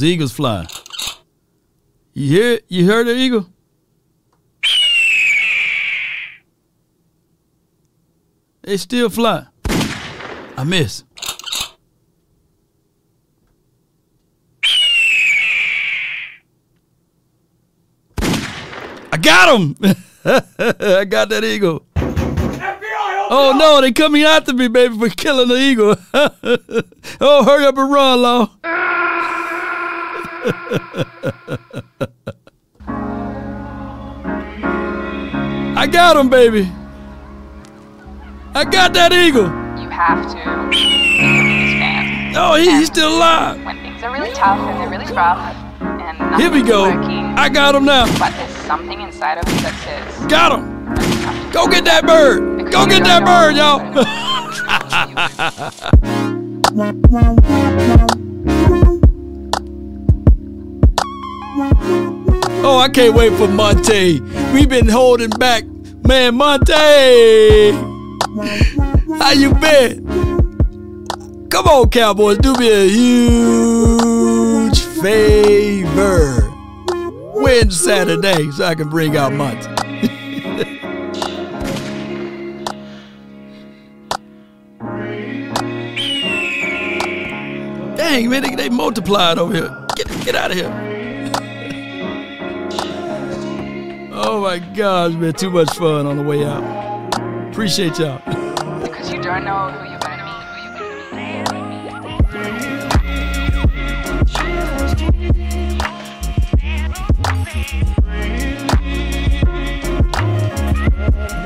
[0.00, 0.66] Those eagles fly.
[2.14, 2.64] You hear it?
[2.68, 3.46] You heard the eagle?
[8.62, 9.46] They still fly.
[10.56, 11.04] I miss.
[18.22, 19.76] I got him.
[20.24, 21.84] I got that eagle.
[23.32, 25.94] Oh no, they coming after me, baby, for killing the eagle.
[27.20, 28.50] oh, hurry up and run, Law.
[35.76, 36.70] I got him, baby.
[38.54, 39.44] I got that eagle.
[39.80, 42.34] You have to be a Bees fan.
[42.36, 43.62] Oh, he, he's still alive.
[43.64, 45.38] When things are really tough and they're really rough,
[45.80, 46.82] and Here we go.
[46.84, 48.06] working, I got him now.
[48.18, 51.50] but there's something inside of you that says, Got him.
[51.52, 52.70] Go get that bird.
[52.70, 53.80] Go get that bird, y'all.
[62.62, 64.20] oh, I can't wait for Monte.
[64.52, 65.64] We've been holding back.
[66.06, 66.72] Man, Monte.
[69.18, 70.06] How you been?
[71.50, 72.38] Come on, Cowboys.
[72.38, 76.50] Do me a huge favor.
[77.34, 79.66] Win Saturday so I can bring out Monte.
[87.96, 89.86] Dang, man, they, they multiplied over here.
[89.96, 90.89] Get, get out of here.
[94.22, 96.62] Oh my gosh, man, too much fun on the way out.
[97.50, 98.18] Appreciate y'all.
[98.82, 100.24] because you don't know who you're going to
[111.30, 111.39] meet.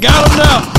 [0.00, 0.76] Got him now.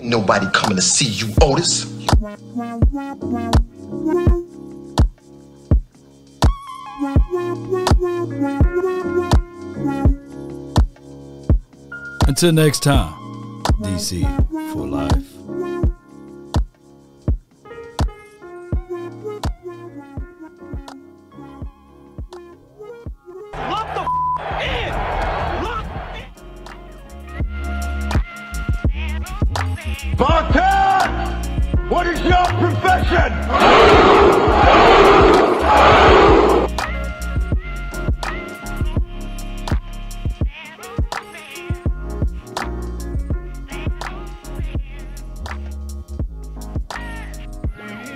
[0.00, 1.84] Nobody coming to see you, Otis.
[12.26, 13.14] Until next time,
[13.82, 14.22] DC
[14.72, 15.37] for life.
[30.16, 31.10] Bartek!
[31.90, 33.32] What is your profession?